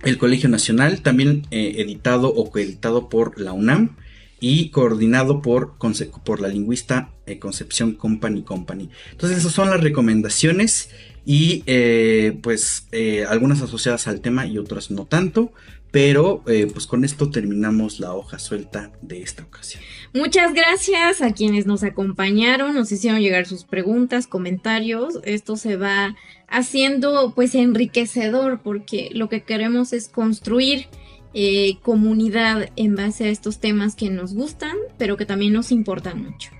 el 0.02 0.18
Colegio 0.18 0.48
Nacional, 0.48 1.00
también 1.00 1.46
eh, 1.50 1.74
editado 1.78 2.28
o 2.28 2.50
coeditado 2.50 3.08
por 3.08 3.40
la 3.40 3.52
UNAM 3.52 3.96
y 4.40 4.68
coordinado 4.70 5.42
por, 5.42 5.76
por 6.24 6.40
la 6.40 6.48
lingüista 6.48 7.10
eh, 7.26 7.38
Concepción 7.38 7.92
Company 7.94 8.42
Company. 8.42 8.90
Entonces 9.10 9.38
esas 9.38 9.52
son 9.52 9.70
las 9.70 9.80
recomendaciones 9.80 10.90
y 11.24 11.62
eh, 11.66 12.38
pues 12.42 12.86
algunas 13.28 13.62
asociadas 13.62 14.06
al 14.06 14.20
tema 14.20 14.46
y 14.46 14.58
otras 14.58 14.90
no 14.90 15.06
tanto. 15.06 15.52
Pero 15.92 16.42
pues 16.44 16.86
con 16.86 17.04
esto 17.04 17.30
terminamos 17.30 18.00
la 18.00 18.12
hoja 18.12 18.38
suelta 18.38 18.92
de 19.00 19.22
esta 19.22 19.44
ocasión. 19.44 19.82
Muchas 20.14 20.54
gracias 20.54 21.22
a 21.22 21.32
quienes 21.32 21.66
nos 21.66 21.82
acompañaron, 21.82 22.74
nos 22.74 22.90
hicieron 22.92 23.20
llegar 23.20 23.46
sus 23.46 23.64
preguntas, 23.64 24.26
comentarios. 24.26 25.20
Esto 25.24 25.56
se 25.56 25.76
va 25.76 26.16
haciendo 26.48 27.32
pues 27.34 27.54
enriquecedor 27.54 28.60
porque 28.62 29.10
lo 29.12 29.28
que 29.28 29.42
queremos 29.42 29.92
es 29.92 30.08
construir 30.08 30.86
eh, 31.34 31.76
comunidad 31.82 32.70
en 32.76 32.96
base 32.96 33.24
a 33.24 33.28
estos 33.28 33.58
temas 33.58 33.94
que 33.94 34.08
nos 34.08 34.34
gustan, 34.34 34.76
pero 34.96 35.16
que 35.16 35.26
también 35.26 35.52
nos 35.52 35.70
importan 35.70 36.22
mucho. 36.22 36.50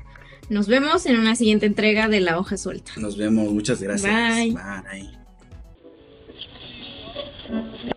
Nos 0.49 0.69
vemos 0.69 1.07
en 1.07 1.19
una 1.19 1.35
siguiente 1.35 1.67
entrega 1.67 2.09
de 2.09 2.21
La 2.21 2.39
Hoja 2.39 2.57
Suelta. 2.57 2.93
Nos 2.99 3.17
vemos, 3.17 3.51
muchas 3.53 3.83
gracias. 3.83 4.13
Bye. 4.13 4.53
Bye. 7.49 7.97